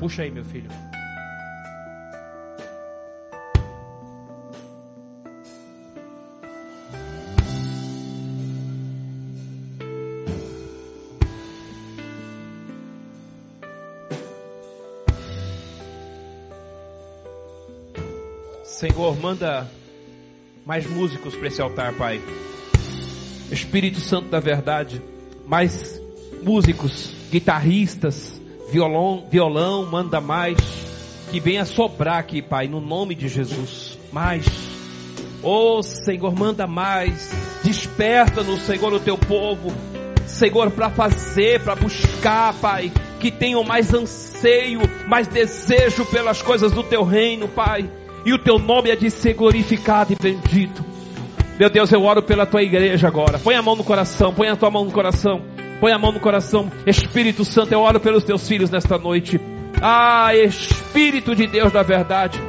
Puxa 0.02 0.22
aí, 0.24 0.32
meu 0.32 0.44
filho. 0.44 0.68
Senhor, 18.64 19.16
manda 19.20 19.70
mais 20.66 20.84
músicos 20.84 21.36
para 21.36 21.46
esse 21.46 21.62
altar, 21.62 21.94
Pai. 21.94 22.20
Espírito 23.52 24.00
Santo 24.00 24.28
da 24.28 24.40
verdade, 24.40 25.00
mais 25.46 26.02
músicos, 26.42 27.14
guitarristas, 27.30 28.41
violão, 28.72 29.24
violão, 29.30 29.84
manda 29.84 30.20
mais. 30.20 30.56
Que 31.30 31.38
venha 31.38 31.64
sobrar 31.64 32.18
aqui, 32.18 32.40
Pai, 32.40 32.66
no 32.66 32.80
nome 32.80 33.14
de 33.14 33.28
Jesus. 33.28 33.98
Mais. 34.10 34.46
Oh, 35.42 35.82
Senhor, 35.82 36.34
manda 36.34 36.66
mais. 36.66 37.30
Desperta 37.62 38.42
no 38.42 38.58
Senhor 38.58 38.92
o 38.92 39.00
teu 39.00 39.18
povo. 39.18 39.72
Senhor, 40.26 40.70
para 40.70 40.88
fazer, 40.88 41.60
para 41.60 41.74
buscar, 41.74 42.54
Pai. 42.54 42.90
Que 43.20 43.30
tenham 43.30 43.62
mais 43.62 43.92
anseio, 43.92 44.80
mais 45.06 45.28
desejo 45.28 46.06
pelas 46.06 46.40
coisas 46.40 46.72
do 46.72 46.82
teu 46.82 47.04
reino, 47.04 47.48
Pai. 47.48 47.88
E 48.24 48.32
o 48.32 48.38
teu 48.38 48.58
nome 48.58 48.90
é 48.90 48.96
de 48.96 49.10
ser 49.10 49.34
glorificado 49.34 50.12
e 50.12 50.16
bendito. 50.16 50.84
Meu 51.58 51.68
Deus, 51.68 51.92
eu 51.92 52.02
oro 52.02 52.22
pela 52.22 52.46
tua 52.46 52.62
igreja 52.62 53.08
agora. 53.08 53.38
Põe 53.38 53.54
a 53.54 53.62
mão 53.62 53.76
no 53.76 53.84
coração, 53.84 54.32
põe 54.32 54.48
a 54.48 54.56
tua 54.56 54.70
mão 54.70 54.84
no 54.84 54.92
coração. 54.92 55.42
Põe 55.82 55.90
a 55.90 55.98
mão 55.98 56.12
no 56.12 56.20
coração. 56.20 56.70
Espírito 56.86 57.44
Santo, 57.44 57.72
eu 57.72 57.80
oro 57.80 57.98
pelos 57.98 58.22
teus 58.22 58.46
filhos 58.46 58.70
nesta 58.70 58.96
noite. 58.96 59.40
Ah, 59.82 60.32
Espírito 60.32 61.34
de 61.34 61.44
Deus 61.48 61.72
da 61.72 61.82
verdade. 61.82 62.40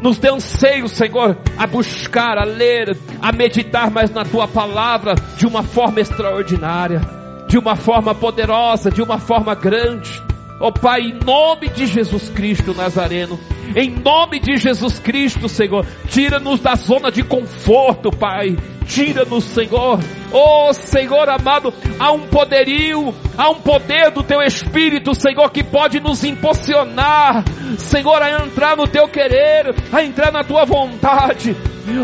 Nos 0.00 0.18
dê 0.18 0.30
um 0.30 0.38
seio, 0.38 0.86
Senhor, 0.86 1.36
a 1.58 1.66
buscar, 1.66 2.38
a 2.38 2.44
ler, 2.44 2.96
a 3.20 3.32
meditar 3.32 3.90
mais 3.90 4.12
na 4.12 4.24
tua 4.24 4.46
palavra 4.46 5.16
de 5.36 5.48
uma 5.48 5.64
forma 5.64 6.00
extraordinária, 6.00 7.00
de 7.48 7.58
uma 7.58 7.74
forma 7.74 8.14
poderosa, 8.14 8.88
de 8.88 9.02
uma 9.02 9.18
forma 9.18 9.52
grande. 9.56 10.22
Ó 10.60 10.68
oh, 10.68 10.72
Pai, 10.72 11.00
em 11.00 11.18
nome 11.24 11.68
de 11.68 11.86
Jesus 11.86 12.28
Cristo 12.28 12.72
Nazareno, 12.72 13.36
em 13.74 13.90
nome 13.90 14.38
de 14.38 14.56
Jesus 14.56 14.98
Cristo, 14.98 15.48
Senhor, 15.48 15.86
tira-nos 16.08 16.60
da 16.60 16.74
zona 16.74 17.10
de 17.10 17.22
conforto, 17.22 18.10
Pai. 18.10 18.56
Tira-nos, 18.86 19.44
Senhor. 19.44 19.98
Oh, 20.32 20.72
Senhor 20.72 21.28
amado, 21.28 21.74
há 21.98 22.12
um 22.12 22.20
poderio, 22.28 23.12
há 23.36 23.50
um 23.50 23.56
poder 23.56 24.10
do 24.12 24.22
Teu 24.22 24.40
Espírito, 24.40 25.14
Senhor, 25.14 25.50
que 25.50 25.64
pode 25.64 25.98
nos 25.98 26.22
impulsionar, 26.22 27.44
Senhor, 27.78 28.22
a 28.22 28.44
entrar 28.44 28.76
no 28.76 28.86
Teu 28.86 29.08
querer, 29.08 29.74
a 29.92 30.02
entrar 30.04 30.30
na 30.30 30.44
Tua 30.44 30.64
vontade. 30.64 31.56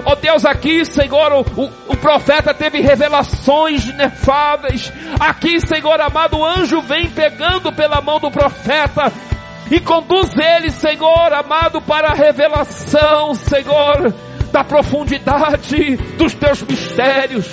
Oh 0.04 0.14
Deus, 0.14 0.44
aqui, 0.44 0.84
Senhor, 0.84 1.32
o, 1.32 1.70
o 1.88 1.96
profeta 1.96 2.54
teve 2.54 2.80
revelações 2.80 3.88
inefáveis. 3.88 4.92
Aqui, 5.18 5.60
Senhor 5.60 6.00
amado, 6.00 6.38
o 6.38 6.44
anjo 6.44 6.80
vem 6.80 7.10
pegando 7.10 7.72
pela 7.72 8.00
mão 8.00 8.20
do 8.20 8.30
profeta 8.30 9.12
e 9.70 9.80
conduz 9.80 10.30
ele, 10.36 10.70
Senhor 10.70 11.32
amado, 11.32 11.80
para 11.80 12.08
a 12.08 12.14
revelação, 12.14 13.34
Senhor, 13.34 14.12
da 14.52 14.62
profundidade 14.64 15.96
dos 16.16 16.34
teus 16.34 16.62
mistérios. 16.62 17.46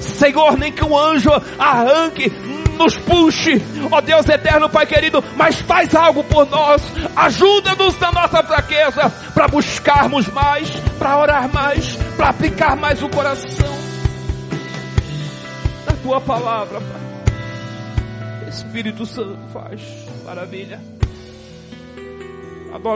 Senhor, 0.00 0.56
nem 0.56 0.72
que 0.72 0.84
um 0.84 0.96
anjo 0.96 1.30
arranque, 1.58 2.30
nos 2.76 2.96
puxe, 2.96 3.62
ó 3.90 4.00
Deus 4.00 4.28
eterno, 4.28 4.68
Pai 4.68 4.86
querido, 4.86 5.22
mas 5.36 5.56
faz 5.60 5.94
algo 5.94 6.22
por 6.24 6.46
nós, 6.48 6.82
ajuda-nos 7.14 7.98
na 7.98 8.12
nossa 8.12 8.42
fraqueza, 8.42 9.10
para 9.34 9.48
buscarmos 9.48 10.28
mais, 10.28 10.70
para 10.98 11.18
orar 11.18 11.52
mais, 11.52 11.96
para 12.16 12.28
aplicar 12.28 12.76
mais 12.76 13.02
o 13.02 13.08
coração 13.08 13.76
na 15.86 15.92
tua 16.02 16.20
palavra, 16.20 16.80
Pai. 16.80 18.48
Espírito 18.48 19.04
Santo 19.04 19.38
faz 19.52 20.05
maravilha. 20.26 20.80
Adoro. 22.74 22.94